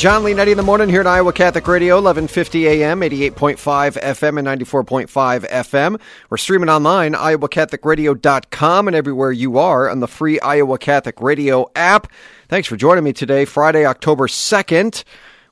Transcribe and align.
John 0.00 0.22
Leonetti 0.22 0.52
in 0.52 0.56
the 0.56 0.62
morning 0.62 0.88
here 0.88 1.02
at 1.02 1.06
Iowa 1.06 1.30
Catholic 1.30 1.68
Radio, 1.68 1.96
1150 1.96 2.66
AM, 2.66 3.02
88.5 3.02 4.00
FM, 4.00 4.38
and 4.38 4.48
94.5 4.48 5.46
FM. 5.46 6.00
We're 6.30 6.38
streaming 6.38 6.70
online, 6.70 7.12
iowacatholicradio.com, 7.12 8.86
and 8.88 8.96
everywhere 8.96 9.30
you 9.30 9.58
are 9.58 9.90
on 9.90 10.00
the 10.00 10.08
free 10.08 10.40
Iowa 10.40 10.78
Catholic 10.78 11.20
Radio 11.20 11.66
app. 11.76 12.10
Thanks 12.48 12.66
for 12.66 12.78
joining 12.78 13.04
me 13.04 13.12
today, 13.12 13.44
Friday, 13.44 13.84
October 13.84 14.26
2nd. 14.26 15.04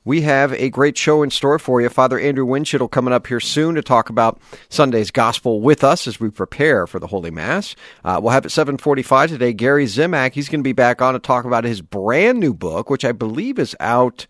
We 0.05 0.21
have 0.21 0.53
a 0.53 0.69
great 0.69 0.97
show 0.97 1.23
in 1.23 1.29
store 1.29 1.59
for 1.59 1.81
you. 1.81 1.89
Father 1.89 2.19
Andrew 2.19 2.45
Winchittle 2.45 2.87
coming 2.87 3.13
up 3.13 3.27
here 3.27 3.39
soon 3.39 3.75
to 3.75 3.81
talk 3.81 4.09
about 4.09 4.39
Sunday's 4.69 5.11
Gospel 5.11 5.61
with 5.61 5.83
us 5.83 6.07
as 6.07 6.19
we 6.19 6.29
prepare 6.29 6.87
for 6.87 6.99
the 6.99 7.07
Holy 7.07 7.31
Mass. 7.31 7.75
Uh, 8.03 8.19
we'll 8.21 8.31
have 8.31 8.45
at 8.45 8.51
745 8.51 9.31
today 9.31 9.53
Gary 9.53 9.85
Zimak. 9.85 10.33
He's 10.33 10.49
going 10.49 10.61
to 10.61 10.67
be 10.67 10.73
back 10.73 11.01
on 11.01 11.13
to 11.13 11.19
talk 11.19 11.45
about 11.45 11.63
his 11.63 11.81
brand 11.81 12.39
new 12.39 12.53
book, 12.53 12.89
which 12.89 13.05
I 13.05 13.11
believe 13.11 13.59
is 13.59 13.75
out 13.79 14.25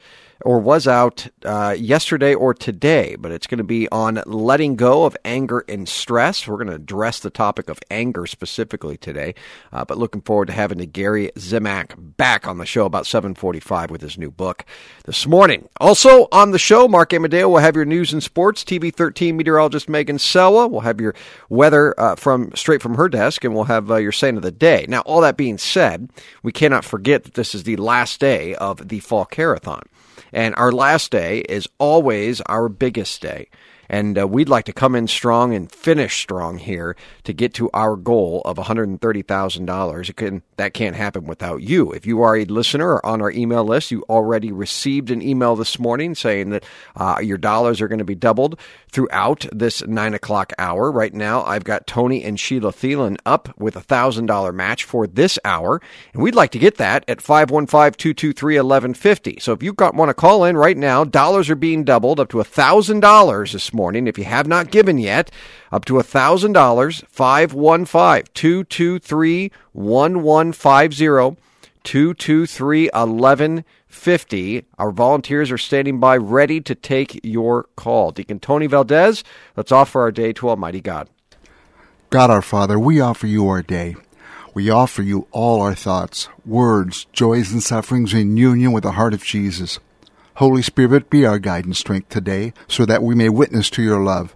or 0.45 0.59
was 0.59 0.87
out 0.87 1.27
uh, 1.43 1.75
yesterday 1.77 2.33
or 2.33 2.53
today, 2.53 3.15
but 3.19 3.31
it's 3.31 3.47
going 3.47 3.57
to 3.57 3.63
be 3.63 3.89
on 3.89 4.21
letting 4.25 4.75
go 4.75 5.05
of 5.05 5.17
anger 5.25 5.65
and 5.67 5.87
stress. 5.87 6.47
We're 6.47 6.55
going 6.55 6.67
to 6.67 6.75
address 6.75 7.19
the 7.19 7.29
topic 7.29 7.69
of 7.69 7.79
anger 7.91 8.25
specifically 8.25 8.97
today, 8.97 9.35
uh, 9.73 9.85
but 9.85 9.97
looking 9.97 10.21
forward 10.21 10.47
to 10.47 10.53
having 10.53 10.77
the 10.77 10.85
Gary 10.85 11.31
Zimak 11.35 11.93
back 12.17 12.47
on 12.47 12.57
the 12.57 12.65
show 12.65 12.85
about 12.85 13.05
7:45 13.05 13.91
with 13.91 14.01
his 14.01 14.17
new 14.17 14.31
book 14.31 14.65
this 15.05 15.27
morning. 15.27 15.67
Also 15.79 16.27
on 16.31 16.51
the 16.51 16.59
show, 16.59 16.87
Mark 16.87 17.13
Amadeo 17.13 17.49
will 17.49 17.57
have 17.57 17.75
your 17.75 17.85
news 17.85 18.13
and 18.13 18.23
sports. 18.23 18.63
TV 18.63 18.93
13 18.93 19.35
meteorologist 19.35 19.89
Megan 19.89 20.17
Selwa 20.17 20.69
will 20.69 20.81
have 20.81 21.01
your 21.01 21.13
weather 21.49 21.99
uh, 21.99 22.15
from 22.15 22.51
straight 22.55 22.81
from 22.81 22.95
her 22.95 23.09
desk, 23.09 23.43
and 23.43 23.53
we'll 23.53 23.65
have 23.65 23.91
uh, 23.91 23.95
your 23.95 24.11
saint 24.11 24.37
of 24.37 24.43
the 24.43 24.51
day. 24.51 24.85
Now, 24.87 25.01
all 25.01 25.21
that 25.21 25.37
being 25.37 25.57
said, 25.57 26.09
we 26.43 26.51
cannot 26.51 26.85
forget 26.85 27.23
that 27.23 27.33
this 27.33 27.53
is 27.53 27.63
the 27.63 27.75
last 27.75 28.19
day 28.19 28.55
of 28.55 28.87
the 28.87 28.99
fall 28.99 29.25
carathon. 29.25 29.83
And 30.31 30.55
our 30.55 30.71
last 30.71 31.11
day 31.11 31.39
is 31.39 31.67
always 31.77 32.41
our 32.41 32.69
biggest 32.69 33.21
day. 33.21 33.47
And 33.89 34.19
uh, 34.19 34.27
we'd 34.27 34.49
like 34.49 34.65
to 34.65 34.73
come 34.73 34.95
in 34.95 35.07
strong 35.07 35.55
and 35.55 35.71
finish 35.71 36.21
strong 36.21 36.59
here 36.59 36.95
to 37.23 37.33
get 37.33 37.55
to 37.55 37.71
our 37.73 37.95
goal 37.95 38.43
of 38.45 38.57
$130,000. 38.57 40.09
It 40.09 40.15
can, 40.15 40.43
that 40.57 40.75
can't 40.75 40.95
happen 40.95 41.25
without 41.25 41.63
you. 41.63 41.91
If 41.91 42.05
you 42.05 42.21
are 42.21 42.37
a 42.37 42.45
listener 42.45 42.93
or 42.93 43.03
on 43.05 43.21
our 43.21 43.31
email 43.31 43.63
list, 43.63 43.89
you 43.89 44.05
already 44.07 44.51
received 44.51 45.09
an 45.09 45.23
email 45.23 45.55
this 45.55 45.79
morning 45.79 46.13
saying 46.13 46.51
that 46.51 46.63
uh, 46.95 47.17
your 47.21 47.39
dollars 47.39 47.81
are 47.81 47.87
going 47.87 47.99
to 47.99 48.05
be 48.05 48.15
doubled 48.15 48.59
throughout 48.91 49.45
this 49.51 49.85
9 49.85 50.13
o'clock 50.13 50.53
hour. 50.59 50.91
Right 50.91 51.13
now, 51.13 51.43
I've 51.43 51.63
got 51.63 51.87
Tony 51.87 52.23
and 52.23 52.39
Sheila 52.39 52.71
Thielen 52.71 53.17
up 53.25 53.57
with 53.57 53.75
a 53.75 53.81
$1,000 53.81 54.53
match 54.53 54.83
for 54.83 55.07
this 55.07 55.39
hour. 55.43 55.81
And 56.13 56.21
we'd 56.21 56.35
like 56.35 56.51
to 56.51 56.59
get 56.59 56.77
that 56.77 57.03
at 57.07 57.17
515-223-1150. 57.19 59.41
So 59.41 59.53
if 59.53 59.63
you 59.63 59.73
want 59.79 60.09
to 60.09 60.13
call 60.13 60.45
in 60.45 60.57
right 60.57 60.77
now, 60.77 61.03
dollars 61.03 61.49
are 61.49 61.55
being 61.55 61.83
doubled 61.83 62.19
up 62.19 62.29
to 62.29 62.37
$1,000 62.37 63.51
this 63.51 63.73
morning. 63.73 63.78
If 64.07 64.17
you 64.17 64.25
have 64.25 64.47
not 64.47 64.71
given 64.71 64.97
yet, 64.97 65.31
up 65.71 65.85
to 65.85 65.93
$1,000, 65.93 67.05
515 67.07 68.23
223 68.33 69.51
1150. 69.71 71.41
223 71.83 72.89
1150. 72.93 74.65
Our 74.77 74.91
volunteers 74.91 75.51
are 75.51 75.57
standing 75.57 75.99
by 75.99 76.17
ready 76.17 76.61
to 76.61 76.75
take 76.75 77.19
your 77.23 77.63
call. 77.75 78.11
Deacon 78.11 78.39
Tony 78.39 78.67
Valdez, 78.67 79.23
let's 79.55 79.71
offer 79.71 80.01
our 80.01 80.11
day 80.11 80.33
to 80.33 80.49
Almighty 80.49 80.81
God. 80.81 81.09
God 82.09 82.29
our 82.29 82.41
Father, 82.41 82.77
we 82.77 82.99
offer 82.99 83.27
you 83.27 83.47
our 83.47 83.61
day. 83.61 83.95
We 84.53 84.69
offer 84.69 85.01
you 85.01 85.27
all 85.31 85.61
our 85.61 85.75
thoughts, 85.75 86.27
words, 86.45 87.05
joys, 87.13 87.51
and 87.53 87.63
sufferings 87.63 88.13
in 88.13 88.35
union 88.35 88.71
with 88.71 88.83
the 88.83 88.93
heart 88.93 89.13
of 89.13 89.23
Jesus. 89.23 89.79
Holy 90.39 90.61
Spirit, 90.61 91.09
be 91.09 91.25
our 91.25 91.37
guide 91.37 91.65
and 91.65 91.75
strength 91.75 92.07
today 92.07 92.53
so 92.65 92.85
that 92.85 93.03
we 93.03 93.13
may 93.13 93.27
witness 93.27 93.69
to 93.71 93.83
your 93.83 94.01
love. 94.01 94.33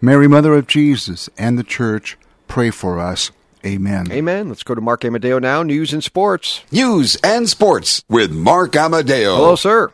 Mary, 0.00 0.26
Mother 0.26 0.54
of 0.54 0.66
Jesus 0.66 1.30
and 1.38 1.56
the 1.56 1.62
Church, 1.62 2.18
pray 2.48 2.70
for 2.70 2.98
us. 2.98 3.30
Amen. 3.64 4.10
Amen. 4.10 4.48
Let's 4.48 4.64
go 4.64 4.74
to 4.74 4.80
Mark 4.80 5.04
Amadeo 5.04 5.38
now. 5.38 5.62
News 5.62 5.92
and 5.92 6.02
sports. 6.02 6.62
News 6.72 7.16
and 7.22 7.48
sports 7.48 8.02
with 8.08 8.32
Mark 8.32 8.74
Amadeo. 8.74 9.36
Hello, 9.36 9.54
sir. 9.54 9.92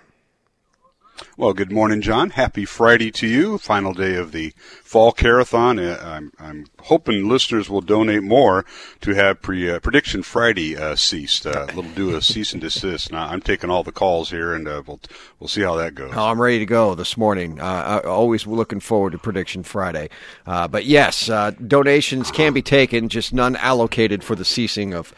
Well, 1.37 1.53
good 1.53 1.73
morning, 1.73 2.01
John. 2.01 2.31
Happy 2.31 2.65
Friday 2.65 3.11
to 3.13 3.27
you. 3.27 3.59
Final 3.59 3.95
day 3.95 4.17
of 4.17 4.33
the 4.33 4.53
fall 4.83 5.13
carathon. 5.13 5.79
Uh, 5.79 5.99
I'm, 6.03 6.33
I'm 6.39 6.67
hoping 6.83 7.29
listeners 7.29 7.71
will 7.71 7.81
donate 7.81 8.23
more 8.23 8.65
to 9.01 9.15
have 9.15 9.41
pre, 9.41 9.71
uh, 9.71 9.81
prediction 9.81 10.23
Friday 10.23 10.77
uh, 10.77 10.95
ceased. 10.95 11.47
Uh, 11.47 11.67
little 11.75 11.91
do 11.95 12.15
a 12.15 12.23
cease 12.23 12.53
and 12.53 12.61
desist. 12.61 13.13
Now 13.13 13.29
I'm 13.29 13.41
taking 13.41 13.71
all 13.71 13.83
the 13.83 13.93
calls 13.93 14.31
here, 14.31 14.55
and 14.55 14.69
uh, 14.69 14.83
we'll 14.87 15.01
we'll 15.41 15.49
see 15.49 15.63
how 15.63 15.77
that 15.77 15.95
goes. 15.95 16.13
I'm 16.15 16.41
ready 16.41 16.59
to 16.59 16.67
go 16.67 16.95
this 16.95 17.17
morning. 17.17 17.61
Uh, 17.61 18.03
always 18.05 18.47
looking 18.47 18.81
forward 18.81 19.13
to 19.13 19.19
prediction 19.19 19.63
Friday. 19.63 20.11
Uh, 20.47 20.69
but 20.69 20.85
yes, 20.85 21.27
donations 21.67 22.31
can 22.31 22.53
be 22.53 22.63
taken, 22.63 23.09
just 23.09 23.33
none 23.33 23.57
allocated 23.57 24.23
for 24.23 24.35
the 24.35 24.45
ceasing 24.45 24.95
of 24.95 25.15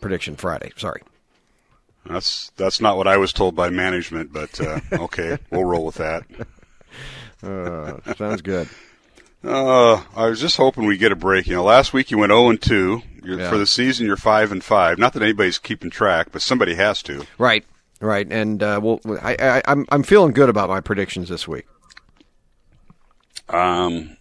prediction 0.00 0.36
Friday. 0.36 0.72
Sorry. 0.76 1.02
That's 2.08 2.50
that's 2.56 2.80
not 2.80 2.96
what 2.96 3.06
I 3.06 3.16
was 3.16 3.32
told 3.32 3.54
by 3.54 3.70
management, 3.70 4.32
but 4.32 4.60
uh, 4.60 4.80
okay, 4.92 5.38
we'll 5.50 5.64
roll 5.64 5.84
with 5.86 5.96
that. 5.96 6.24
Uh, 7.42 8.14
sounds 8.14 8.42
good. 8.42 8.68
Uh, 9.44 10.02
I 10.16 10.26
was 10.26 10.40
just 10.40 10.56
hoping 10.56 10.86
we 10.86 10.96
get 10.96 11.12
a 11.12 11.16
break. 11.16 11.46
You 11.46 11.54
know, 11.54 11.64
last 11.64 11.92
week 11.92 12.10
you 12.10 12.18
went 12.18 12.30
0 12.30 12.50
and 12.50 12.60
2. 12.60 13.02
Yeah. 13.24 13.50
For 13.50 13.58
the 13.58 13.66
season, 13.66 14.06
you're 14.06 14.16
5 14.16 14.50
and 14.52 14.64
5. 14.64 14.98
Not 14.98 15.12
that 15.12 15.22
anybody's 15.22 15.58
keeping 15.58 15.90
track, 15.90 16.28
but 16.32 16.42
somebody 16.42 16.74
has 16.74 17.02
to. 17.04 17.24
Right, 17.36 17.64
right, 18.00 18.26
and 18.30 18.62
uh, 18.62 18.80
well, 18.82 19.00
I, 19.22 19.36
I, 19.38 19.62
I'm 19.66 19.86
I'm 19.90 20.02
feeling 20.02 20.32
good 20.32 20.48
about 20.48 20.68
my 20.68 20.80
predictions 20.80 21.28
this 21.28 21.46
week. 21.46 21.66
Um, 23.48 24.16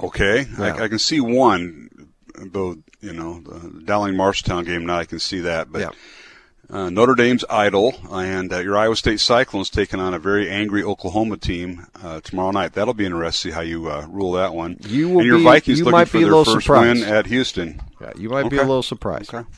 okay, 0.00 0.46
Yeah. 0.58 0.74
I, 0.76 0.84
I 0.84 0.88
can 0.88 0.98
see 0.98 1.20
one, 1.20 2.08
though. 2.34 2.76
You 3.00 3.12
know, 3.12 3.40
the 3.40 3.82
Dowling 3.84 4.14
Marshalltown 4.14 4.66
game. 4.66 4.84
Now 4.86 4.98
I 4.98 5.04
can 5.04 5.20
see 5.20 5.40
that, 5.40 5.70
but. 5.70 5.80
Yeah. 5.82 5.90
Uh, 6.70 6.90
Notre 6.90 7.14
Dame's 7.14 7.46
idle, 7.48 7.94
and 8.10 8.52
uh, 8.52 8.58
your 8.58 8.76
Iowa 8.76 8.94
State 8.94 9.20
Cyclones 9.20 9.70
taking 9.70 10.00
on 10.00 10.12
a 10.12 10.18
very 10.18 10.50
angry 10.50 10.82
Oklahoma 10.82 11.38
team 11.38 11.86
uh, 12.02 12.20
tomorrow 12.20 12.50
night. 12.50 12.74
That'll 12.74 12.92
be 12.92 13.06
interesting 13.06 13.50
to 13.50 13.54
see 13.54 13.54
how 13.54 13.62
you 13.62 13.88
uh, 13.88 14.06
rule 14.10 14.32
that 14.32 14.52
one. 14.52 14.76
You 14.86 15.08
will 15.08 15.20
and 15.20 15.26
your 15.26 15.38
be- 15.38 15.44
Vikings 15.44 15.78
you 15.78 15.84
looking 15.86 15.98
might 15.98 16.08
for 16.08 16.18
be 16.18 16.24
a 16.24 16.26
their 16.26 16.34
little 16.36 16.54
first 16.54 16.66
surprised. 16.66 17.00
win 17.00 17.08
at 17.08 17.26
Houston. 17.26 17.80
Yeah, 18.02 18.12
you 18.18 18.28
might 18.28 18.50
be 18.50 18.58
a 18.58 18.64
little 18.64 18.82
surprised. 18.82 19.32
Okay. 19.32 19.48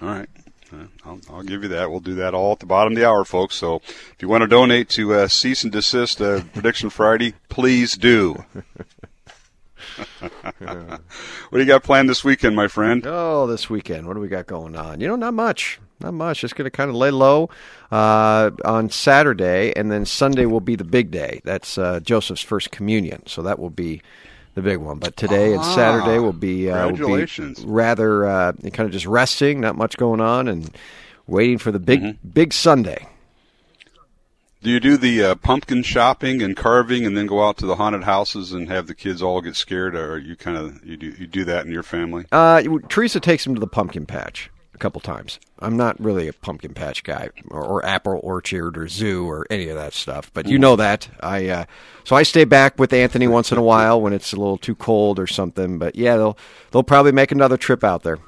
All 0.00 0.08
right. 0.08 0.28
Uh, 0.72 0.86
I'll, 1.04 1.20
I'll 1.30 1.42
give 1.44 1.62
you 1.62 1.68
that. 1.68 1.88
We'll 1.88 2.00
do 2.00 2.16
that 2.16 2.34
all 2.34 2.52
at 2.52 2.58
the 2.58 2.66
bottom 2.66 2.94
of 2.94 2.98
the 2.98 3.06
hour, 3.06 3.24
folks. 3.24 3.54
So 3.54 3.76
if 3.76 4.16
you 4.18 4.26
want 4.28 4.42
to 4.42 4.48
donate 4.48 4.88
to 4.90 5.14
uh, 5.14 5.28
Cease 5.28 5.62
and 5.62 5.72
Desist 5.72 6.20
uh, 6.20 6.42
Prediction 6.52 6.90
Friday, 6.90 7.34
please 7.48 7.96
do. 7.96 8.44
what 10.58 11.00
do 11.52 11.58
you 11.58 11.64
got 11.66 11.82
planned 11.82 12.08
this 12.08 12.24
weekend, 12.24 12.56
my 12.56 12.68
friend? 12.68 13.04
Oh, 13.06 13.46
this 13.46 13.68
weekend, 13.68 14.06
what 14.06 14.14
do 14.14 14.20
we 14.20 14.28
got 14.28 14.46
going 14.46 14.76
on? 14.76 15.00
You 15.00 15.08
know, 15.08 15.16
not 15.16 15.34
much. 15.34 15.80
Not 16.02 16.14
much. 16.14 16.40
Just 16.40 16.56
going 16.56 16.64
to 16.64 16.70
kind 16.70 16.90
of 16.90 16.96
lay 16.96 17.10
low 17.10 17.48
uh, 17.90 18.50
on 18.64 18.90
Saturday, 18.90 19.72
and 19.76 19.90
then 19.90 20.04
Sunday 20.04 20.46
will 20.46 20.60
be 20.60 20.74
the 20.76 20.84
big 20.84 21.10
day. 21.10 21.40
That's 21.44 21.78
uh, 21.78 22.00
Joseph's 22.00 22.42
first 22.42 22.70
communion, 22.70 23.22
so 23.26 23.42
that 23.42 23.58
will 23.58 23.70
be 23.70 24.02
the 24.54 24.62
big 24.62 24.78
one. 24.78 24.98
But 24.98 25.16
today 25.16 25.52
and 25.52 25.60
Ah, 25.60 25.74
Saturday 25.74 26.18
will 26.18 26.32
be 26.32 26.70
uh, 26.70 26.88
will 26.90 27.18
be 27.26 27.26
rather 27.64 28.24
uh, 28.26 28.52
kind 28.52 28.80
of 28.80 28.90
just 28.90 29.06
resting, 29.06 29.60
not 29.60 29.76
much 29.76 29.96
going 29.96 30.20
on, 30.20 30.48
and 30.48 30.70
waiting 31.26 31.58
for 31.58 31.70
the 31.70 31.78
big 31.78 32.00
Mm-hmm. 32.02 32.28
big 32.28 32.52
Sunday. 32.52 33.06
Do 34.62 34.70
you 34.70 34.78
do 34.78 34.96
the 34.96 35.24
uh, 35.24 35.34
pumpkin 35.34 35.82
shopping 35.82 36.40
and 36.40 36.56
carving, 36.56 37.04
and 37.04 37.16
then 37.16 37.26
go 37.26 37.44
out 37.46 37.56
to 37.58 37.66
the 37.66 37.74
haunted 37.76 38.04
houses 38.04 38.52
and 38.52 38.68
have 38.68 38.86
the 38.86 38.94
kids 38.94 39.20
all 39.20 39.40
get 39.40 39.56
scared, 39.56 39.96
or 39.96 40.18
you 40.18 40.36
kind 40.36 40.56
of 40.56 40.84
you 40.84 40.96
do 40.96 41.06
you 41.18 41.26
do 41.26 41.44
that 41.44 41.66
in 41.66 41.72
your 41.72 41.82
family? 41.82 42.26
Uh, 42.30 42.62
Teresa 42.88 43.18
takes 43.18 43.44
him 43.46 43.54
to 43.54 43.60
the 43.60 43.66
pumpkin 43.66 44.06
patch 44.06 44.50
couple 44.82 45.00
times. 45.00 45.38
I'm 45.60 45.76
not 45.76 45.98
really 46.00 46.26
a 46.26 46.32
pumpkin 46.32 46.74
patch 46.74 47.04
guy, 47.04 47.30
or, 47.48 47.64
or 47.64 47.86
apple 47.86 48.18
orchard, 48.22 48.76
or 48.76 48.88
zoo, 48.88 49.30
or 49.30 49.46
any 49.48 49.68
of 49.68 49.76
that 49.76 49.94
stuff. 49.94 50.30
But 50.34 50.48
you 50.48 50.58
know 50.58 50.74
that 50.76 51.08
I, 51.20 51.48
uh, 51.48 51.64
so 52.04 52.16
I 52.16 52.24
stay 52.24 52.44
back 52.44 52.78
with 52.78 52.92
Anthony 52.92 53.28
once 53.28 53.52
in 53.52 53.58
a 53.58 53.62
while 53.62 54.00
when 54.00 54.12
it's 54.12 54.32
a 54.32 54.36
little 54.36 54.58
too 54.58 54.74
cold 54.74 55.20
or 55.20 55.28
something. 55.28 55.78
But 55.78 55.94
yeah, 55.94 56.16
they'll 56.16 56.36
they'll 56.72 56.82
probably 56.82 57.12
make 57.12 57.30
another 57.30 57.56
trip 57.56 57.84
out 57.84 58.02
there. 58.02 58.18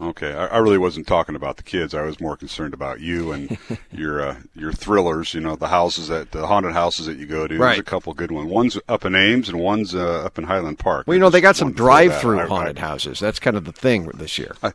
Okay, 0.00 0.32
I, 0.32 0.46
I, 0.46 0.58
really 0.58 0.78
wasn't 0.78 1.08
talking 1.08 1.34
about 1.34 1.56
the 1.56 1.64
kids. 1.64 1.92
I 1.92 2.02
was 2.02 2.20
more 2.20 2.36
concerned 2.36 2.72
about 2.72 3.00
you 3.00 3.32
and 3.32 3.58
your 3.90 4.22
uh, 4.22 4.36
your 4.54 4.72
thrillers. 4.72 5.34
You 5.34 5.40
know, 5.40 5.56
the 5.56 5.66
houses 5.66 6.06
that 6.06 6.30
the 6.30 6.46
haunted 6.46 6.72
houses 6.72 7.06
that 7.06 7.16
you 7.16 7.26
go 7.26 7.48
to. 7.48 7.58
Right. 7.58 7.70
There's 7.70 7.80
a 7.80 7.82
couple 7.82 8.14
good 8.14 8.30
ones. 8.30 8.48
One's 8.48 8.78
up 8.88 9.04
in 9.04 9.16
Ames 9.16 9.48
and 9.48 9.58
one's 9.58 9.96
uh, 9.96 10.24
up 10.24 10.38
in 10.38 10.44
Highland 10.44 10.78
Park. 10.78 11.08
Well, 11.08 11.16
you 11.16 11.20
know, 11.20 11.30
they 11.30 11.40
got 11.40 11.56
some 11.56 11.72
drive-through 11.72 12.46
haunted 12.46 12.78
I, 12.78 12.80
houses. 12.80 13.18
That's 13.18 13.40
kind 13.40 13.56
of 13.56 13.64
the 13.64 13.72
thing 13.72 14.06
this 14.14 14.38
year. 14.38 14.54
I, 14.62 14.72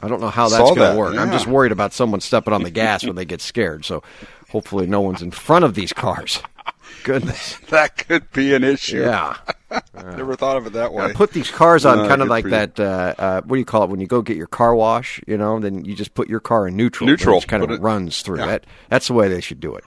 I 0.00 0.08
don't 0.08 0.20
know 0.20 0.30
how 0.30 0.48
that's 0.48 0.62
going 0.62 0.92
to 0.92 0.98
work. 0.98 1.14
Yeah. 1.14 1.22
I'm 1.22 1.30
just 1.30 1.46
worried 1.46 1.72
about 1.72 1.92
someone 1.92 2.20
stepping 2.20 2.54
on 2.54 2.62
the 2.62 2.70
gas 2.70 3.04
when 3.04 3.16
they 3.16 3.24
get 3.24 3.40
scared. 3.40 3.84
So 3.84 4.02
hopefully, 4.50 4.86
no 4.86 5.00
one's 5.00 5.22
in 5.22 5.30
front 5.30 5.64
of 5.64 5.74
these 5.74 5.92
cars. 5.92 6.42
Goodness, 7.04 7.56
that 7.68 7.96
could 7.96 8.30
be 8.32 8.54
an 8.54 8.64
issue. 8.64 9.02
Yeah. 9.02 9.36
Never 9.94 10.36
thought 10.36 10.56
of 10.56 10.66
it 10.66 10.72
that 10.74 10.92
way. 10.92 11.12
put 11.12 11.32
these 11.32 11.50
cars 11.50 11.86
on 11.86 12.08
kind 12.08 12.20
of 12.20 12.28
like 12.28 12.44
that. 12.46 12.78
Uh, 12.78 13.14
uh, 13.16 13.40
what 13.42 13.56
do 13.56 13.58
you 13.58 13.64
call 13.64 13.84
it 13.84 13.90
when 13.90 14.00
you 14.00 14.06
go 14.06 14.20
get 14.22 14.36
your 14.36 14.46
car 14.46 14.74
wash? 14.74 15.20
You 15.26 15.38
know, 15.38 15.58
then 15.60 15.84
you 15.84 15.94
just 15.94 16.14
put 16.14 16.28
your 16.28 16.40
car 16.40 16.68
in 16.68 16.76
neutral. 16.76 17.06
Neutral, 17.06 17.38
it 17.38 17.46
kind 17.46 17.62
of 17.62 17.70
it, 17.70 17.80
runs 17.80 18.22
through 18.22 18.40
yeah. 18.40 18.46
that. 18.46 18.66
That's 18.88 19.06
the 19.06 19.14
way 19.14 19.28
they 19.28 19.40
should 19.40 19.60
do 19.60 19.74
it. 19.76 19.84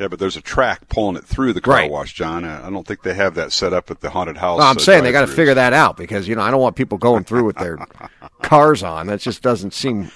Yeah, 0.00 0.08
but 0.08 0.18
there's 0.18 0.36
a 0.36 0.40
track 0.40 0.88
pulling 0.88 1.16
it 1.16 1.24
through 1.24 1.52
the 1.52 1.60
car 1.60 1.74
right. 1.74 1.90
wash, 1.90 2.14
John. 2.14 2.44
I 2.44 2.70
don't 2.70 2.86
think 2.86 3.02
they 3.02 3.14
have 3.14 3.34
that 3.34 3.52
set 3.52 3.72
up 3.72 3.90
at 3.90 4.00
the 4.00 4.10
haunted 4.10 4.36
house. 4.36 4.58
Well, 4.58 4.68
I'm 4.68 4.76
uh, 4.76 4.80
saying 4.80 5.02
they 5.02 5.12
got 5.12 5.22
to 5.22 5.26
figure 5.26 5.54
that 5.54 5.72
out 5.72 5.96
because 5.96 6.28
you 6.28 6.36
know 6.36 6.42
I 6.42 6.50
don't 6.50 6.60
want 6.60 6.76
people 6.76 6.98
going 6.98 7.24
through 7.24 7.44
with 7.44 7.56
their 7.56 7.78
cars 8.42 8.82
on. 8.82 9.06
That 9.06 9.20
just 9.20 9.42
doesn't 9.42 9.74
seem 9.74 10.10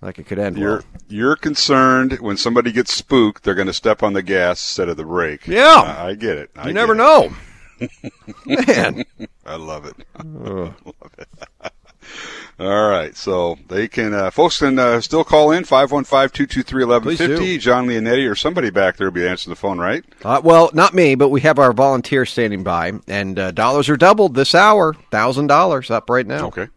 like 0.00 0.18
it 0.18 0.26
could 0.26 0.38
end 0.38 0.58
you're, 0.58 0.76
well. 0.76 0.84
You're 1.08 1.36
concerned 1.36 2.18
when 2.20 2.36
somebody 2.36 2.72
gets 2.72 2.94
spooked, 2.94 3.42
they're 3.42 3.54
going 3.54 3.66
to 3.66 3.72
step 3.72 4.02
on 4.02 4.12
the 4.12 4.22
gas 4.22 4.64
instead 4.64 4.88
of 4.88 4.96
the 4.96 5.04
brake. 5.04 5.46
Yeah, 5.46 5.74
uh, 5.76 6.06
I 6.06 6.14
get 6.14 6.38
it. 6.38 6.50
I 6.56 6.68
you 6.68 6.74
never 6.74 6.94
it. 6.94 6.98
know. 6.98 7.32
Man, 8.46 9.04
I 9.46 9.56
love 9.56 9.86
it. 9.86 9.96
Love 10.24 10.74
it. 11.18 11.28
All 12.58 12.90
right, 12.90 13.16
so 13.16 13.56
they 13.68 13.88
can 13.88 14.12
uh, 14.12 14.30
folks 14.30 14.58
can 14.58 14.78
uh, 14.78 15.00
still 15.00 15.24
call 15.24 15.50
in 15.50 15.64
515-223-1150. 15.64 17.58
John 17.58 17.86
Leonetti 17.86 18.30
or 18.30 18.34
somebody 18.34 18.68
back 18.68 18.98
there 18.98 19.06
will 19.06 19.12
be 19.12 19.26
answering 19.26 19.52
the 19.52 19.56
phone, 19.56 19.78
right? 19.78 20.04
Uh, 20.22 20.42
well, 20.44 20.70
not 20.74 20.92
me, 20.92 21.14
but 21.14 21.30
we 21.30 21.40
have 21.40 21.58
our 21.58 21.72
volunteer 21.72 22.26
standing 22.26 22.62
by, 22.62 22.92
and 23.08 23.38
uh, 23.38 23.50
dollars 23.52 23.88
are 23.88 23.96
doubled 23.96 24.34
this 24.34 24.54
hour. 24.54 24.92
Thousand 25.10 25.46
dollars 25.46 25.90
up 25.90 26.10
right 26.10 26.26
now. 26.26 26.48
Okay. 26.48 26.68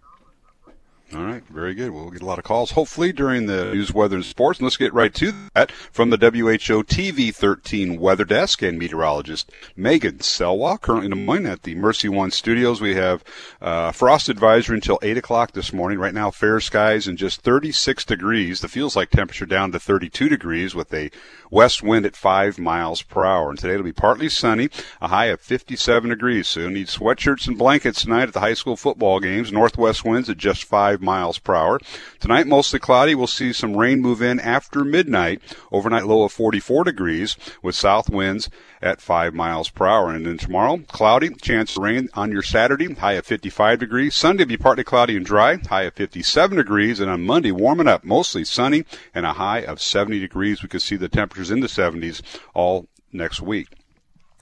All 1.16 1.24
right, 1.24 1.44
very 1.48 1.76
good. 1.76 1.92
We'll 1.92 2.10
get 2.10 2.24
a 2.24 2.26
lot 2.26 2.40
of 2.40 2.44
calls, 2.44 2.72
hopefully, 2.72 3.12
during 3.12 3.46
the 3.46 3.72
news, 3.72 3.94
weather, 3.94 4.16
and 4.16 4.26
sports. 4.26 4.58
And 4.58 4.66
let's 4.66 4.78
get 4.78 4.94
right 4.96 5.14
to 5.14 5.32
that 5.54 5.72
from 5.72 6.10
the 6.10 6.18
WHO 6.18 6.84
TV 6.84 7.34
13 7.34 8.00
weather 8.00 8.26
desk 8.26 8.64
and 8.64 8.80
meteorologist 8.80 9.52
Megan 9.76 10.20
Selwa, 10.20 10.82
currently 10.82 11.06
in 11.06 11.12
Des 11.12 11.24
Moines 11.24 11.46
at 11.46 11.64
the 11.64 11.76
Mercy 11.76 12.10
One 12.10 12.32
Studios. 12.32 12.82
We 12.82 12.96
have 12.96 13.24
uh, 13.62 13.92
frost 13.92 14.28
advisory 14.28 14.78
until 14.78 14.98
8 15.04 15.18
o'clock 15.18 15.52
this 15.52 15.72
morning. 15.72 16.00
Right 16.00 16.16
now, 16.16 16.32
fair 16.32 16.60
skies 16.60 17.08
and 17.08 17.16
just 17.16 17.42
36 17.42 18.06
degrees. 18.06 18.62
The 18.62 18.68
feels 18.68 18.96
like 18.96 19.12
temperature 19.12 19.46
down 19.46 19.72
to 19.74 19.80
32 19.80 20.30
degrees 20.30 20.74
with 20.74 20.92
a 20.96 21.12
west 21.54 21.84
wind 21.84 22.06
at 22.06 22.16
5 22.16 22.58
miles 22.58 23.04
per 23.04 23.24
hour. 23.24 23.50
And 23.50 23.60
today 23.60 23.76
it'll 23.76 23.84
be 23.84 23.94
partly 23.94 24.28
sunny, 24.28 24.70
a 25.00 25.10
high 25.10 25.28
of 25.28 25.40
57 25.40 26.10
degrees. 26.10 26.48
So 26.48 26.62
you'll 26.62 26.72
need 26.72 26.88
sweatshirts 26.88 27.48
and 27.48 27.58
blankets 27.58 28.02
tonight 28.02 28.28
at 28.28 28.34
the 28.34 28.40
high 28.40 28.56
school 28.56 28.76
football 28.76 29.20
games. 29.20 29.52
Northwest 29.52 30.04
winds 30.04 30.30
at 30.30 30.38
just 30.38 30.66
5 30.66 31.02
miles 31.02 31.38
per 31.38 31.54
hour. 31.54 31.80
Tonight, 32.20 32.48
mostly 32.48 32.80
cloudy. 32.80 33.14
We'll 33.14 33.28
see 33.28 33.54
some 33.54 33.78
rain 33.78 34.02
move 34.02 34.22
in 34.22 34.40
after 34.40 34.84
midnight. 34.84 35.42
Overnight 35.72 36.08
low 36.08 36.24
of 36.24 36.32
44 36.32 36.86
degrees 36.86 37.38
with 37.62 37.76
south 37.76 38.10
winds 38.10 38.50
at 38.84 39.02
5 39.02 39.34
miles 39.34 39.70
per 39.70 39.88
hour. 39.88 40.12
And 40.12 40.26
then 40.26 40.38
tomorrow, 40.38 40.78
cloudy, 40.88 41.30
chance 41.36 41.76
of 41.78 41.84
rain 41.84 42.10
on 42.14 42.32
your 42.32 42.44
Saturday, 42.44 42.94
high 42.94 43.14
of 43.14 43.26
55 43.26 43.80
degrees. 43.80 44.16
Sunday, 44.16 44.46
be 44.46 44.58
partly 44.58 44.84
cloudy 44.84 45.16
and 45.16 45.26
dry, 45.26 45.58
high 45.58 45.84
of 45.84 45.94
57 45.94 46.58
degrees. 46.58 47.00
And 47.00 47.10
on 47.10 47.26
Monday, 47.26 47.52
warming 47.52 47.88
up, 47.88 48.04
mostly 48.04 48.44
sunny 48.44 48.86
and 49.16 49.26
a 49.26 49.34
high 49.34 49.60
of 49.60 49.82
70 49.82 50.20
degrees. 50.20 50.62
We 50.62 50.70
could 50.70 50.82
see 50.82 50.98
the 50.98 51.10
temperatures 51.10 51.52
in 51.52 51.62
the 51.62 51.68
70s 51.68 52.22
all 52.54 52.88
next 53.12 53.42
week. 53.42 53.70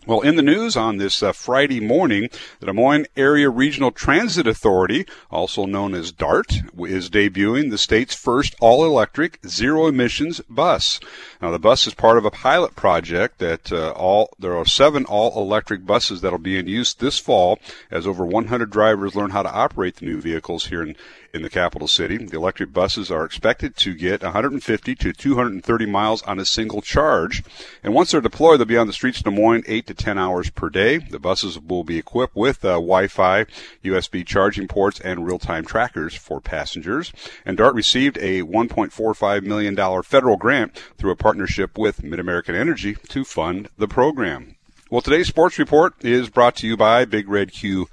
Well, 0.07 0.21
in 0.21 0.36
the 0.36 0.42
news 0.42 0.75
on 0.75 0.98
this 0.98 1.21
uh, 1.21 1.31
Friday 1.31 1.80
morning, 1.80 2.31
the 2.59 2.65
Des 2.65 2.74
Moines 2.74 3.06
Area 3.15 3.51
Regional 3.51 3.92
Transit 3.92 4.48
Authority, 4.48 5.06
also 5.30 5.68
known 5.68 5.94
as 5.94 6.12
DART, 6.12 6.53
is 6.80 7.07
debuting 7.07 7.69
the 7.69 7.77
state's 7.77 8.15
first 8.15 8.56
all-electric, 8.59 9.38
zero-emissions 9.45 10.42
bus. 10.50 11.00
Now, 11.39 11.51
the 11.51 11.59
bus 11.59 11.86
is 11.86 11.94
part 11.94 12.18
of 12.18 12.25
a 12.25 12.31
pilot 12.31 12.75
project 12.75 13.38
that 13.38 13.71
uh, 13.71 13.92
all 13.92 14.33
there 14.39 14.57
are 14.57 14.65
seven 14.65 15.06
all-electric 15.06 15.86
buses 15.86 16.21
that'll 16.21 16.39
be 16.39 16.57
in 16.57 16.68
use 16.68 16.95
this 16.95 17.19
fall, 17.19 17.59
as 17.92 18.07
over 18.07 18.25
100 18.25 18.71
drivers 18.71 19.15
learn 19.15 19.30
how 19.30 19.44
to 19.44 19.54
operate 19.54 19.97
the 19.97 20.07
new 20.07 20.19
vehicles 20.19 20.65
here 20.65 20.81
in 20.81 20.95
in 21.33 21.42
the 21.42 21.50
capital 21.50 21.88
city. 21.88 22.18
The 22.18 22.38
electric 22.38 22.74
buses 22.74 23.10
are 23.10 23.25
expected 23.25 23.75
to 23.78 23.94
get 23.94 24.22
150 24.22 24.95
to 24.95 25.13
230 25.13 25.86
miles 25.86 26.22
on 26.24 26.39
a 26.39 26.45
single 26.45 26.81
charge. 26.81 27.44
And 27.83 27.94
once 27.94 28.12
they're 28.12 28.22
deployed, 28.22 28.60
they'll 28.60 28.66
be 28.66 28.78
on 28.78 28.88
the 28.88 28.94
streets 28.94 29.19
of 29.19 29.25
Des 29.25 29.31
Moines 29.31 29.63
8 29.68 29.88
to 29.88 29.94
10 29.94 30.18
hours 30.18 30.50
per 30.50 30.69
day. 30.69 30.98
The 30.98 31.19
buses 31.19 31.60
will 31.60 31.83
be 31.83 31.98
equipped 31.98 32.36
with 32.36 32.63
uh, 32.63 32.74
Wi-Fi, 32.74 33.45
USB 33.83 34.25
charging 34.25 34.68
ports, 34.68 35.00
and 35.00 35.25
real-time 35.25 35.66
trackers 35.66 36.16
for 36.16 36.42
passengers. 36.42 37.12
And 37.45 37.57
DART 37.57 37.75
received 37.75 38.18
a 38.18 38.42
$1.45 38.42 39.44
million 39.44 40.04
federal 40.04 40.38
grant 40.38 40.75
through 40.98 41.12
a 41.12 41.16
partnership 41.16 41.78
with 41.78 42.01
MidAmerican 42.01 42.56
Energy 42.56 42.95
to 43.10 43.24
fund 43.24 43.69
the 43.78 43.88
program. 43.88 44.56
Well, 44.89 45.01
today's 45.01 45.30
sports 45.30 45.57
report 45.57 45.94
is 46.01 46.30
brought 46.30 46.57
to 46.57 46.68
you 46.68 46.75
by 46.75 47.06
Big 47.06 47.30
Red 47.30 47.54
Q 47.54 47.88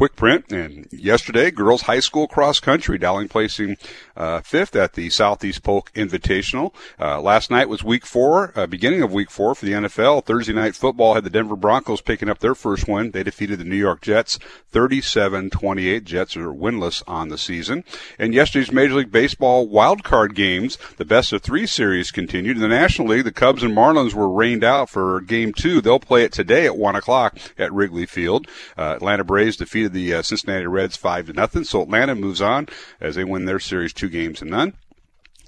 quick 0.00 0.16
print. 0.16 0.50
And 0.50 0.88
yesterday, 0.90 1.50
girls 1.50 1.82
high 1.82 2.00
school 2.00 2.26
cross 2.26 2.58
country, 2.58 2.96
Dowling 2.96 3.28
placing 3.28 3.76
uh, 4.16 4.40
fifth 4.40 4.74
at 4.74 4.94
the 4.94 5.10
Southeast 5.10 5.62
Polk 5.62 5.92
Invitational. 5.92 6.72
Uh, 6.98 7.20
last 7.20 7.50
night 7.50 7.68
was 7.68 7.84
week 7.84 8.06
four, 8.06 8.50
uh, 8.56 8.66
beginning 8.66 9.02
of 9.02 9.12
week 9.12 9.30
four 9.30 9.54
for 9.54 9.66
the 9.66 9.72
NFL. 9.72 10.24
Thursday 10.24 10.54
night 10.54 10.74
football 10.74 11.12
had 11.12 11.24
the 11.24 11.28
Denver 11.28 11.54
Broncos 11.54 12.00
picking 12.00 12.30
up 12.30 12.38
their 12.38 12.54
first 12.54 12.88
win. 12.88 13.10
They 13.10 13.22
defeated 13.22 13.58
the 13.58 13.64
New 13.64 13.76
York 13.76 14.00
Jets 14.00 14.38
37-28. 14.72 16.04
Jets 16.04 16.34
are 16.34 16.48
winless 16.48 17.02
on 17.06 17.28
the 17.28 17.36
season. 17.36 17.84
And 18.18 18.32
yesterday's 18.32 18.72
Major 18.72 18.94
League 18.94 19.12
Baseball 19.12 19.68
wild 19.68 20.02
card 20.02 20.34
games, 20.34 20.78
the 20.96 21.04
best 21.04 21.30
of 21.34 21.42
three 21.42 21.66
series 21.66 22.10
continued. 22.10 22.56
In 22.56 22.62
the 22.62 22.68
National 22.68 23.08
League, 23.08 23.24
the 23.24 23.32
Cubs 23.32 23.62
and 23.62 23.76
Marlins 23.76 24.14
were 24.14 24.30
rained 24.30 24.64
out 24.64 24.88
for 24.88 25.20
game 25.20 25.52
two. 25.52 25.82
They'll 25.82 26.00
play 26.00 26.24
it 26.24 26.32
today 26.32 26.64
at 26.64 26.78
one 26.78 26.96
o'clock 26.96 27.36
at 27.58 27.70
Wrigley 27.70 28.06
Field. 28.06 28.46
Uh, 28.78 28.94
Atlanta 28.96 29.24
Braves 29.24 29.58
defeated 29.58 29.89
the 29.92 30.14
uh, 30.14 30.22
Cincinnati 30.22 30.66
Reds 30.66 30.96
five 30.96 31.26
to 31.26 31.32
nothing. 31.32 31.64
So 31.64 31.82
Atlanta 31.82 32.14
moves 32.14 32.40
on 32.40 32.68
as 33.00 33.14
they 33.14 33.24
win 33.24 33.44
their 33.44 33.60
series 33.60 33.92
two 33.92 34.08
games 34.08 34.38
to 34.38 34.44
none. 34.44 34.74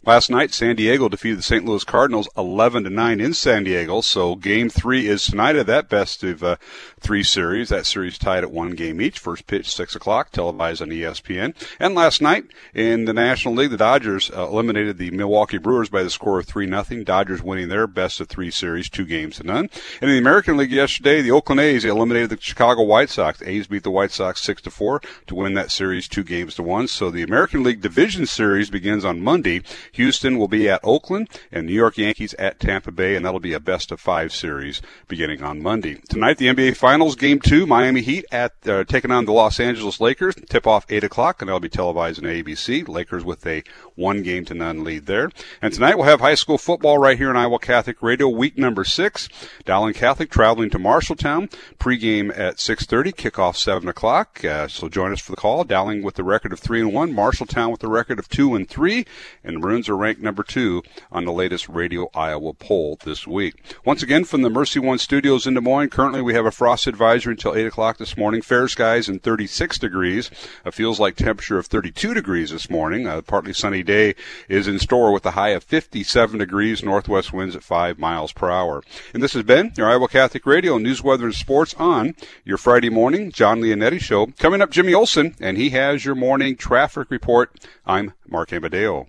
Last 0.04 0.30
night, 0.30 0.52
San 0.52 0.74
Diego 0.74 1.08
defeated 1.08 1.38
the 1.38 1.44
St. 1.44 1.64
Louis 1.64 1.84
Cardinals 1.84 2.28
11 2.36 2.82
to 2.82 2.90
9 2.90 3.20
in 3.20 3.32
San 3.34 3.62
Diego. 3.62 4.00
So 4.00 4.34
game 4.34 4.68
three 4.68 5.06
is 5.06 5.22
tonight 5.22 5.54
of 5.54 5.66
that 5.66 5.88
best 5.88 6.24
of 6.24 6.42
uh, 6.42 6.56
three 6.98 7.22
series. 7.22 7.68
That 7.68 7.86
series 7.86 8.18
tied 8.18 8.42
at 8.42 8.50
one 8.50 8.72
game 8.72 9.00
each. 9.00 9.20
First 9.20 9.46
pitch, 9.46 9.72
6 9.72 9.94
o'clock, 9.94 10.32
televised 10.32 10.82
on 10.82 10.88
ESPN. 10.88 11.54
And 11.78 11.94
last 11.94 12.20
night 12.20 12.46
in 12.74 13.04
the 13.04 13.12
National 13.12 13.54
League, 13.54 13.70
the 13.70 13.76
Dodgers 13.76 14.28
uh, 14.36 14.48
eliminated 14.48 14.98
the 14.98 15.12
Milwaukee 15.12 15.58
Brewers 15.58 15.88
by 15.88 16.02
the 16.02 16.10
score 16.10 16.40
of 16.40 16.46
3 16.46 16.66
nothing. 16.66 17.04
Dodgers 17.04 17.40
winning 17.40 17.68
their 17.68 17.86
best 17.86 18.20
of 18.20 18.28
three 18.28 18.50
series, 18.50 18.90
two 18.90 19.04
games 19.04 19.36
to 19.36 19.44
none. 19.44 19.70
And 20.00 20.10
in 20.10 20.16
the 20.16 20.18
American 20.18 20.56
League 20.56 20.72
yesterday, 20.72 21.22
the 21.22 21.30
Oakland 21.30 21.60
A's 21.60 21.84
eliminated 21.84 22.30
the 22.30 22.40
Chicago 22.40 22.82
White 22.82 23.10
Sox. 23.10 23.38
The 23.38 23.48
A's 23.48 23.68
beat 23.68 23.84
the 23.84 23.90
White 23.92 24.10
Sox 24.10 24.42
6 24.42 24.62
to 24.62 24.70
4 24.72 25.00
to 25.28 25.34
win 25.36 25.54
that 25.54 25.70
series 25.70 26.08
two 26.08 26.24
games 26.24 26.56
to 26.56 26.64
one. 26.64 26.88
So 26.88 27.08
the 27.08 27.22
American 27.22 27.62
League 27.62 27.80
Division 27.80 28.26
Series 28.26 28.68
begins 28.68 29.04
on 29.04 29.20
Monday. 29.20 29.62
Houston 29.92 30.38
will 30.38 30.48
be 30.48 30.68
at 30.68 30.80
Oakland 30.82 31.28
and 31.50 31.66
New 31.66 31.72
York 31.72 31.98
Yankees 31.98 32.34
at 32.34 32.58
Tampa 32.58 32.90
Bay, 32.90 33.14
and 33.14 33.24
that'll 33.24 33.40
be 33.40 33.52
a 33.52 33.60
best 33.60 33.92
of 33.92 34.00
five 34.00 34.32
series 34.32 34.80
beginning 35.08 35.42
on 35.42 35.62
Monday. 35.62 36.00
Tonight, 36.08 36.38
the 36.38 36.46
NBA 36.46 36.76
Finals, 36.76 37.16
Game 37.16 37.40
Two, 37.40 37.66
Miami 37.66 38.00
Heat 38.00 38.24
at 38.32 38.54
uh, 38.66 38.84
taking 38.84 39.10
on 39.10 39.24
the 39.24 39.32
Los 39.32 39.60
Angeles 39.60 40.00
Lakers. 40.00 40.34
Tip 40.48 40.66
off 40.66 40.86
eight 40.88 41.04
o'clock, 41.04 41.42
and 41.42 41.48
that'll 41.48 41.60
be 41.60 41.68
televised 41.68 42.18
on 42.18 42.24
ABC. 42.24 42.86
Lakers 42.88 43.24
with 43.24 43.46
a 43.46 43.62
one 43.94 44.22
game 44.22 44.44
to 44.46 44.54
none 44.54 44.84
lead 44.84 45.06
there. 45.06 45.30
And 45.60 45.72
tonight 45.72 45.96
we'll 45.96 46.06
have 46.06 46.20
high 46.20 46.34
school 46.34 46.58
football 46.58 46.98
right 46.98 47.18
here 47.18 47.30
in 47.30 47.36
Iowa 47.36 47.58
Catholic 47.58 48.02
Radio, 48.02 48.28
week 48.28 48.56
number 48.56 48.84
six. 48.84 49.28
Dowling 49.64 49.94
Catholic 49.94 50.30
traveling 50.30 50.70
to 50.70 50.78
Marshalltown. 50.78 51.52
Pregame 51.78 52.36
at 52.36 52.56
6.30, 52.56 53.14
kickoff 53.14 53.56
7 53.56 53.88
o'clock. 53.88 54.44
Uh, 54.44 54.68
so 54.68 54.88
join 54.88 55.12
us 55.12 55.20
for 55.20 55.32
the 55.32 55.36
call. 55.36 55.64
Dowling 55.64 56.02
with 56.02 56.14
the 56.14 56.24
record 56.24 56.52
of 56.52 56.60
3 56.60 56.80
and 56.80 56.92
1, 56.92 57.12
Marshalltown 57.12 57.70
with 57.70 57.80
the 57.80 57.88
record 57.88 58.18
of 58.18 58.28
2 58.28 58.54
and 58.54 58.68
3. 58.68 59.04
And 59.44 59.56
the 59.56 59.60
Are 59.88 59.96
ranked 59.96 60.22
number 60.22 60.42
two 60.42 60.82
on 61.10 61.24
the 61.24 61.32
latest 61.32 61.68
Radio 61.68 62.08
Iowa 62.14 62.52
poll 62.54 62.98
this 63.04 63.26
week. 63.26 63.62
Once 63.84 64.02
again, 64.02 64.24
from 64.24 64.42
the 64.42 64.50
Mercy 64.50 64.78
One 64.78 64.98
studios 64.98 65.46
in 65.46 65.54
Des 65.54 65.60
Moines, 65.60 65.90
currently 65.90 66.22
we 66.22 66.34
have 66.34 66.46
a 66.46 66.50
frost 66.50 66.86
advisory 66.86 67.32
until 67.32 67.54
8 67.54 67.66
o'clock 67.66 67.98
this 67.98 68.16
morning. 68.16 68.42
Fair 68.42 68.68
skies 68.68 69.08
and 69.08 69.22
36 69.22 69.78
degrees. 69.78 70.30
It 70.64 70.74
feels 70.74 71.00
like 71.00 71.16
temperature 71.16 71.58
of 71.58 71.66
32 71.66 72.14
degrees 72.14 72.50
this 72.50 72.70
morning. 72.70 73.06
A 73.06 73.22
partly 73.22 73.52
sunny 73.52 73.82
day 73.82 74.14
is 74.48 74.68
in 74.68 74.78
store 74.78 75.12
with 75.12 75.26
a 75.26 75.32
high 75.32 75.50
of 75.50 75.64
57 75.64 76.38
degrees, 76.38 76.82
northwest 76.82 77.32
winds 77.32 77.56
at 77.56 77.62
5 77.62 77.98
miles 77.98 78.32
per 78.32 78.50
hour. 78.50 78.82
And 79.12 79.22
this 79.22 79.34
has 79.34 79.42
been 79.42 79.72
your 79.76 79.90
Iowa 79.90 80.08
Catholic 80.08 80.46
Radio 80.46 80.78
News, 80.78 81.02
Weather, 81.02 81.26
and 81.26 81.34
Sports 81.34 81.74
on 81.74 82.14
your 82.44 82.58
Friday 82.58 82.90
morning 82.90 83.30
John 83.30 83.60
Leonetti 83.60 84.00
Show. 84.00 84.26
Coming 84.38 84.62
up, 84.62 84.70
Jimmy 84.70 84.94
Olson, 84.94 85.34
and 85.40 85.56
he 85.56 85.70
has 85.70 86.04
your 86.04 86.14
morning 86.14 86.56
traffic 86.56 87.10
report. 87.10 87.66
I'm 87.86 88.12
Mark 88.28 88.52
Amadeo. 88.52 89.08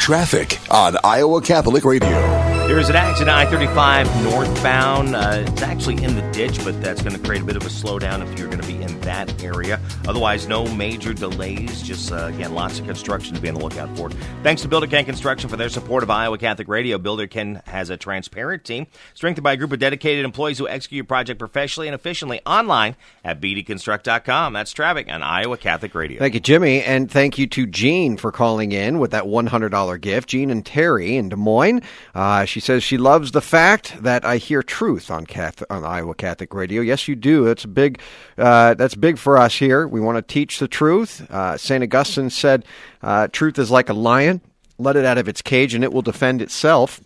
Traffic 0.00 0.58
on 0.70 0.96
Iowa 1.02 1.40
Catholic 1.40 1.84
Radio. 1.84 2.53
There's 2.66 2.88
an 2.88 2.96
accident 2.96 3.36
I-35 3.36 4.24
northbound. 4.24 5.14
Uh, 5.14 5.44
it's 5.46 5.62
actually 5.62 6.02
in 6.02 6.16
the 6.16 6.22
ditch, 6.32 6.58
but 6.64 6.80
that's 6.82 7.02
going 7.02 7.14
to 7.14 7.22
create 7.22 7.42
a 7.42 7.44
bit 7.44 7.56
of 7.56 7.62
a 7.62 7.68
slowdown 7.68 8.26
if 8.26 8.38
you're 8.38 8.48
going 8.48 8.60
to 8.60 8.66
be 8.66 8.82
in 8.82 9.00
that 9.02 9.42
area. 9.44 9.78
Otherwise, 10.08 10.48
no 10.48 10.66
major 10.74 11.12
delays. 11.12 11.82
Just 11.82 12.10
uh, 12.10 12.26
again, 12.26 12.54
lots 12.54 12.80
of 12.80 12.86
construction 12.86 13.34
to 13.34 13.40
be 13.40 13.48
on 13.48 13.54
the 13.54 13.60
lookout 13.60 13.94
for. 13.96 14.10
Thanks 14.42 14.62
to 14.62 14.68
Builder 14.68 14.86
Ken 14.86 15.04
Construction 15.04 15.48
for 15.50 15.56
their 15.56 15.68
support 15.68 16.02
of 16.02 16.10
Iowa 16.10 16.38
Catholic 16.38 16.66
Radio. 16.66 16.96
Builder 16.98 17.26
Ken 17.26 17.62
has 17.66 17.90
a 17.90 17.98
transparent 17.98 18.64
team 18.64 18.86
strengthened 19.12 19.44
by 19.44 19.52
a 19.52 19.56
group 19.56 19.72
of 19.72 19.78
dedicated 19.78 20.24
employees 20.24 20.58
who 20.58 20.66
execute 20.66 20.96
your 20.96 21.04
project 21.04 21.38
professionally 21.38 21.86
and 21.88 21.94
efficiently 21.94 22.40
online 22.46 22.96
at 23.24 23.40
bdconstruct.com. 23.40 24.54
That's 24.54 24.72
traffic 24.72 25.08
on 25.10 25.22
Iowa 25.22 25.58
Catholic 25.58 25.94
Radio. 25.94 26.18
Thank 26.18 26.34
you, 26.34 26.40
Jimmy, 26.40 26.82
and 26.82 27.10
thank 27.10 27.38
you 27.38 27.46
to 27.48 27.66
Jean 27.66 28.16
for 28.16 28.32
calling 28.32 28.72
in 28.72 28.98
with 28.98 29.10
that 29.10 29.24
$100 29.24 30.00
gift. 30.00 30.30
Jean 30.30 30.50
and 30.50 30.64
Terry 30.64 31.16
in 31.16 31.28
Des 31.28 31.36
Moines. 31.36 31.82
Uh, 32.14 32.46
she 32.54 32.60
says 32.60 32.84
she 32.84 32.96
loves 32.96 33.32
the 33.32 33.40
fact 33.40 34.00
that 34.04 34.24
I 34.24 34.36
hear 34.36 34.62
truth 34.62 35.10
on 35.10 35.26
Catholic, 35.26 35.68
on 35.72 35.84
Iowa 35.84 36.14
Catholic 36.14 36.54
Radio. 36.54 36.82
Yes, 36.82 37.08
you 37.08 37.16
do. 37.16 37.48
It's 37.48 37.66
big. 37.66 38.00
Uh, 38.38 38.74
that's 38.74 38.94
big 38.94 39.18
for 39.18 39.36
us 39.36 39.56
here. 39.56 39.88
We 39.88 40.00
want 40.00 40.18
to 40.18 40.22
teach 40.22 40.60
the 40.60 40.68
truth. 40.68 41.28
Uh, 41.32 41.56
Saint 41.56 41.82
Augustine 41.82 42.30
said, 42.30 42.64
uh, 43.02 43.26
"Truth 43.26 43.58
is 43.58 43.72
like 43.72 43.88
a 43.88 43.92
lion. 43.92 44.40
Let 44.78 44.94
it 44.94 45.04
out 45.04 45.18
of 45.18 45.26
its 45.26 45.42
cage, 45.42 45.74
and 45.74 45.82
it 45.82 45.92
will 45.92 46.00
defend 46.00 46.40
itself." 46.40 47.00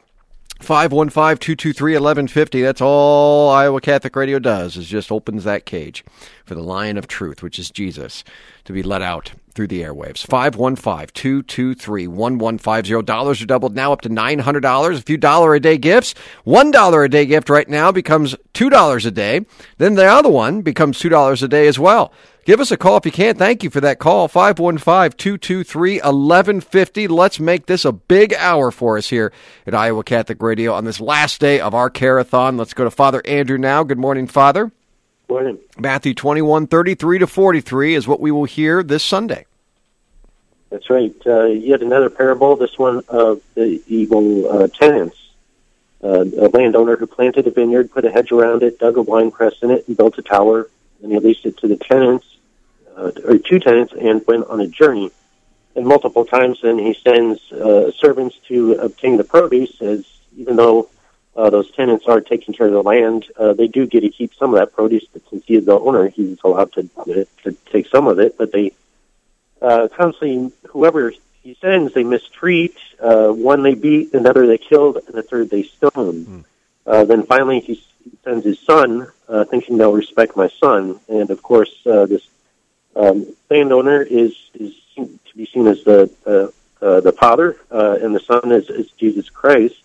515-223-1150. 0.60 2.62
That's 2.62 2.82
all 2.82 3.48
Iowa 3.48 3.80
Catholic 3.80 4.14
Radio 4.16 4.38
does 4.38 4.76
is 4.76 4.86
just 4.86 5.10
opens 5.10 5.44
that 5.44 5.64
cage 5.64 6.04
for 6.44 6.56
the 6.56 6.62
lion 6.62 6.98
of 6.98 7.06
truth, 7.06 7.42
which 7.42 7.58
is 7.58 7.70
Jesus, 7.70 8.22
to 8.68 8.72
be 8.74 8.82
let 8.82 9.00
out 9.00 9.32
through 9.54 9.66
the 9.66 9.80
airwaves. 9.80 10.26
515-223-1150. 10.26 13.04
Dollars 13.04 13.40
are 13.40 13.46
doubled 13.46 13.74
now 13.74 13.94
up 13.94 14.02
to 14.02 14.10
$900. 14.10 14.94
A 14.94 15.00
few 15.00 15.16
dollar 15.16 15.54
a 15.54 15.60
day 15.60 15.78
gifts. 15.78 16.14
One 16.44 16.70
dollar 16.70 17.02
a 17.02 17.08
day 17.08 17.24
gift 17.24 17.48
right 17.48 17.66
now 17.66 17.90
becomes 17.90 18.36
$2 18.52 19.06
a 19.06 19.10
day. 19.10 19.46
Then 19.78 19.94
the 19.94 20.04
other 20.04 20.28
one 20.28 20.60
becomes 20.60 21.00
$2 21.00 21.42
a 21.42 21.48
day 21.48 21.66
as 21.66 21.78
well. 21.78 22.12
Give 22.44 22.60
us 22.60 22.70
a 22.70 22.76
call 22.76 22.98
if 22.98 23.06
you 23.06 23.12
can. 23.12 23.36
Thank 23.36 23.62
you 23.62 23.70
for 23.70 23.80
that 23.80 23.98
call. 23.98 24.28
515-223-1150. 24.28 27.08
Let's 27.08 27.40
make 27.40 27.64
this 27.64 27.86
a 27.86 27.92
big 27.92 28.34
hour 28.34 28.70
for 28.70 28.98
us 28.98 29.08
here 29.08 29.32
at 29.66 29.74
Iowa 29.74 30.04
Catholic 30.04 30.42
Radio 30.42 30.74
on 30.74 30.84
this 30.84 31.00
last 31.00 31.40
day 31.40 31.58
of 31.58 31.74
our 31.74 31.88
carathon. 31.88 32.58
Let's 32.58 32.74
go 32.74 32.84
to 32.84 32.90
Father 32.90 33.22
Andrew 33.24 33.56
now. 33.56 33.82
Good 33.82 33.98
morning, 33.98 34.26
Father. 34.26 34.72
Matthew 35.78 36.14
21, 36.14 36.66
33 36.66 37.18
to 37.18 37.26
43 37.26 37.94
is 37.94 38.08
what 38.08 38.20
we 38.20 38.30
will 38.30 38.44
hear 38.44 38.82
this 38.82 39.04
Sunday. 39.04 39.46
That's 40.70 40.90
right. 40.90 41.14
Uh, 41.26 41.46
yet 41.46 41.82
another 41.82 42.10
parable, 42.10 42.56
this 42.56 42.78
one 42.78 43.02
of 43.08 43.40
the 43.54 43.82
evil 43.86 44.50
uh, 44.50 44.68
tenants. 44.68 45.16
Uh, 46.02 46.24
a 46.38 46.48
landowner 46.48 46.96
who 46.96 47.06
planted 47.06 47.46
a 47.46 47.50
vineyard, 47.50 47.90
put 47.90 48.04
a 48.04 48.10
hedge 48.10 48.30
around 48.30 48.62
it, 48.62 48.78
dug 48.78 48.96
a 48.96 49.02
wine 49.02 49.30
press 49.30 49.54
in 49.62 49.70
it, 49.70 49.86
and 49.88 49.96
built 49.96 50.16
a 50.18 50.22
tower. 50.22 50.70
And 51.02 51.12
he 51.12 51.18
leased 51.18 51.44
it 51.44 51.56
to 51.58 51.68
the 51.68 51.76
tenants, 51.76 52.26
uh, 52.96 53.10
or 53.24 53.38
two 53.38 53.58
tenants, 53.58 53.92
and 53.98 54.24
went 54.26 54.46
on 54.46 54.60
a 54.60 54.66
journey. 54.66 55.10
And 55.74 55.86
multiple 55.86 56.24
times, 56.24 56.60
then 56.62 56.78
he 56.78 56.94
sends 56.94 57.52
uh, 57.52 57.90
servants 57.92 58.36
to 58.48 58.74
obtain 58.74 59.16
the 59.16 59.24
produce, 59.24 59.80
as 59.80 60.04
even 60.36 60.56
though 60.56 60.88
uh, 61.38 61.50
those 61.50 61.70
tenants 61.70 62.06
are 62.08 62.20
taking 62.20 62.52
care 62.52 62.66
of 62.66 62.72
the 62.72 62.82
land, 62.82 63.26
uh, 63.36 63.52
they 63.52 63.68
do 63.68 63.86
get 63.86 64.00
to 64.00 64.08
keep 64.08 64.34
some 64.34 64.52
of 64.52 64.58
that 64.58 64.72
produce. 64.72 65.06
But 65.12 65.22
since 65.30 65.44
he 65.46 65.54
is 65.54 65.66
the 65.66 65.78
owner, 65.78 66.08
he's 66.08 66.36
allowed 66.42 66.72
to, 66.72 66.90
to 67.44 67.52
take 67.70 67.86
some 67.86 68.08
of 68.08 68.18
it. 68.18 68.36
But 68.36 68.50
they 68.50 68.72
uh, 69.62 69.86
constantly, 69.96 70.52
whoever 70.70 71.12
he 71.44 71.56
sends, 71.60 71.94
they 71.94 72.02
mistreat. 72.02 72.76
Uh, 73.00 73.28
one 73.28 73.62
they 73.62 73.74
beat, 73.74 74.14
another 74.14 74.48
they 74.48 74.58
killed, 74.58 74.96
and 74.96 75.14
the 75.14 75.22
third 75.22 75.48
they 75.48 75.62
stoned. 75.62 76.26
Mm. 76.26 76.44
Uh, 76.84 77.04
then 77.04 77.22
finally, 77.24 77.60
he 77.60 77.80
sends 78.24 78.44
his 78.44 78.58
son, 78.58 79.06
uh, 79.28 79.44
thinking 79.44 79.78
they'll 79.78 79.92
respect 79.92 80.36
my 80.36 80.48
son. 80.48 80.98
And 81.08 81.30
of 81.30 81.40
course, 81.40 81.72
uh, 81.86 82.06
this 82.06 82.26
um, 82.96 83.24
landowner 83.48 84.02
is 84.02 84.34
is 84.54 84.74
to 84.96 85.36
be 85.36 85.46
seen 85.46 85.68
as 85.68 85.84
the 85.84 86.10
uh, 86.26 86.84
uh, 86.84 87.00
the 87.00 87.12
father, 87.12 87.56
uh, 87.70 87.98
and 88.02 88.12
the 88.12 88.20
son 88.20 88.50
is, 88.50 88.68
is 88.70 88.90
Jesus 88.92 89.30
Christ. 89.30 89.76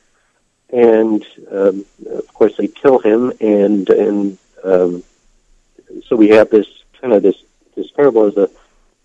And 0.74 1.24
um, 1.52 1.86
of 2.10 2.34
course, 2.34 2.58
they 2.58 2.68
kill 2.68 2.98
him, 3.00 3.32
and 3.40 3.88
and 3.90 4.38
um, 4.64 5.04
so 6.08 6.16
we 6.16 6.30
have 6.30 6.50
this 6.50 6.68
kind 7.00 7.14
of 7.14 7.22
this 7.22 7.36
this 7.76 7.92
parable 7.92 8.26
as 8.26 8.38
a 8.38 8.50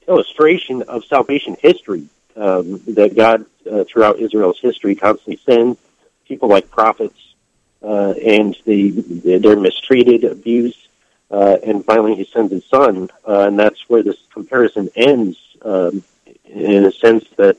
illustration 0.06 0.82
of 0.82 1.04
salvation 1.04 1.56
history 1.60 2.08
um, 2.36 2.80
that 2.86 3.14
God, 3.14 3.44
uh, 3.70 3.84
throughout 3.84 4.18
Israel's 4.18 4.58
history, 4.58 4.94
constantly 4.94 5.36
sends 5.44 5.78
people 6.26 6.48
like 6.48 6.70
prophets, 6.70 7.34
uh, 7.82 8.14
and 8.24 8.56
they 8.64 8.88
they're 8.88 9.60
mistreated, 9.60 10.24
abused, 10.24 10.88
uh, 11.30 11.58
and 11.66 11.84
finally 11.84 12.14
He 12.14 12.24
sends 12.24 12.50
His 12.50 12.64
Son, 12.64 13.10
uh, 13.26 13.46
and 13.46 13.58
that's 13.58 13.90
where 13.90 14.02
this 14.02 14.16
comparison 14.32 14.88
ends. 14.96 15.36
Um, 15.60 16.02
in 16.44 16.84
a 16.84 16.92
sense 16.92 17.24
that 17.36 17.58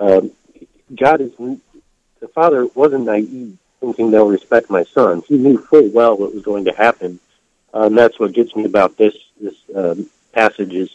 um, 0.00 0.30
God 0.94 1.20
is 1.20 1.32
the 2.20 2.28
Father 2.28 2.66
wasn't 2.74 3.04
naive, 3.04 3.56
thinking 3.80 4.10
they'll 4.10 4.28
respect 4.28 4.70
my 4.70 4.84
Son. 4.84 5.22
He 5.26 5.36
knew 5.36 5.58
full 5.58 5.88
well 5.88 6.16
what 6.16 6.34
was 6.34 6.42
going 6.42 6.64
to 6.66 6.72
happen, 6.72 7.20
uh, 7.74 7.82
and 7.82 7.96
that's 7.96 8.18
what 8.18 8.32
gets 8.32 8.54
me 8.56 8.64
about 8.64 8.96
this 8.96 9.16
this 9.40 9.56
um, 9.74 10.08
passage 10.32 10.74
is 10.74 10.90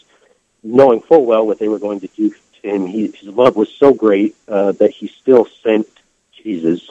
knowing 0.62 1.00
full 1.00 1.24
well 1.26 1.46
what 1.46 1.58
they 1.58 1.68
were 1.68 1.78
going 1.78 2.00
to 2.00 2.08
do 2.08 2.30
to 2.30 2.36
him, 2.68 2.86
he, 2.86 3.06
his 3.08 3.28
love 3.28 3.56
was 3.56 3.70
so 3.70 3.92
great 3.92 4.34
uh, 4.48 4.72
that 4.72 4.90
he 4.90 5.06
still 5.06 5.46
sent 5.62 5.86
Jesus 6.32 6.90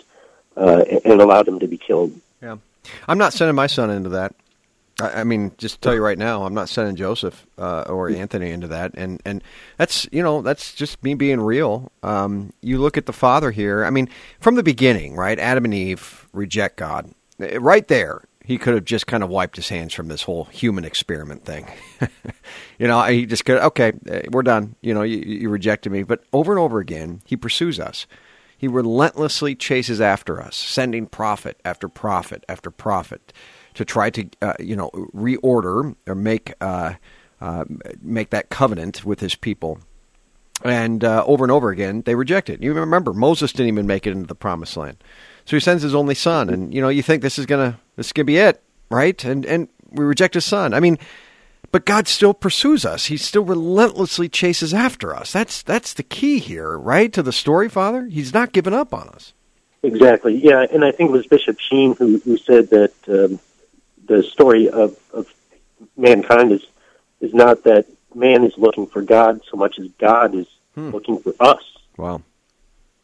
uh, 0.56 0.84
and 1.04 1.20
allowed 1.20 1.48
him 1.48 1.60
to 1.60 1.68
be 1.68 1.78
killed. 1.78 2.20
Yeah, 2.42 2.58
I'm 3.08 3.18
not 3.18 3.34
sending 3.34 3.56
my 3.56 3.68
son 3.68 3.90
into 3.90 4.10
that. 4.10 4.36
I, 5.00 5.24
mean, 5.24 5.54
just 5.58 5.82
tell 5.82 5.94
you 5.94 6.02
right 6.02 6.18
now, 6.18 6.44
I'm 6.44 6.54
not 6.54 6.70
sending 6.70 6.96
Joseph 6.96 7.48
uh, 7.58 7.82
or 7.88 8.10
Anthony 8.10 8.52
into 8.52 8.68
that, 8.68 8.92
and 8.96 9.22
and 9.26 9.44
that's 9.78 10.08
you 10.12 10.22
know 10.22 10.42
that's 10.42 10.74
just 10.74 11.04
me 11.04 11.16
being 11.16 11.42
real. 11.42 11.92
Um, 12.04 12.54
you 12.62 12.78
look 12.78 12.98
at 12.98 13.08
the 13.08 13.14
father 13.14 13.50
here. 13.52 13.86
I 13.86 13.90
mean, 13.90 14.08
from 14.40 14.56
the 14.56 14.64
beginning, 14.64 15.16
right? 15.16 15.40
Adam 15.40 15.66
and 15.66 15.74
Eve 15.74 16.28
reject 16.32 16.78
God. 16.78 17.12
Right 17.40 17.88
there, 17.88 18.22
he 18.44 18.58
could 18.58 18.76
have 18.76 18.86
just 18.86 19.08
kind 19.08 19.24
of 19.24 19.30
wiped 19.30 19.56
his 19.56 19.70
hands 19.70 19.94
from 19.94 20.10
this 20.10 20.24
whole 20.24 20.46
human 20.46 20.86
experiment 20.86 21.46
thing. 21.46 21.66
you 22.78 22.88
know, 22.88 23.02
he 23.04 23.26
just 23.26 23.46
could, 23.46 23.58
okay, 23.58 23.94
eh, 24.08 24.24
we're 24.32 24.44
done. 24.44 24.76
You 24.82 24.94
know, 24.94 25.02
you, 25.02 25.18
you, 25.18 25.50
rejected 25.50 25.92
me. 25.92 26.04
But 26.04 26.24
over 26.34 26.52
and 26.52 26.60
over 26.60 26.80
again, 26.80 27.22
he 27.26 27.38
pursues 27.38 27.80
us. 27.80 28.06
He 28.58 28.68
relentlessly 28.68 29.56
chases 29.56 30.02
after 30.02 30.42
us, 30.42 30.56
sending 30.56 31.08
prophet 31.08 31.60
after 31.66 31.88
prophet 31.88 32.44
after 32.48 32.70
prophet 32.70 33.34
to 33.76 33.86
try 33.86 34.10
to, 34.10 34.30
uh, 34.42 34.54
you 34.60 34.76
know, 34.76 34.90
reorder 35.16 35.96
or 36.08 36.16
make, 36.16 36.54
uh, 36.62 36.94
uh, 37.42 37.66
make 38.02 38.30
that 38.32 38.50
covenant 38.50 39.06
with 39.06 39.20
his 39.20 39.36
people. 39.36 39.80
And 40.64 41.04
uh, 41.04 41.24
over 41.28 41.44
and 41.44 41.52
over 41.52 41.70
again, 41.70 42.04
they 42.04 42.16
reject 42.16 42.50
it. 42.50 42.62
You 42.62 42.74
remember, 42.74 43.14
Moses 43.14 43.52
didn't 43.52 43.68
even 43.68 43.88
make 43.88 44.08
it 44.08 44.12
into 44.12 44.28
the 44.28 44.36
promised 44.36 44.78
land. 44.78 44.98
So 45.46 45.58
he 45.58 45.60
sends 45.60 45.84
his 45.84 45.94
only 45.94 46.16
son, 46.16 46.50
and 46.50 46.74
you 46.74 46.82
know 46.82 46.88
you 46.88 47.04
think 47.04 47.22
this 47.22 47.38
is 47.38 47.46
gonna 47.46 47.78
this 47.98 48.08
is 48.08 48.12
gonna 48.14 48.26
be 48.26 48.38
it, 48.38 48.64
right? 48.90 49.22
And 49.26 49.46
and 49.46 49.68
we 49.92 50.06
reject 50.06 50.36
his 50.36 50.46
son. 50.46 50.74
I 50.74 50.80
mean, 50.80 50.98
but 51.72 51.86
God 51.86 52.08
still 52.08 52.34
pursues 52.34 52.86
us. 52.86 53.08
He 53.08 53.18
still 53.18 53.44
relentlessly 53.44 54.30
chases 54.30 54.74
after 54.74 55.14
us. 55.14 55.34
That's 55.34 55.62
that's 55.62 55.94
the 55.94 56.04
key 56.04 56.40
here, 56.40 56.78
right? 56.78 57.12
To 57.14 57.22
the 57.22 57.34
story, 57.34 57.68
Father. 57.68 58.06
He's 58.06 58.34
not 58.34 58.54
given 58.54 58.74
up 58.74 58.94
on 58.94 59.10
us. 59.10 59.34
Exactly. 59.82 60.36
Yeah, 60.36 60.66
and 60.72 60.86
I 60.86 60.92
think 60.92 61.10
it 61.10 61.14
was 61.14 61.28
Bishop 61.28 61.60
Sheen 61.60 61.96
who, 61.96 62.20
who 62.20 62.38
said 62.38 62.70
that 62.70 62.94
um, 63.10 63.40
the 64.06 64.24
story 64.24 64.70
of, 64.70 64.98
of 65.14 65.34
mankind 65.98 66.52
is 66.52 66.66
is 67.22 67.34
not 67.34 67.64
that 67.64 67.86
man 68.14 68.44
is 68.44 68.58
looking 68.58 68.86
for 68.86 69.02
God 69.02 69.42
so 69.50 69.58
much 69.58 69.80
as 69.80 69.88
God 69.98 70.36
is 70.36 70.48
hmm. 70.76 70.90
looking 70.90 71.20
for 71.20 71.34
us. 71.40 71.64
Wow. 71.98 72.22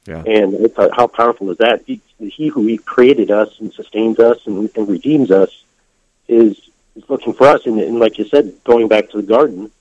Yeah. 0.06 0.24
And 0.25 0.53
it's, 0.56 0.77
uh, 0.77 0.89
how 0.96 1.08
powerful 1.08 1.50
is 1.51 1.58
that? 1.58 1.84
He, 1.86 2.01
he 2.20 2.48
who 2.48 2.77
created 2.79 3.32
us 3.32 3.60
and 3.60 3.72
sustains 3.72 4.20
us 4.20 4.46
and, 4.46 4.70
and 4.75 4.88
redeems 4.88 5.32
us 5.32 5.63
is 6.27 6.70
is 6.96 7.10
looking 7.10 7.34
for 7.34 7.48
us. 7.48 7.65
And, 7.65 7.79
and 7.79 8.00
like 8.00 8.18
you 8.18 8.25
said, 8.25 8.53
going 8.63 8.88
back 8.88 9.10
to 9.12 9.18
the 9.18 9.24
garden, 9.24 9.72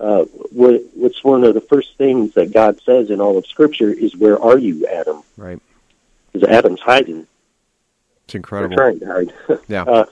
uh, 0.00 0.24
what, 0.50 0.82
what's 0.94 1.22
one 1.22 1.44
of 1.44 1.54
the 1.54 1.60
first 1.60 1.96
things 1.96 2.34
that 2.34 2.52
God 2.52 2.80
says 2.80 3.10
in 3.10 3.20
all 3.20 3.38
of 3.38 3.46
Scripture 3.46 3.92
is, 3.92 4.16
"Where 4.16 4.40
are 4.40 4.58
you, 4.58 4.86
Adam?" 4.86 5.22
Right. 5.36 5.60
Because 6.32 6.48
Adam's 6.48 6.80
hiding. 6.80 7.26
It's 8.24 8.34
incredible. 8.34 8.76
trying 8.76 9.00
to 9.00 9.06
hide. 9.06 9.32
yeah. 9.68 9.84
Uh. 9.86 10.04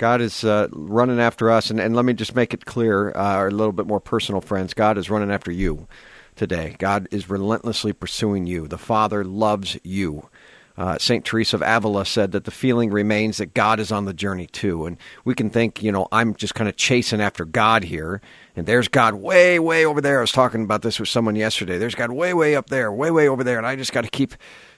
God 0.00 0.22
is 0.22 0.44
uh, 0.44 0.68
running 0.72 1.20
after 1.20 1.50
us, 1.50 1.68
and, 1.68 1.78
and 1.78 1.94
let 1.94 2.06
me 2.06 2.14
just 2.14 2.34
make 2.34 2.54
it 2.54 2.64
clear, 2.64 3.14
uh, 3.14 3.46
a 3.46 3.50
little 3.50 3.70
bit 3.70 3.86
more 3.86 4.00
personal, 4.00 4.40
friends. 4.40 4.72
God 4.72 4.96
is 4.96 5.10
running 5.10 5.30
after 5.30 5.52
you 5.52 5.88
today. 6.36 6.74
God 6.78 7.06
is 7.10 7.28
relentlessly 7.28 7.92
pursuing 7.92 8.46
you. 8.46 8.66
The 8.66 8.78
Father 8.78 9.24
loves 9.24 9.76
you. 9.82 10.30
Uh, 10.78 10.96
St. 10.96 11.22
Teresa 11.22 11.56
of 11.56 11.62
Avila 11.62 12.06
said 12.06 12.32
that 12.32 12.44
the 12.44 12.50
feeling 12.50 12.90
remains 12.90 13.36
that 13.36 13.52
God 13.52 13.78
is 13.78 13.92
on 13.92 14.06
the 14.06 14.14
journey 14.14 14.46
too. 14.46 14.86
And 14.86 14.96
we 15.26 15.34
can 15.34 15.50
think, 15.50 15.82
you 15.82 15.92
know, 15.92 16.08
I'm 16.10 16.34
just 16.34 16.54
kind 16.54 16.70
of 16.70 16.76
chasing 16.76 17.20
after 17.20 17.44
God 17.44 17.84
here, 17.84 18.22
and 18.56 18.64
there's 18.64 18.88
God 18.88 19.16
way, 19.16 19.58
way 19.58 19.84
over 19.84 20.00
there. 20.00 20.16
I 20.16 20.22
was 20.22 20.32
talking 20.32 20.64
about 20.64 20.80
this 20.80 20.98
with 20.98 21.10
someone 21.10 21.36
yesterday. 21.36 21.76
There's 21.76 21.94
God 21.94 22.10
way, 22.10 22.32
way 22.32 22.56
up 22.56 22.70
there, 22.70 22.90
way, 22.90 23.10
way 23.10 23.28
over 23.28 23.44
there, 23.44 23.58
and 23.58 23.66
I 23.66 23.76
just 23.76 23.92
got 23.92 24.04
to 24.04 24.10
keep, 24.10 24.32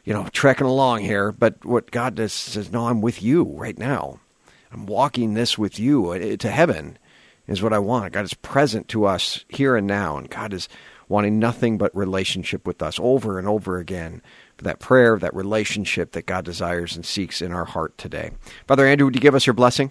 you 0.04 0.14
know, 0.14 0.26
trekking 0.32 0.66
along 0.66 1.02
here. 1.02 1.30
But 1.30 1.64
what 1.64 1.92
God 1.92 2.16
does 2.16 2.32
says, 2.32 2.72
no, 2.72 2.88
I'm 2.88 3.00
with 3.00 3.22
you 3.22 3.44
right 3.44 3.78
now. 3.78 4.18
I'm 4.72 4.86
walking 4.86 5.34
this 5.34 5.58
with 5.58 5.78
you 5.78 6.10
uh, 6.10 6.36
to 6.36 6.50
heaven 6.50 6.98
is 7.46 7.62
what 7.62 7.72
I 7.72 7.78
want. 7.78 8.12
God 8.12 8.24
is 8.24 8.34
present 8.34 8.88
to 8.88 9.04
us 9.04 9.44
here 9.48 9.76
and 9.76 9.86
now, 9.86 10.16
and 10.16 10.30
God 10.30 10.52
is 10.52 10.68
wanting 11.08 11.38
nothing 11.38 11.76
but 11.76 11.94
relationship 11.94 12.66
with 12.66 12.82
us 12.82 12.98
over 13.00 13.38
and 13.38 13.46
over 13.46 13.78
again 13.78 14.22
that 14.58 14.78
prayer, 14.78 15.18
that 15.18 15.34
relationship 15.34 16.12
that 16.12 16.24
God 16.24 16.44
desires 16.44 16.94
and 16.96 17.04
seeks 17.04 17.42
in 17.42 17.52
our 17.52 17.64
heart 17.64 17.98
today. 17.98 18.30
Father 18.66 18.86
Andrew, 18.86 19.06
would 19.06 19.14
you 19.14 19.20
give 19.20 19.34
us 19.34 19.46
your 19.46 19.54
blessing? 19.54 19.90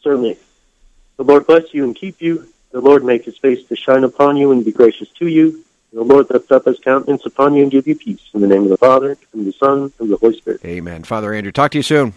Certainly. 0.00 0.38
The 1.16 1.24
Lord 1.24 1.46
bless 1.46 1.74
you 1.74 1.84
and 1.84 1.94
keep 1.94 2.22
you. 2.22 2.46
The 2.70 2.80
Lord 2.80 3.04
make 3.04 3.24
his 3.24 3.36
face 3.36 3.66
to 3.66 3.76
shine 3.76 4.04
upon 4.04 4.36
you 4.36 4.52
and 4.52 4.64
be 4.64 4.72
gracious 4.72 5.08
to 5.18 5.26
you. 5.26 5.64
The 5.92 6.04
Lord 6.04 6.30
lift 6.30 6.52
up 6.52 6.66
his 6.66 6.78
countenance 6.78 7.26
upon 7.26 7.54
you 7.54 7.64
and 7.64 7.70
give 7.70 7.88
you 7.88 7.96
peace. 7.96 8.22
In 8.32 8.40
the 8.40 8.46
name 8.46 8.62
of 8.62 8.68
the 8.68 8.76
Father, 8.76 9.18
and 9.32 9.44
the 9.44 9.52
Son, 9.52 9.92
and 9.98 10.08
the 10.08 10.16
Holy 10.16 10.38
Spirit. 10.38 10.64
Amen. 10.64 11.02
Father 11.02 11.34
Andrew, 11.34 11.50
talk 11.50 11.72
to 11.72 11.78
you 11.78 11.82
soon. 11.82 12.14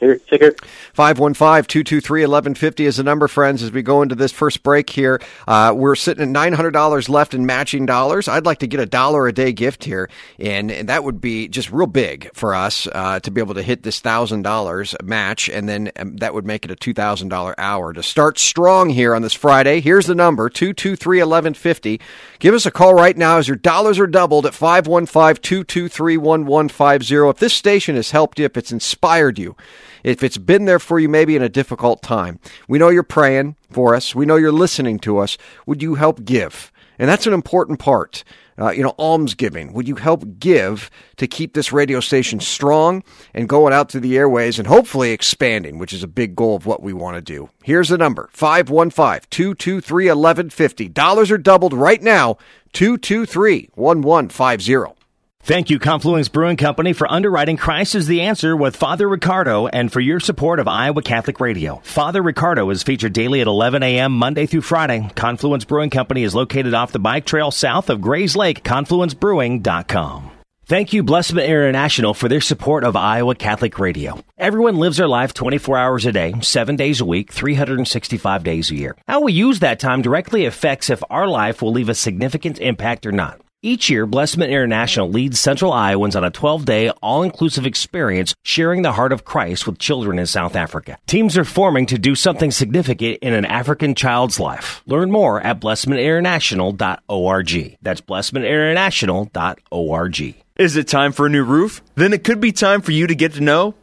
Take 0.00 0.40
care. 0.40 0.52
515-223-1150 0.96 2.80
is 2.80 2.96
the 2.96 3.02
number, 3.02 3.28
friends, 3.28 3.62
as 3.62 3.70
we 3.70 3.82
go 3.82 4.00
into 4.00 4.14
this 4.14 4.32
first 4.32 4.62
break 4.62 4.88
here. 4.88 5.20
Uh, 5.46 5.74
we're 5.76 5.94
sitting 5.94 6.34
at 6.34 6.52
$900 6.52 7.08
left 7.10 7.34
in 7.34 7.44
matching 7.44 7.84
dollars. 7.84 8.26
I'd 8.26 8.46
like 8.46 8.60
to 8.60 8.66
get 8.66 8.80
a 8.80 8.86
dollar 8.86 9.28
a 9.28 9.32
day 9.32 9.52
gift 9.52 9.84
here, 9.84 10.08
and, 10.38 10.70
and 10.70 10.88
that 10.88 11.04
would 11.04 11.20
be 11.20 11.48
just 11.48 11.70
real 11.70 11.86
big 11.86 12.30
for 12.34 12.54
us 12.54 12.88
uh, 12.92 13.20
to 13.20 13.30
be 13.30 13.42
able 13.42 13.52
to 13.54 13.62
hit 13.62 13.82
this 13.82 14.00
$1,000 14.00 15.02
match, 15.02 15.50
and 15.50 15.68
then 15.68 15.92
um, 15.96 16.16
that 16.16 16.32
would 16.32 16.46
make 16.46 16.64
it 16.64 16.70
a 16.70 16.76
$2,000 16.76 17.54
hour. 17.58 17.92
To 17.92 18.02
start 18.02 18.38
strong 18.38 18.88
here 18.88 19.14
on 19.14 19.20
this 19.22 19.34
Friday, 19.34 19.80
here's 19.80 20.06
the 20.06 20.14
number, 20.14 20.48
223-1150. 20.48 22.00
Give 22.38 22.54
us 22.54 22.64
a 22.64 22.70
call 22.70 22.94
right 22.94 23.16
now 23.16 23.36
as 23.36 23.48
your 23.48 23.58
dollars 23.58 23.98
are 23.98 24.06
doubled 24.06 24.46
at 24.46 24.54
515-223-1150. 24.54 27.30
If 27.30 27.36
this 27.36 27.52
station 27.52 27.96
has 27.96 28.12
helped 28.12 28.38
you, 28.38 28.46
if 28.46 28.56
it's 28.56 28.72
inspired 28.72 29.38
you, 29.38 29.56
if 30.02 30.22
it's 30.22 30.38
been 30.38 30.64
there 30.64 30.78
for 30.78 30.98
you 30.98 31.08
maybe 31.08 31.36
in 31.36 31.42
a 31.42 31.48
difficult 31.48 32.02
time. 32.02 32.38
We 32.68 32.78
know 32.78 32.88
you're 32.88 33.02
praying 33.02 33.56
for 33.70 33.94
us. 33.94 34.14
We 34.14 34.26
know 34.26 34.36
you're 34.36 34.52
listening 34.52 34.98
to 35.00 35.18
us. 35.18 35.38
Would 35.66 35.82
you 35.82 35.94
help 35.94 36.24
give? 36.24 36.72
And 36.98 37.08
that's 37.08 37.26
an 37.26 37.32
important 37.32 37.78
part. 37.78 38.24
Uh, 38.58 38.70
you 38.72 38.82
know, 38.82 38.94
almsgiving. 38.98 39.72
Would 39.72 39.88
you 39.88 39.94
help 39.94 40.38
give 40.38 40.90
to 41.16 41.26
keep 41.26 41.54
this 41.54 41.72
radio 41.72 41.98
station 42.00 42.40
strong 42.40 43.02
and 43.32 43.48
going 43.48 43.72
out 43.72 43.90
through 43.90 44.02
the 44.02 44.18
airways 44.18 44.58
and 44.58 44.68
hopefully 44.68 45.12
expanding, 45.12 45.78
which 45.78 45.94
is 45.94 46.02
a 46.02 46.06
big 46.06 46.36
goal 46.36 46.56
of 46.56 46.66
what 46.66 46.82
we 46.82 46.92
want 46.92 47.16
to 47.16 47.22
do? 47.22 47.48
Here's 47.62 47.88
the 47.88 47.96
number 47.96 48.28
515 48.32 49.28
223 49.30 50.04
1150. 50.04 50.88
Dollars 50.90 51.30
are 51.30 51.38
doubled 51.38 51.72
right 51.72 52.02
now 52.02 52.36
223 52.74 53.70
1150. 53.74 54.99
Thank 55.42 55.70
you, 55.70 55.78
Confluence 55.78 56.28
Brewing 56.28 56.58
Company, 56.58 56.92
for 56.92 57.10
underwriting 57.10 57.56
Christ 57.56 57.94
is 57.94 58.06
the 58.06 58.20
Answer 58.20 58.54
with 58.54 58.76
Father 58.76 59.08
Ricardo 59.08 59.66
and 59.66 59.90
for 59.90 59.98
your 59.98 60.20
support 60.20 60.60
of 60.60 60.68
Iowa 60.68 61.02
Catholic 61.02 61.40
Radio. 61.40 61.80
Father 61.82 62.22
Ricardo 62.22 62.68
is 62.70 62.82
featured 62.82 63.14
daily 63.14 63.40
at 63.40 63.46
11 63.46 63.82
a.m. 63.82 64.12
Monday 64.12 64.46
through 64.46 64.60
Friday. 64.60 65.08
Confluence 65.16 65.64
Brewing 65.64 65.90
Company 65.90 66.24
is 66.24 66.34
located 66.34 66.74
off 66.74 66.92
the 66.92 66.98
bike 66.98 67.24
trail 67.24 67.50
south 67.50 67.88
of 67.88 68.02
Grays 68.02 68.36
Lake, 68.36 68.62
confluencebrewing.com. 68.62 70.30
Thank 70.66 70.92
you, 70.92 71.02
Blessman 71.02 71.46
International, 71.46 72.14
for 72.14 72.28
their 72.28 72.40
support 72.40 72.84
of 72.84 72.94
Iowa 72.94 73.34
Catholic 73.34 73.78
Radio. 73.80 74.22
Everyone 74.38 74.76
lives 74.76 74.98
their 74.98 75.08
life 75.08 75.34
24 75.34 75.76
hours 75.76 76.06
a 76.06 76.12
day, 76.12 76.34
7 76.40 76.76
days 76.76 77.00
a 77.00 77.04
week, 77.04 77.32
365 77.32 78.44
days 78.44 78.70
a 78.70 78.76
year. 78.76 78.94
How 79.08 79.22
we 79.22 79.32
use 79.32 79.58
that 79.60 79.80
time 79.80 80.00
directly 80.02 80.44
affects 80.44 80.90
if 80.90 81.02
our 81.10 81.26
life 81.26 81.60
will 81.60 81.72
leave 81.72 81.88
a 81.88 81.94
significant 81.94 82.60
impact 82.60 83.04
or 83.04 83.10
not. 83.10 83.40
Each 83.62 83.90
year, 83.90 84.06
Blessman 84.06 84.48
International 84.48 85.10
leads 85.10 85.38
Central 85.38 85.70
Iowans 85.70 86.16
on 86.16 86.24
a 86.24 86.30
12 86.30 86.64
day, 86.64 86.88
all 87.02 87.22
inclusive 87.22 87.66
experience 87.66 88.34
sharing 88.42 88.80
the 88.80 88.92
heart 88.92 89.12
of 89.12 89.26
Christ 89.26 89.66
with 89.66 89.78
children 89.78 90.18
in 90.18 90.24
South 90.24 90.56
Africa. 90.56 90.96
Teams 91.06 91.36
are 91.36 91.44
forming 91.44 91.84
to 91.84 91.98
do 91.98 92.14
something 92.14 92.50
significant 92.50 93.18
in 93.20 93.34
an 93.34 93.44
African 93.44 93.94
child's 93.94 94.40
life. 94.40 94.80
Learn 94.86 95.10
more 95.10 95.42
at 95.42 95.60
blessmaninternational.org. 95.60 97.76
That's 97.82 98.00
blessmaninternational.org. 98.00 100.34
Is 100.56 100.76
it 100.76 100.88
time 100.88 101.12
for 101.12 101.26
a 101.26 101.30
new 101.30 101.44
roof? 101.44 101.82
Then 101.96 102.14
it 102.14 102.24
could 102.24 102.40
be 102.40 102.52
time 102.52 102.80
for 102.80 102.92
you 102.92 103.06
to 103.06 103.14
get 103.14 103.34
to 103.34 103.40
know 103.40 103.74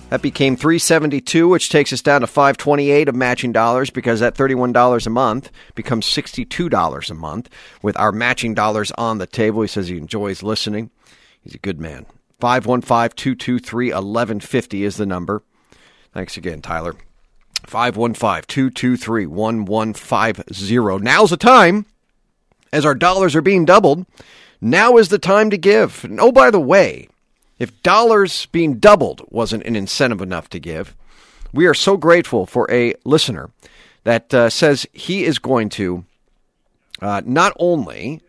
That 0.10 0.22
became 0.22 0.58
372, 0.58 1.48
which 1.48 1.69
takes 1.69 1.93
us 1.93 2.02
down 2.02 2.19
to 2.19 2.28
528 2.28 3.08
of 3.08 3.15
matching 3.15 3.54
dollars 3.54 3.89
because 3.89 4.19
that 4.19 4.36
$31 4.36 5.08
a 5.08 5.10
month 5.10 5.50
becomes 5.76 6.06
$62 6.08 7.10
a 7.10 7.13
month 7.13 7.50
with 7.82 7.98
our 7.98 8.12
matching 8.12 8.54
dollars 8.54 8.91
on 8.98 9.17
the 9.17 9.28
table. 9.28 9.62
He 9.62 9.69
says 9.69 9.88
he 9.88 9.98
enjoys 9.98 10.43
listening. 10.43 10.91
He's 11.41 11.56
a 11.56 11.60
good 11.60 11.80
man. 11.80 12.06
515 12.41 13.15
223 13.15 13.93
1150 13.93 14.84
is 14.84 14.98
the 14.98 15.06
number. 15.06 15.41
Thanks 16.13 16.36
again, 16.36 16.62
Tyler. 16.62 16.96
515 17.65 18.43
223 18.46 19.26
1150. 19.26 21.00
Now's 21.02 21.30
the 21.30 21.38
time, 21.38 21.86
as 22.73 22.86
our 22.86 22.95
dollars 22.95 23.36
are 23.36 23.41
being 23.41 23.63
doubled, 23.63 24.05
now 24.59 24.97
is 24.97 25.09
the 25.09 25.19
time 25.19 25.49
to 25.51 25.57
give. 25.57 26.03
And 26.03 26.19
oh, 26.19 26.31
by 26.31 26.49
the 26.49 26.59
way, 26.59 27.07
if 27.59 27.83
dollars 27.83 28.47
being 28.47 28.79
doubled 28.79 29.25
wasn't 29.29 29.65
an 29.65 29.75
incentive 29.75 30.21
enough 30.21 30.49
to 30.49 30.59
give, 30.59 30.95
we 31.53 31.67
are 31.67 31.75
so 31.75 31.95
grateful 31.95 32.45
for 32.47 32.69
a 32.71 32.95
listener 33.05 33.51
that 34.03 34.33
uh, 34.33 34.49
says 34.49 34.88
he 34.91 35.23
is 35.23 35.38
going 35.38 35.69
to 35.69 36.03
uh, 36.99 37.21
not 37.23 37.53
only 37.59 38.21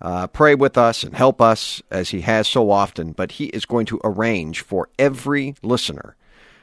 uh, 0.00 0.28
pray 0.28 0.54
with 0.54 0.78
us 0.78 1.02
and 1.02 1.14
help 1.14 1.42
us 1.42 1.82
as 1.90 2.10
he 2.10 2.20
has 2.20 2.46
so 2.46 2.70
often, 2.70 3.12
but 3.12 3.32
he 3.32 3.46
is 3.46 3.66
going 3.66 3.86
to 3.86 4.00
arrange 4.04 4.60
for 4.60 4.88
every 4.98 5.56
listener 5.62 6.14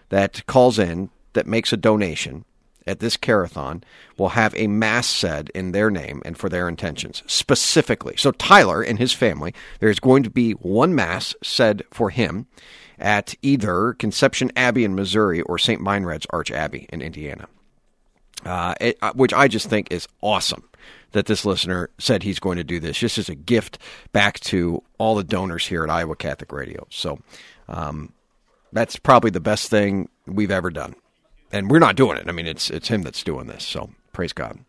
that 0.09 0.45
calls 0.47 0.79
in 0.79 1.09
that 1.33 1.45
makes 1.45 1.73
a 1.73 1.77
donation 1.77 2.45
at 2.87 2.99
this 2.99 3.17
carathon 3.17 3.83
will 4.17 4.29
have 4.29 4.55
a 4.55 4.67
mass 4.67 5.07
said 5.07 5.51
in 5.53 5.71
their 5.71 5.91
name 5.91 6.21
and 6.25 6.37
for 6.37 6.49
their 6.49 6.67
intentions 6.67 7.23
specifically. 7.27 8.15
So 8.17 8.31
Tyler 8.31 8.81
and 8.81 8.97
his 8.97 9.13
family, 9.13 9.53
there's 9.79 9.99
going 9.99 10.23
to 10.23 10.29
be 10.29 10.53
one 10.53 10.95
mass 10.95 11.35
said 11.43 11.83
for 11.91 12.09
him 12.09 12.47
at 12.97 13.35
either 13.41 13.93
Conception 13.93 14.51
Abbey 14.55 14.83
in 14.83 14.95
Missouri 14.95 15.41
or 15.41 15.57
St. 15.57 15.81
Meinrad's 15.81 16.25
Archabbey 16.27 16.87
in 16.89 17.01
Indiana. 17.01 17.47
Uh, 18.45 18.75
it, 18.79 18.97
uh, 19.01 19.11
which 19.13 19.33
I 19.33 19.47
just 19.47 19.67
think 19.67 19.91
is 19.91 20.07
awesome 20.21 20.63
that 21.11 21.25
this 21.25 21.43
listener 21.43 21.89
said 21.97 22.23
he's 22.23 22.39
going 22.39 22.57
to 22.57 22.63
do 22.63 22.79
this 22.79 22.97
just 22.97 23.17
as 23.17 23.29
a 23.29 23.35
gift 23.35 23.79
back 24.11 24.39
to 24.41 24.83
all 24.97 25.15
the 25.15 25.23
donors 25.23 25.67
here 25.67 25.83
at 25.83 25.89
Iowa 25.89 26.15
Catholic 26.15 26.51
Radio. 26.51 26.85
So 26.89 27.19
um, 27.67 28.13
that's 28.71 28.95
probably 28.97 29.31
the 29.31 29.39
best 29.39 29.69
thing 29.69 30.09
we've 30.25 30.51
ever 30.51 30.69
done. 30.69 30.95
And 31.51 31.69
we're 31.69 31.79
not 31.79 31.95
doing 31.95 32.17
it. 32.17 32.27
I 32.27 32.31
mean, 32.31 32.47
it's 32.47 32.69
it's 32.69 32.89
him 32.89 33.03
that's 33.03 33.23
doing 33.23 33.47
this. 33.47 33.63
So 33.63 33.89
praise 34.11 34.33
God. 34.33 34.59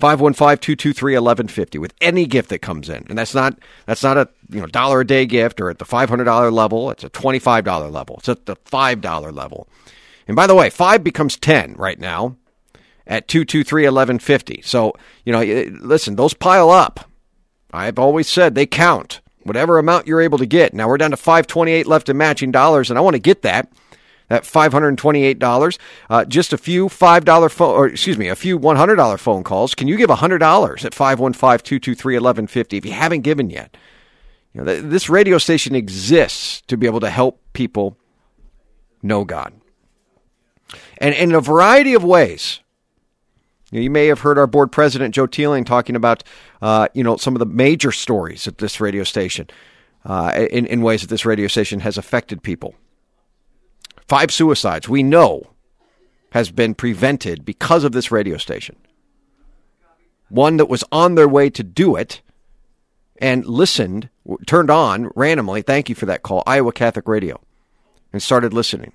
515-223-1150 0.00 1.78
with 1.78 1.94
any 2.00 2.26
gift 2.26 2.50
that 2.50 2.58
comes 2.58 2.88
in. 2.88 3.06
And 3.08 3.18
that's 3.18 3.34
not 3.34 3.58
that's 3.86 4.02
not 4.02 4.16
a 4.16 4.28
you 4.50 4.60
know 4.60 4.66
dollar 4.66 5.00
a 5.00 5.06
day 5.06 5.26
gift 5.26 5.60
or 5.60 5.70
at 5.70 5.78
the 5.78 5.84
$500 5.84 6.52
level, 6.52 6.90
it's 6.90 7.04
a 7.04 7.10
$25 7.10 7.92
level. 7.92 8.16
It's 8.18 8.28
at 8.28 8.46
the 8.46 8.56
$5 8.56 9.34
level. 9.34 9.68
And 10.26 10.36
by 10.36 10.46
the 10.46 10.54
way, 10.54 10.70
5 10.70 11.04
becomes 11.04 11.36
10 11.36 11.74
right 11.74 11.98
now 11.98 12.36
at 13.06 13.28
223-1150. 13.28 14.64
So, 14.64 14.94
you 15.24 15.32
know, 15.32 15.42
listen, 15.80 16.16
those 16.16 16.34
pile 16.34 16.70
up. 16.70 17.08
I've 17.72 17.98
always 17.98 18.28
said 18.28 18.54
they 18.54 18.66
count. 18.66 19.20
Whatever 19.44 19.78
amount 19.78 20.08
you're 20.08 20.20
able 20.20 20.38
to 20.38 20.46
get. 20.46 20.74
Now 20.74 20.88
we're 20.88 20.98
down 20.98 21.12
to 21.12 21.16
528 21.16 21.86
left 21.86 22.08
in 22.08 22.16
matching 22.16 22.50
dollars 22.50 22.90
and 22.90 22.98
I 22.98 23.02
want 23.02 23.14
to 23.14 23.20
get 23.20 23.42
that 23.42 23.70
at 24.30 24.44
$528. 24.44 25.78
Uh, 26.10 26.24
just 26.24 26.52
a 26.52 26.58
few 26.58 26.88
$5 26.88 27.50
phone, 27.50 27.74
or 27.74 27.86
excuse 27.86 28.18
me, 28.18 28.28
a 28.28 28.36
few 28.36 28.58
$100 28.58 29.18
phone 29.18 29.44
calls. 29.44 29.74
Can 29.74 29.88
you 29.88 29.96
give 29.96 30.10
$100 30.10 30.84
at 30.84 30.92
515-223-1150 30.92 32.78
if 32.78 32.86
you 32.86 32.92
haven't 32.92 33.22
given 33.22 33.50
yet? 33.50 33.76
You 34.52 34.62
know, 34.62 34.66
th- 34.66 34.84
this 34.84 35.08
radio 35.08 35.38
station 35.38 35.74
exists 35.74 36.62
to 36.62 36.76
be 36.76 36.86
able 36.86 37.00
to 37.00 37.10
help 37.10 37.40
people 37.52 37.96
know 39.02 39.24
God. 39.24 39.52
And, 40.98 41.14
and 41.14 41.30
in 41.30 41.36
a 41.36 41.40
variety 41.40 41.94
of 41.94 42.02
ways. 42.02 42.60
You, 43.70 43.82
you 43.82 43.90
may 43.90 44.06
have 44.06 44.20
heard 44.20 44.38
our 44.38 44.46
board 44.46 44.72
president, 44.72 45.14
Joe 45.14 45.26
Teeling, 45.26 45.64
talking 45.64 45.96
about, 45.96 46.22
uh, 46.62 46.88
you 46.94 47.04
know, 47.04 47.16
some 47.16 47.34
of 47.34 47.38
the 47.38 47.46
major 47.46 47.92
stories 47.92 48.46
at 48.46 48.58
this 48.58 48.80
radio 48.80 49.04
station, 49.04 49.48
uh, 50.04 50.46
in, 50.50 50.66
in 50.66 50.82
ways 50.82 51.02
that 51.02 51.08
this 51.08 51.26
radio 51.26 51.48
station 51.48 51.80
has 51.80 51.98
affected 51.98 52.42
people. 52.42 52.74
Five 54.08 54.30
suicides 54.30 54.88
we 54.88 55.02
know 55.02 55.42
has 56.30 56.50
been 56.50 56.74
prevented 56.74 57.44
because 57.44 57.84
of 57.84 57.92
this 57.92 58.10
radio 58.10 58.36
station. 58.36 58.76
One 60.28 60.56
that 60.58 60.68
was 60.68 60.84
on 60.92 61.14
their 61.14 61.28
way 61.28 61.50
to 61.50 61.62
do 61.62 61.96
it 61.96 62.20
and 63.18 63.46
listened, 63.46 64.10
turned 64.46 64.70
on 64.70 65.10
randomly, 65.14 65.62
thank 65.62 65.88
you 65.88 65.94
for 65.94 66.06
that 66.06 66.22
call, 66.22 66.42
Iowa 66.46 66.72
Catholic 66.72 67.08
Radio, 67.08 67.40
and 68.12 68.22
started 68.22 68.52
listening 68.52 68.92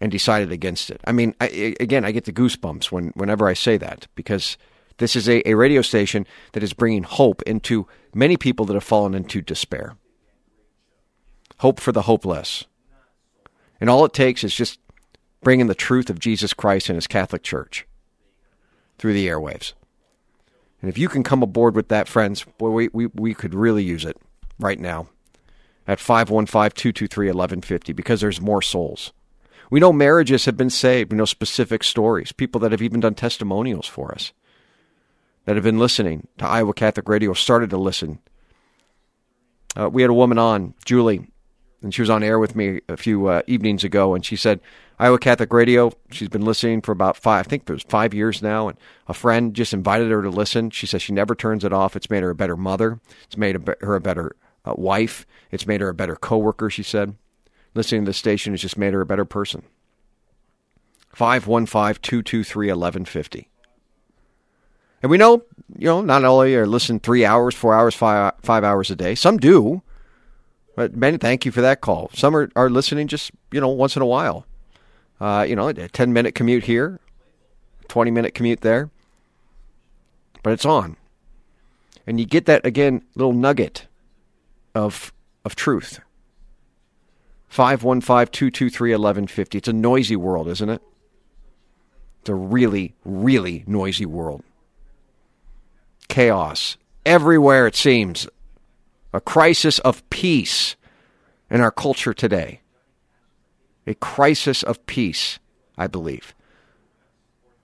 and 0.00 0.10
decided 0.10 0.50
against 0.50 0.90
it. 0.90 1.00
I 1.06 1.12
mean, 1.12 1.34
I, 1.40 1.76
again, 1.78 2.04
I 2.04 2.12
get 2.12 2.24
the 2.24 2.32
goosebumps 2.32 2.90
when, 2.90 3.08
whenever 3.10 3.46
I 3.46 3.52
say 3.54 3.76
that 3.76 4.06
because 4.14 4.56
this 4.98 5.14
is 5.14 5.28
a, 5.28 5.46
a 5.48 5.54
radio 5.54 5.82
station 5.82 6.26
that 6.52 6.62
is 6.62 6.72
bringing 6.72 7.02
hope 7.02 7.42
into 7.42 7.86
many 8.14 8.36
people 8.36 8.64
that 8.66 8.74
have 8.74 8.84
fallen 8.84 9.14
into 9.14 9.40
despair. 9.42 9.96
Hope 11.58 11.78
for 11.78 11.92
the 11.92 12.02
hopeless. 12.02 12.64
And 13.80 13.88
all 13.88 14.04
it 14.04 14.12
takes 14.12 14.44
is 14.44 14.54
just 14.54 14.78
bringing 15.42 15.66
the 15.66 15.74
truth 15.74 16.10
of 16.10 16.18
Jesus 16.18 16.52
Christ 16.52 16.88
and 16.88 16.96
his 16.96 17.06
Catholic 17.06 17.42
Church 17.42 17.86
through 18.98 19.14
the 19.14 19.26
airwaves. 19.26 19.72
And 20.82 20.88
if 20.88 20.98
you 20.98 21.08
can 21.08 21.22
come 21.22 21.42
aboard 21.42 21.74
with 21.74 21.88
that, 21.88 22.08
friends, 22.08 22.44
boy, 22.58 22.70
we, 22.70 22.88
we, 22.92 23.06
we 23.06 23.34
could 23.34 23.54
really 23.54 23.82
use 23.82 24.04
it 24.04 24.16
right 24.58 24.78
now 24.78 25.08
at 25.86 26.00
515 26.00 26.70
223 26.70 27.26
1150 27.26 27.92
because 27.92 28.20
there's 28.20 28.40
more 28.40 28.62
souls. 28.62 29.12
We 29.70 29.80
know 29.80 29.92
marriages 29.92 30.46
have 30.46 30.56
been 30.56 30.70
saved. 30.70 31.12
We 31.12 31.18
know 31.18 31.24
specific 31.24 31.84
stories, 31.84 32.32
people 32.32 32.60
that 32.60 32.72
have 32.72 32.82
even 32.82 33.00
done 33.00 33.14
testimonials 33.14 33.86
for 33.86 34.12
us 34.12 34.32
that 35.44 35.56
have 35.56 35.64
been 35.64 35.78
listening 35.78 36.26
to 36.38 36.46
Iowa 36.46 36.74
Catholic 36.74 37.08
Radio, 37.08 37.32
started 37.32 37.70
to 37.70 37.76
listen. 37.78 38.18
Uh, 39.78 39.88
we 39.88 40.02
had 40.02 40.10
a 40.10 40.14
woman 40.14 40.38
on, 40.38 40.74
Julie, 40.84 41.29
and 41.82 41.94
she 41.94 42.02
was 42.02 42.10
on 42.10 42.22
air 42.22 42.38
with 42.38 42.54
me 42.54 42.80
a 42.88 42.96
few 42.96 43.26
uh, 43.26 43.42
evenings 43.46 43.84
ago, 43.84 44.14
and 44.14 44.24
she 44.24 44.36
said 44.36 44.60
Iowa 44.98 45.18
Catholic 45.18 45.52
Radio. 45.52 45.92
She's 46.10 46.28
been 46.28 46.44
listening 46.44 46.82
for 46.82 46.92
about 46.92 47.16
five, 47.16 47.46
I 47.46 47.48
think 47.48 47.68
it 47.68 47.72
was 47.72 47.82
five 47.82 48.12
years 48.12 48.42
now, 48.42 48.68
and 48.68 48.78
a 49.06 49.14
friend 49.14 49.54
just 49.54 49.72
invited 49.72 50.10
her 50.10 50.22
to 50.22 50.30
listen. 50.30 50.70
She 50.70 50.86
says 50.86 51.02
she 51.02 51.12
never 51.12 51.34
turns 51.34 51.64
it 51.64 51.72
off. 51.72 51.96
It's 51.96 52.10
made 52.10 52.22
her 52.22 52.30
a 52.30 52.34
better 52.34 52.56
mother. 52.56 53.00
It's 53.24 53.36
made 53.36 53.56
her 53.80 53.94
a 53.94 54.00
better 54.00 54.36
uh, 54.64 54.74
wife. 54.76 55.26
It's 55.50 55.66
made 55.66 55.80
her 55.80 55.88
a 55.88 55.94
better 55.94 56.16
coworker. 56.16 56.70
She 56.70 56.82
said 56.82 57.14
listening 57.74 58.04
to 58.04 58.10
the 58.10 58.14
station 58.14 58.52
has 58.52 58.60
just 58.60 58.76
made 58.76 58.94
her 58.94 59.00
a 59.00 59.06
better 59.06 59.24
person. 59.24 59.62
515-223-1150. 61.16 63.46
And 65.02 65.10
we 65.10 65.16
know, 65.16 65.44
you 65.76 65.86
know, 65.86 66.02
not 66.02 66.24
only 66.24 66.54
are 66.56 66.66
listening 66.66 67.00
three 67.00 67.24
hours, 67.24 67.54
four 67.54 67.74
hours, 67.74 67.94
five, 67.94 68.34
five 68.42 68.64
hours 68.64 68.90
a 68.90 68.96
day. 68.96 69.14
Some 69.14 69.38
do. 69.38 69.80
But 70.80 70.96
many, 70.96 71.18
thank 71.18 71.44
you 71.44 71.52
for 71.52 71.60
that 71.60 71.82
call. 71.82 72.10
Some 72.14 72.34
are, 72.34 72.50
are 72.56 72.70
listening 72.70 73.06
just, 73.06 73.32
you 73.52 73.60
know, 73.60 73.68
once 73.68 73.96
in 73.96 74.00
a 74.00 74.06
while. 74.06 74.46
Uh, 75.20 75.44
you 75.46 75.54
know, 75.54 75.68
a 75.68 75.74
10 75.74 76.10
minute 76.14 76.34
commute 76.34 76.64
here, 76.64 76.98
20 77.88 78.10
minute 78.10 78.34
commute 78.34 78.62
there. 78.62 78.88
But 80.42 80.54
it's 80.54 80.64
on. 80.64 80.96
And 82.06 82.18
you 82.18 82.24
get 82.24 82.46
that, 82.46 82.64
again, 82.64 83.02
little 83.14 83.34
nugget 83.34 83.88
of, 84.74 85.12
of 85.44 85.54
truth. 85.54 86.00
515 87.48 88.32
223 88.32 88.92
1150. 88.92 89.58
It's 89.58 89.68
a 89.68 89.74
noisy 89.74 90.16
world, 90.16 90.48
isn't 90.48 90.70
it? 90.70 90.80
It's 92.22 92.30
a 92.30 92.34
really, 92.34 92.94
really 93.04 93.64
noisy 93.66 94.06
world. 94.06 94.42
Chaos. 96.08 96.78
Everywhere, 97.04 97.66
it 97.66 97.76
seems 97.76 98.26
a 99.12 99.20
crisis 99.20 99.78
of 99.80 100.08
peace 100.10 100.76
in 101.50 101.60
our 101.60 101.70
culture 101.70 102.14
today. 102.14 102.60
A 103.86 103.94
crisis 103.94 104.62
of 104.62 104.84
peace, 104.86 105.38
I 105.76 105.86
believe. 105.86 106.34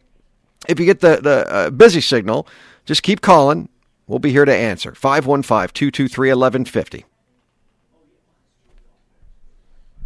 if 0.68 0.80
you 0.80 0.86
get 0.86 0.98
the 1.00 1.20
the 1.22 1.46
uh, 1.48 1.70
busy 1.70 2.00
signal, 2.00 2.48
just 2.86 3.04
keep 3.04 3.20
calling. 3.20 3.68
We'll 4.06 4.18
be 4.18 4.32
here 4.32 4.46
to 4.46 4.54
answer. 4.54 4.92
515-223-1150. 4.92 7.04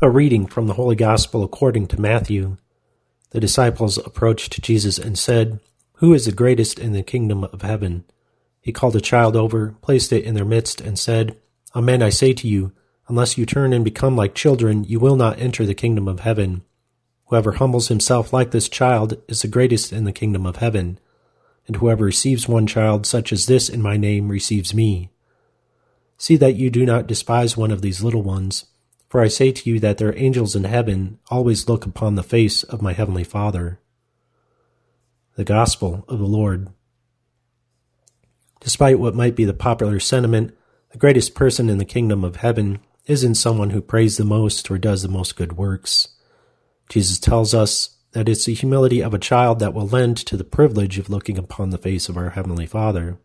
A 0.00 0.10
reading 0.10 0.46
from 0.46 0.66
the 0.66 0.74
Holy 0.74 0.96
Gospel 0.96 1.44
according 1.44 1.86
to 1.86 2.00
Matthew. 2.00 2.56
The 3.30 3.38
disciples 3.38 3.98
approached 3.98 4.60
Jesus 4.60 4.98
and 4.98 5.16
said, 5.16 5.60
Who 6.02 6.14
is 6.14 6.24
the 6.24 6.32
greatest 6.32 6.80
in 6.80 6.94
the 6.94 7.04
kingdom 7.04 7.44
of 7.44 7.62
heaven? 7.62 8.02
He 8.60 8.72
called 8.72 8.96
a 8.96 9.00
child 9.00 9.36
over, 9.36 9.76
placed 9.82 10.12
it 10.12 10.24
in 10.24 10.34
their 10.34 10.44
midst, 10.44 10.80
and 10.80 10.98
said, 10.98 11.36
Amen, 11.76 12.02
I 12.02 12.08
say 12.08 12.32
to 12.32 12.48
you, 12.48 12.72
Unless 13.06 13.38
you 13.38 13.46
turn 13.46 13.72
and 13.72 13.84
become 13.84 14.16
like 14.16 14.34
children, 14.34 14.82
you 14.82 14.98
will 14.98 15.14
not 15.14 15.38
enter 15.38 15.64
the 15.64 15.76
kingdom 15.76 16.08
of 16.08 16.18
heaven. 16.18 16.64
Whoever 17.26 17.52
humbles 17.52 17.86
himself 17.86 18.32
like 18.32 18.50
this 18.50 18.68
child 18.68 19.22
is 19.28 19.42
the 19.42 19.46
greatest 19.46 19.92
in 19.92 20.02
the 20.02 20.10
kingdom 20.10 20.44
of 20.44 20.56
heaven. 20.56 20.98
And 21.68 21.76
whoever 21.76 22.06
receives 22.06 22.48
one 22.48 22.66
child 22.66 23.06
such 23.06 23.32
as 23.32 23.46
this 23.46 23.68
in 23.68 23.80
my 23.80 23.96
name 23.96 24.28
receives 24.28 24.74
me. 24.74 25.08
See 26.18 26.34
that 26.34 26.56
you 26.56 26.68
do 26.68 26.84
not 26.84 27.06
despise 27.06 27.56
one 27.56 27.70
of 27.70 27.80
these 27.80 28.02
little 28.02 28.24
ones, 28.24 28.64
for 29.08 29.20
I 29.20 29.28
say 29.28 29.52
to 29.52 29.70
you 29.70 29.78
that 29.78 29.98
their 29.98 30.18
angels 30.18 30.56
in 30.56 30.64
heaven 30.64 31.20
always 31.30 31.68
look 31.68 31.86
upon 31.86 32.16
the 32.16 32.24
face 32.24 32.64
of 32.64 32.82
my 32.82 32.92
heavenly 32.92 33.22
Father. 33.22 33.78
The 35.34 35.44
Gospel 35.44 36.04
of 36.08 36.18
the 36.18 36.26
Lord. 36.26 36.68
Despite 38.60 38.98
what 38.98 39.14
might 39.14 39.34
be 39.34 39.46
the 39.46 39.54
popular 39.54 39.98
sentiment, 39.98 40.54
the 40.90 40.98
greatest 40.98 41.34
person 41.34 41.70
in 41.70 41.78
the 41.78 41.86
kingdom 41.86 42.22
of 42.22 42.36
heaven 42.36 42.80
isn't 43.06 43.36
someone 43.36 43.70
who 43.70 43.80
prays 43.80 44.18
the 44.18 44.26
most 44.26 44.70
or 44.70 44.76
does 44.76 45.02
the 45.02 45.08
most 45.08 45.34
good 45.36 45.54
works. 45.54 46.08
Jesus 46.90 47.18
tells 47.18 47.54
us 47.54 47.96
that 48.12 48.28
it's 48.28 48.44
the 48.44 48.52
humility 48.52 49.00
of 49.02 49.14
a 49.14 49.18
child 49.18 49.58
that 49.58 49.72
will 49.72 49.86
lend 49.86 50.18
to 50.18 50.36
the 50.36 50.44
privilege 50.44 50.98
of 50.98 51.08
looking 51.08 51.38
upon 51.38 51.70
the 51.70 51.78
face 51.78 52.10
of 52.10 52.18
our 52.18 52.30
Heavenly 52.30 52.66
Father. 52.66 53.16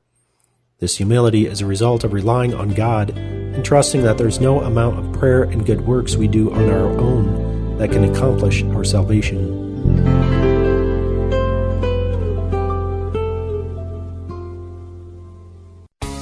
This 0.80 0.96
humility 0.96 1.46
is 1.46 1.60
a 1.60 1.65
result 1.65 2.06
of 2.06 2.13
relying 2.13 2.54
on 2.54 2.74
God 2.74 3.10
and 3.10 3.65
trusting 3.65 4.04
that 4.04 4.17
there's 4.17 4.39
no 4.39 4.62
amount 4.62 4.98
of 4.98 5.20
prayer 5.20 5.43
and 5.43 5.65
good 5.65 5.82
works 5.82 6.15
we 6.15 6.30
do 6.30 6.54
on 6.54 6.70
our 6.70 6.88
own 7.00 7.78
that 7.80 7.91
can 7.91 8.06
accomplish 8.06 8.63
our 8.63 8.86
salvation. 8.86 9.67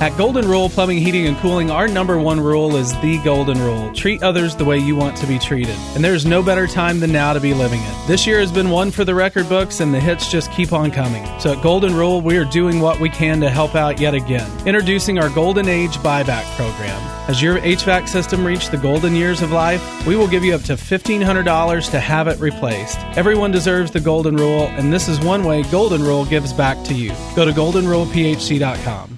At 0.05 0.15
Golden 0.19 0.47
Rule 0.47 0.69
Plumbing, 0.69 0.99
Heating, 0.99 1.25
and 1.25 1.35
Cooling, 1.37 1.71
our 1.71 1.87
number 1.87 2.19
one 2.19 2.39
rule 2.39 2.75
is 2.75 2.91
the 2.99 3.17
Golden 3.23 3.59
Rule 3.59 3.91
treat 3.93 4.21
others 4.21 4.55
the 4.55 4.63
way 4.63 4.77
you 4.77 4.95
want 4.95 5.17
to 5.17 5.25
be 5.25 5.39
treated. 5.39 5.75
And 5.95 6.03
there's 6.03 6.27
no 6.27 6.43
better 6.43 6.67
time 6.67 6.99
than 6.99 7.11
now 7.11 7.33
to 7.33 7.39
be 7.39 7.55
living 7.55 7.79
it. 7.81 8.07
This 8.07 8.27
year 8.27 8.39
has 8.39 8.51
been 8.51 8.69
one 8.69 8.91
for 8.91 9.03
the 9.03 9.15
record 9.15 9.49
books, 9.49 9.79
and 9.79 9.91
the 9.91 9.99
hits 9.99 10.29
just 10.29 10.51
keep 10.51 10.73
on 10.73 10.91
coming. 10.91 11.25
So 11.39 11.53
at 11.53 11.63
Golden 11.63 11.95
Rule, 11.95 12.21
we 12.21 12.37
are 12.37 12.45
doing 12.45 12.81
what 12.81 12.99
we 12.99 13.09
can 13.09 13.41
to 13.41 13.49
help 13.49 13.73
out 13.73 13.99
yet 13.99 14.13
again. 14.13 14.47
Introducing 14.67 15.17
our 15.17 15.29
Golden 15.29 15.67
Age 15.67 15.97
Buyback 15.97 16.45
Program. 16.55 17.01
As 17.27 17.41
your 17.41 17.57
HVAC 17.57 18.07
system 18.07 18.45
reaches 18.45 18.69
the 18.69 18.77
golden 18.77 19.15
years 19.15 19.41
of 19.41 19.51
life, 19.51 20.05
we 20.05 20.15
will 20.15 20.27
give 20.27 20.43
you 20.43 20.53
up 20.53 20.61
to 20.65 20.73
$1,500 20.73 21.89
to 21.89 21.99
have 21.99 22.27
it 22.27 22.39
replaced. 22.39 22.99
Everyone 23.17 23.49
deserves 23.49 23.89
the 23.89 24.01
Golden 24.01 24.37
Rule, 24.37 24.67
and 24.67 24.93
this 24.93 25.07
is 25.07 25.19
one 25.19 25.43
way 25.43 25.63
Golden 25.63 26.03
Rule 26.03 26.25
gives 26.25 26.53
back 26.53 26.83
to 26.83 26.93
you. 26.93 27.11
Go 27.35 27.43
to 27.43 27.51
goldenrulephc.com. 27.51 29.17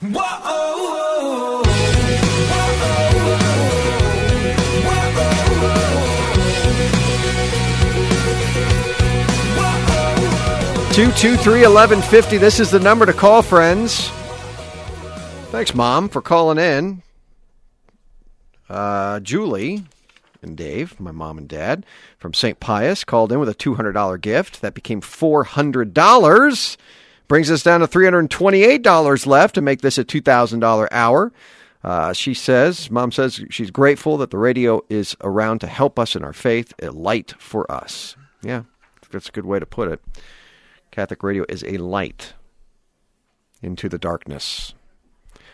Two 0.00 0.06
two 11.14 11.36
three 11.36 11.64
eleven 11.64 12.00
fifty. 12.00 12.38
This 12.38 12.60
is 12.60 12.70
the 12.70 12.78
number 12.78 13.06
to 13.06 13.12
call, 13.12 13.42
friends. 13.42 14.06
Thanks, 15.50 15.74
Mom, 15.74 16.08
for 16.08 16.22
calling 16.22 16.58
in. 16.58 17.02
Uh, 18.68 19.18
Julie 19.18 19.82
and 20.42 20.56
Dave, 20.56 21.00
my 21.00 21.10
mom 21.10 21.38
and 21.38 21.48
dad 21.48 21.84
from 22.18 22.34
St. 22.34 22.60
Pius, 22.60 23.02
called 23.02 23.32
in 23.32 23.40
with 23.40 23.48
a 23.48 23.54
$200 23.54 24.20
gift. 24.20 24.60
That 24.60 24.74
became 24.74 25.00
$400. 25.00 26.76
Brings 27.28 27.50
us 27.50 27.62
down 27.62 27.80
to 27.80 27.86
$328 27.86 29.26
left 29.26 29.54
to 29.54 29.60
make 29.60 29.82
this 29.82 29.98
a 29.98 30.04
$2,000 30.04 30.88
hour. 30.90 31.32
Uh, 31.84 32.12
she 32.12 32.34
says, 32.34 32.90
Mom 32.90 33.12
says 33.12 33.44
she's 33.50 33.70
grateful 33.70 34.16
that 34.16 34.30
the 34.30 34.38
radio 34.38 34.82
is 34.88 35.16
around 35.20 35.60
to 35.60 35.66
help 35.66 35.98
us 35.98 36.16
in 36.16 36.24
our 36.24 36.32
faith, 36.32 36.72
a 36.82 36.90
light 36.90 37.34
for 37.38 37.70
us. 37.70 38.16
Yeah, 38.42 38.62
that's 39.10 39.28
a 39.28 39.32
good 39.32 39.46
way 39.46 39.58
to 39.58 39.66
put 39.66 39.88
it. 39.88 40.00
Catholic 40.90 41.22
radio 41.22 41.44
is 41.48 41.62
a 41.64 41.76
light 41.76 42.32
into 43.62 43.88
the 43.88 43.98
darkness. 43.98 44.74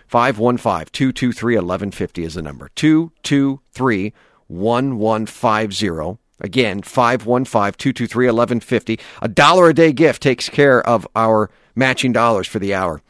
515 0.06 0.86
223 0.92 1.56
1150 1.56 2.24
is 2.24 2.34
the 2.34 2.42
number. 2.42 2.70
223 2.74 4.12
1150. 4.46 6.18
Again, 6.40 6.82
515 6.82 7.72
223 7.78 8.26
1150. 8.26 9.00
A 9.22 9.28
dollar 9.28 9.68
a 9.68 9.74
day 9.74 9.92
gift 9.92 10.22
takes 10.22 10.48
care 10.48 10.86
of 10.86 11.06
our 11.14 11.50
matching 11.74 12.12
dollars 12.12 12.46
for 12.46 12.58
the 12.58 12.74
hour. 12.74 13.02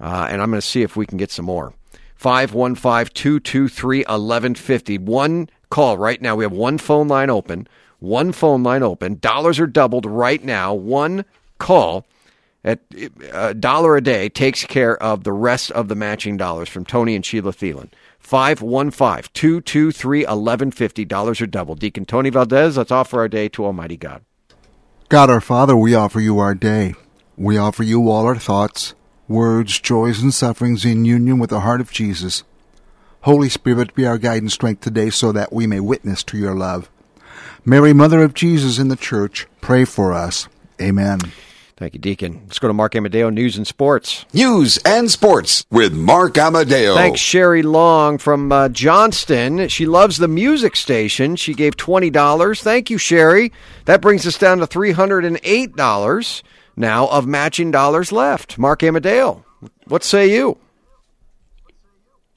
Uh, 0.00 0.28
and 0.30 0.42
I'm 0.42 0.50
going 0.50 0.60
to 0.60 0.66
see 0.66 0.82
if 0.82 0.96
we 0.96 1.06
can 1.06 1.18
get 1.18 1.30
some 1.30 1.46
more. 1.46 1.72
515 2.16 3.12
223 3.14 3.98
1150. 4.00 4.98
One 4.98 5.48
call 5.70 5.98
right 5.98 6.20
now. 6.20 6.36
We 6.36 6.44
have 6.44 6.52
one 6.52 6.78
phone 6.78 7.08
line 7.08 7.30
open. 7.30 7.68
One 7.98 8.32
phone 8.32 8.62
line 8.62 8.82
open. 8.82 9.18
Dollars 9.18 9.58
are 9.58 9.66
doubled 9.66 10.06
right 10.06 10.42
now. 10.42 10.74
One 10.74 11.24
call 11.58 12.06
at 12.64 12.80
a 13.32 13.54
dollar 13.54 13.96
a 13.96 14.02
day 14.02 14.28
takes 14.28 14.64
care 14.64 15.00
of 15.02 15.24
the 15.24 15.32
rest 15.32 15.70
of 15.70 15.88
the 15.88 15.94
matching 15.94 16.36
dollars 16.36 16.68
from 16.68 16.84
Tony 16.84 17.14
and 17.14 17.24
Sheila 17.24 17.52
Thielen. 17.52 17.90
515 18.18 19.30
223 19.32 20.20
1150. 20.20 21.04
Dollars 21.04 21.40
are 21.40 21.46
doubled. 21.46 21.78
Deacon 21.78 22.04
Tony 22.04 22.30
Valdez, 22.30 22.76
let's 22.76 22.90
offer 22.90 23.20
our 23.20 23.28
day 23.28 23.48
to 23.50 23.64
Almighty 23.64 23.96
God. 23.96 24.24
God 25.08 25.30
our 25.30 25.40
Father, 25.40 25.76
we 25.76 25.94
offer 25.94 26.20
you 26.20 26.38
our 26.38 26.54
day. 26.54 26.94
We 27.38 27.58
offer 27.58 27.82
you 27.82 28.08
all 28.08 28.24
our 28.24 28.36
thoughts, 28.36 28.94
words, 29.28 29.78
joys, 29.78 30.22
and 30.22 30.32
sufferings 30.32 30.86
in 30.86 31.04
union 31.04 31.38
with 31.38 31.50
the 31.50 31.60
heart 31.60 31.82
of 31.82 31.92
Jesus. 31.92 32.44
Holy 33.22 33.50
Spirit, 33.50 33.94
be 33.94 34.06
our 34.06 34.16
guide 34.16 34.40
and 34.40 34.50
strength 34.50 34.80
today 34.80 35.10
so 35.10 35.32
that 35.32 35.52
we 35.52 35.66
may 35.66 35.80
witness 35.80 36.22
to 36.24 36.38
your 36.38 36.54
love. 36.54 36.88
Mary, 37.62 37.92
Mother 37.92 38.22
of 38.22 38.32
Jesus 38.32 38.78
in 38.78 38.88
the 38.88 38.96
Church, 38.96 39.46
pray 39.60 39.84
for 39.84 40.14
us. 40.14 40.48
Amen. 40.80 41.18
Thank 41.76 41.92
you, 41.92 42.00
Deacon. 42.00 42.40
Let's 42.46 42.58
go 42.58 42.68
to 42.68 42.72
Mark 42.72 42.96
Amadeo, 42.96 43.28
News 43.28 43.58
and 43.58 43.66
Sports. 43.66 44.24
News 44.32 44.78
and 44.78 45.10
Sports 45.10 45.66
with 45.70 45.92
Mark 45.92 46.38
Amadeo. 46.38 46.94
Thanks, 46.94 47.20
Sherry 47.20 47.62
Long 47.62 48.16
from 48.16 48.50
uh, 48.50 48.70
Johnston. 48.70 49.68
She 49.68 49.84
loves 49.84 50.16
the 50.16 50.28
music 50.28 50.74
station. 50.74 51.36
She 51.36 51.52
gave 51.52 51.76
$20. 51.76 52.62
Thank 52.62 52.88
you, 52.88 52.96
Sherry. 52.96 53.52
That 53.84 54.00
brings 54.00 54.26
us 54.26 54.38
down 54.38 54.58
to 54.60 54.66
$308 54.66 56.42
now 56.76 57.06
of 57.08 57.26
matching 57.26 57.70
dollars 57.70 58.12
left. 58.12 58.58
Mark 58.58 58.82
Amadeo, 58.82 59.44
what 59.86 60.04
say 60.04 60.32
you? 60.32 60.58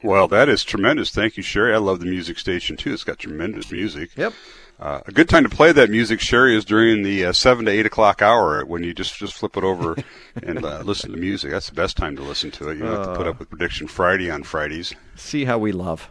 Well, 0.01 0.29
that 0.29 0.47
is 0.47 0.63
tremendous. 0.63 1.11
Thank 1.11 1.35
you, 1.35 1.43
Sherry. 1.43 1.73
I 1.73 1.77
love 1.77 1.99
the 1.99 2.05
music 2.05 2.39
station 2.39 2.77
too. 2.77 2.93
It's 2.93 3.03
got 3.03 3.19
tremendous 3.19 3.71
music. 3.71 4.11
Yep. 4.15 4.33
Uh, 4.79 5.01
a 5.05 5.11
good 5.11 5.27
time 5.27 5.43
to 5.43 5.49
play 5.49 5.73
that 5.73 5.89
music, 5.89 6.21
Sherry, 6.21 6.55
is 6.55 6.63
during 6.63 7.03
the 7.03 7.25
uh, 7.25 7.33
seven 7.33 7.65
to 7.65 7.71
eight 7.71 7.85
o'clock 7.85 8.21
hour 8.21 8.65
when 8.65 8.81
you 8.81 8.93
just 8.93 9.13
just 9.17 9.33
flip 9.33 9.57
it 9.57 9.63
over 9.65 9.97
and 10.43 10.63
uh, 10.63 10.79
listen 10.85 11.11
to 11.11 11.17
music. 11.17 11.51
That's 11.51 11.67
the 11.67 11.75
best 11.75 11.97
time 11.97 12.15
to 12.15 12.21
listen 12.21 12.49
to 12.51 12.69
it. 12.69 12.75
You 12.77 12.83
don't 12.83 12.95
have 12.95 13.07
to 13.07 13.15
put 13.15 13.27
up 13.27 13.39
with 13.39 13.49
Prediction 13.49 13.87
Friday 13.89 14.31
on 14.31 14.43
Fridays. 14.43 14.95
See 15.15 15.43
how 15.43 15.57
we 15.57 15.73
love. 15.73 16.09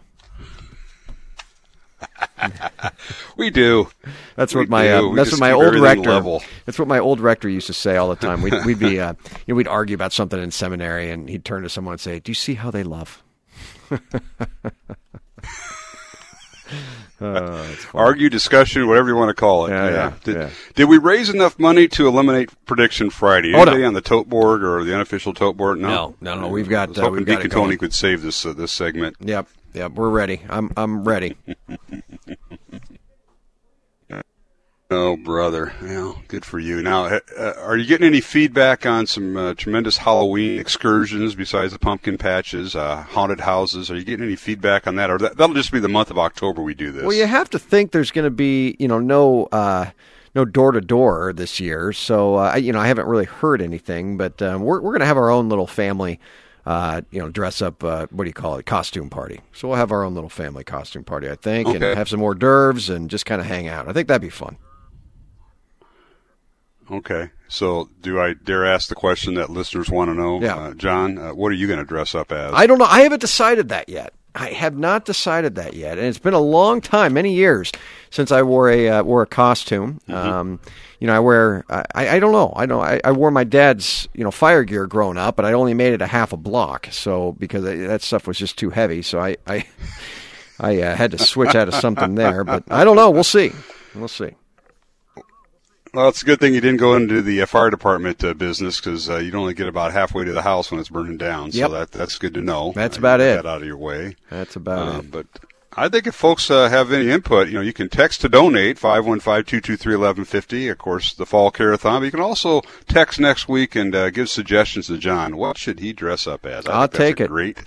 we 3.37 3.51
do. 3.51 3.89
That's 4.37 4.55
what 4.55 4.63
We 4.63 4.67
my 4.67 4.89
uh, 4.91 5.15
that's 5.15 5.33
what 5.33 5.41
my 5.41 5.53
old 5.53 5.75
rector. 5.79 6.11
level. 6.11 6.43
That's 6.67 6.79
what 6.79 6.89
my 6.89 6.99
old 6.99 7.21
rector 7.21 7.49
used 7.49 7.67
to 7.69 7.73
say 7.73 7.97
all 7.97 8.09
the 8.09 8.17
time. 8.17 8.43
We'd, 8.43 8.55
we'd 8.65 8.79
be 8.79 9.01
uh, 9.01 9.15
you 9.47 9.55
know 9.55 9.57
we'd 9.57 9.69
argue 9.69 9.95
about 9.95 10.13
something 10.13 10.41
in 10.41 10.51
seminary, 10.51 11.11
and 11.11 11.29
he'd 11.29 11.45
turn 11.45 11.63
to 11.63 11.69
someone 11.69 11.93
and 11.93 12.01
say, 12.01 12.21
"Do 12.21 12.31
you 12.31 12.35
see 12.35 12.55
how 12.55 12.71
they 12.71 12.83
love?" 12.83 13.23
Uh. 17.21 17.67
Argue, 17.95 18.29
discussion, 18.29 18.87
whatever 18.87 19.09
you 19.09 19.17
want 19.17 19.31
to 19.31 19.35
call 19.35 19.67
it. 19.67 19.71
Yeah, 19.71 19.91
yeah, 19.91 20.13
Did, 20.23 20.37
yeah. 20.37 20.51
did 20.77 20.85
we 20.85 20.99
raise 20.99 21.29
enough 21.31 21.59
money 21.59 21.89
to 21.89 22.07
eliminate 22.07 22.51
Prediction 22.65 23.11
Friday? 23.11 23.55
Oh, 23.55 23.65
no. 23.65 23.85
On 23.87 23.93
the 23.95 24.01
tote 24.01 24.29
board 24.29 24.63
or 24.63 24.85
the 24.85 24.95
unofficial 24.95 25.35
tote 25.35 25.57
board? 25.57 25.81
No, 25.81 26.15
No, 26.21 26.35
no, 26.35 26.43
no, 26.43 26.49
we've 26.49 26.69
got, 26.69 26.89
I 26.89 26.91
was 26.91 26.99
uh, 26.99 27.03
hoping 27.03 27.17
we've 27.17 27.27
got 27.27 27.37
Deacon. 27.39 27.51
Tony 27.51 27.77
could 27.77 27.93
save 27.93 28.23
this 28.23 28.47
uh, 28.47 28.53
this 28.53 28.71
segment. 28.71 29.17
Yep, 29.21 29.49
yep, 29.75 29.93
we're 29.93 30.11
ready. 30.11 30.41
I'm 30.49 30.71
I'm 30.77 31.05
ready. 31.05 31.37
Oh, 34.91 35.19
brother. 35.19 35.75
Well, 35.83 36.23
good 36.29 36.47
for 36.47 36.59
you. 36.59 36.81
Now, 36.81 37.05
uh, 37.05 37.21
uh, 37.39 37.53
are 37.61 37.77
you 37.77 37.85
getting 37.85 38.07
any 38.07 38.23
feedback 38.23 38.87
on 38.87 39.07
some 39.07 39.37
uh, 39.37 39.53
tremendous 39.53 39.99
Halloween 39.99 40.59
excursions 40.59 41.35
besides 41.35 41.75
the 41.75 41.79
pumpkin 41.79 42.17
patches, 42.17 42.75
uh, 42.75 43.03
haunted 43.03 43.41
houses? 43.41 43.91
Are 43.91 43.97
you 43.97 44.05
getting 44.05 44.25
any 44.25 44.35
feedback 44.37 44.87
on 44.87 44.97
that? 44.97 45.11
Or 45.11 45.19
that, 45.19 45.37
that'll 45.37 45.55
just 45.55 45.73
be 45.73 45.79
the 45.79 45.91
month 45.91 46.11
of 46.11 46.17
October 46.17 46.63
we 46.63 46.73
do 46.73 46.91
this. 46.91 47.03
Well, 47.03 47.13
you 47.15 47.27
have 47.27 47.51
to 47.51 47.59
think 47.59 47.93
there's 47.93 48.11
going 48.11 48.25
to 48.25 48.31
be, 48.31 48.77
you 48.79 48.89
know, 48.89 48.99
no, 48.99 49.45
uh, 49.53 49.91
no 50.35 50.47
door 50.47 50.73
to 50.73 50.81
door 50.81 51.35
this 51.35 51.61
year. 51.61 51.93
So, 51.93 52.37
uh, 52.37 52.53
I- 52.55 52.57
you 52.57 52.73
know, 52.73 52.81
I 52.81 52.87
haven't 52.87 53.09
really 53.09 53.27
heard 53.27 53.61
anything, 53.61 54.17
but 54.17 54.41
um, 54.41 54.63
we're 54.63 54.81
we're 54.81 54.93
going 54.93 55.01
to 55.01 55.07
have 55.07 55.19
our 55.19 55.29
own 55.31 55.51
little 55.51 55.67
family, 55.67 56.19
uh, 56.69 57.01
you 57.11 57.19
know, 57.19 57.31
dress 57.31 57.63
up. 57.63 57.83
Uh, 57.83 58.07
what 58.11 58.25
do 58.25 58.29
you 58.29 58.35
call 58.35 58.57
it? 58.57 58.67
Costume 58.67 59.09
party. 59.09 59.41
So 59.55 59.69
we'll 59.69 59.79
have 59.79 59.91
our 59.91 60.05
own 60.05 60.15
little 60.15 60.29
family 60.29 60.65
costume 60.65 61.03
party, 61.03 61.31
I 61.31 61.35
think, 61.35 61.67
and 61.67 61.83
have 61.83 62.11
some 62.11 62.21
hors 62.21 62.35
d'oeuvres 62.35 62.91
and 62.91 63.09
just 63.09 63.25
kind 63.25 63.41
of 63.41 63.47
hang 63.47 63.69
out. 63.69 63.89
I 63.89 63.95
think 63.95 64.07
that'd 64.07 64.21
be 64.21 64.29
fun. 64.29 64.59
Okay. 66.91 67.31
So, 67.49 67.89
do 68.03 68.21
I 68.21 68.35
dare 68.35 68.67
ask 68.67 68.91
the 68.91 68.95
question 68.95 69.35
that 69.35 69.49
listeners 69.49 69.89
want 69.89 70.11
to 70.11 70.15
know? 70.15 70.41
Yeah. 70.43 70.57
Uh, 70.57 70.75
John, 70.75 71.17
uh, 71.17 71.33
what 71.33 71.49
are 71.53 71.55
you 71.55 71.67
going 71.67 71.79
to 71.79 71.87
dress 71.87 72.15
up 72.15 72.33
as? 72.33 72.53
I 72.53 72.67
don't 72.67 72.79
know. 72.79 72.85
I 72.85 73.01
haven't 73.01 73.23
decided 73.23 73.71
that 73.71 73.89
yet. 73.89 74.13
I 74.39 74.51
have 74.51 74.79
not 74.79 75.05
decided 75.05 75.57
that 75.57 75.75
yet, 75.75 75.99
and 75.99 76.07
it's 76.07 76.19
been 76.19 76.35
a 76.35 76.39
long 76.41 76.81
time, 76.81 77.13
many 77.13 77.35
years 77.35 77.73
since 78.11 78.31
I 78.31 78.43
wore 78.43 78.71
a 78.71 78.89
uh, 78.89 79.03
wore 79.03 79.23
a 79.23 79.27
costume. 79.27 80.01
Um, 80.09 80.61
you 81.01 81.09
know, 81.09 81.15
I 81.15 81.19
wear. 81.19 81.65
I, 81.69 81.85
I 81.95 82.19
don't 82.21 82.33
know. 82.33 82.53
I 82.55 82.67
know. 82.67 82.81
I, 82.81 83.01
I 83.05 83.13
wore 83.13 83.33
my 83.33 83.43
dad's 83.43 84.09
you 84.15 84.23
know 84.23 84.31
fire 84.31 84.63
gear 84.63 84.87
growing 84.87 85.19
up, 85.19 85.35
but 85.35 85.45
I 85.45 85.55
only 85.55 85.75
made 85.75 85.93
it 85.93 86.03
a 86.03 86.07
half 86.07 86.33
a 86.33 86.37
block. 86.37 86.89
So 86.93 87.33
because 87.33 87.65
I, 87.65 87.77
that 87.77 88.03
stuff 88.03 88.29
was 88.29 88.39
just 88.39 88.57
too 88.57 88.71
heavy, 88.71 89.03
so 89.03 89.19
I 89.19 89.37
I, 89.47 89.67
I 90.61 90.83
uh, 90.83 90.95
had 90.95 91.11
to 91.11 91.19
switch 91.19 91.57
out 91.57 91.67
of 91.67 91.75
something 91.75 92.15
there. 92.15 92.45
But 92.45 92.65
I 92.71 92.85
don't 92.85 92.97
know. 92.97 93.11
We'll 93.11 93.25
see. 93.25 93.53
We'll 93.95 94.07
see. 94.07 94.35
Well, 95.99 96.09
it's 96.11 96.23
a 96.23 96.27
good 96.27 96.39
thing 96.39 96.55
you 96.55 96.61
didn't 96.61 96.79
go 96.79 96.95
into 96.95 97.21
the 97.23 97.43
uh, 97.43 97.47
fire 97.47 97.71
department 97.71 98.23
uh, 98.23 98.33
business 98.33 98.79
because 98.79 99.11
uh, 99.11 99.17
you'd 99.17 99.35
only 99.35 99.53
get 99.53 99.67
about 99.67 99.91
halfway 99.93 100.23
to 100.25 100.31
the 100.31 100.43
house 100.43 100.71
when 100.71 100.79
it's 100.79 100.91
burning 100.91 101.17
down. 101.17 101.51
Yep. 101.51 101.67
So 101.71 101.73
that 101.77 101.91
that's 101.91 102.19
good 102.19 102.35
to 102.35 102.41
know. 102.41 102.71
That's 102.73 102.99
Uh, 102.99 103.01
about 103.01 103.19
get 103.19 103.27
it. 103.31 103.43
That 103.43 103.49
out 103.49 103.63
of 103.63 103.67
your 103.67 103.79
way. 103.79 104.15
That's 104.31 104.55
about 104.55 104.95
Uh, 104.95 104.99
it. 105.01 105.11
But 105.11 105.27
I 105.77 105.89
think 105.89 106.07
if 106.07 106.15
folks 106.15 106.53
uh, 106.53 106.69
have 106.69 106.93
any 106.93 107.11
input, 107.11 107.49
you 107.49 107.55
know, 107.55 107.63
you 107.63 107.73
can 107.73 107.89
text 107.89 108.21
to 108.21 108.29
donate 108.29 108.79
515-223-1150. 108.79 110.71
Of 110.71 110.79
course, 110.79 111.15
the 111.15 111.27
fall 111.27 111.51
carathon. 111.51 112.01
But 112.03 112.05
you 112.05 112.11
can 112.13 112.21
also 112.21 112.63
text 112.87 113.19
next 113.19 113.49
week 113.49 113.75
and 113.75 113.93
uh, 113.93 114.11
give 114.11 114.29
suggestions 114.29 114.87
to 114.87 114.99
John. 114.99 115.37
What 115.37 115.59
should 115.59 115.81
he 115.81 115.93
dress 115.93 116.29
up 116.29 116.47
as? 116.47 116.65
I 116.69 116.75
I'll 116.75 116.81
think 116.83 116.93
that's 116.93 116.99
take 117.09 117.21
it. 117.23 117.29
Great 117.29 117.59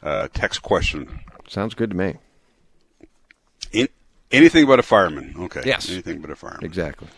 uh, 0.00 0.28
text 0.32 0.62
question. 0.62 1.18
Sounds 1.48 1.74
good 1.74 1.90
to 1.90 1.96
me. 1.96 2.18
In, 3.72 3.88
anything 4.30 4.66
but 4.66 4.78
a 4.78 4.84
fireman. 4.84 5.34
Okay. 5.36 5.62
Yes. 5.66 5.90
Anything 5.90 6.20
but 6.20 6.30
a 6.30 6.36
fireman. 6.36 6.64
Exactly. 6.64 7.08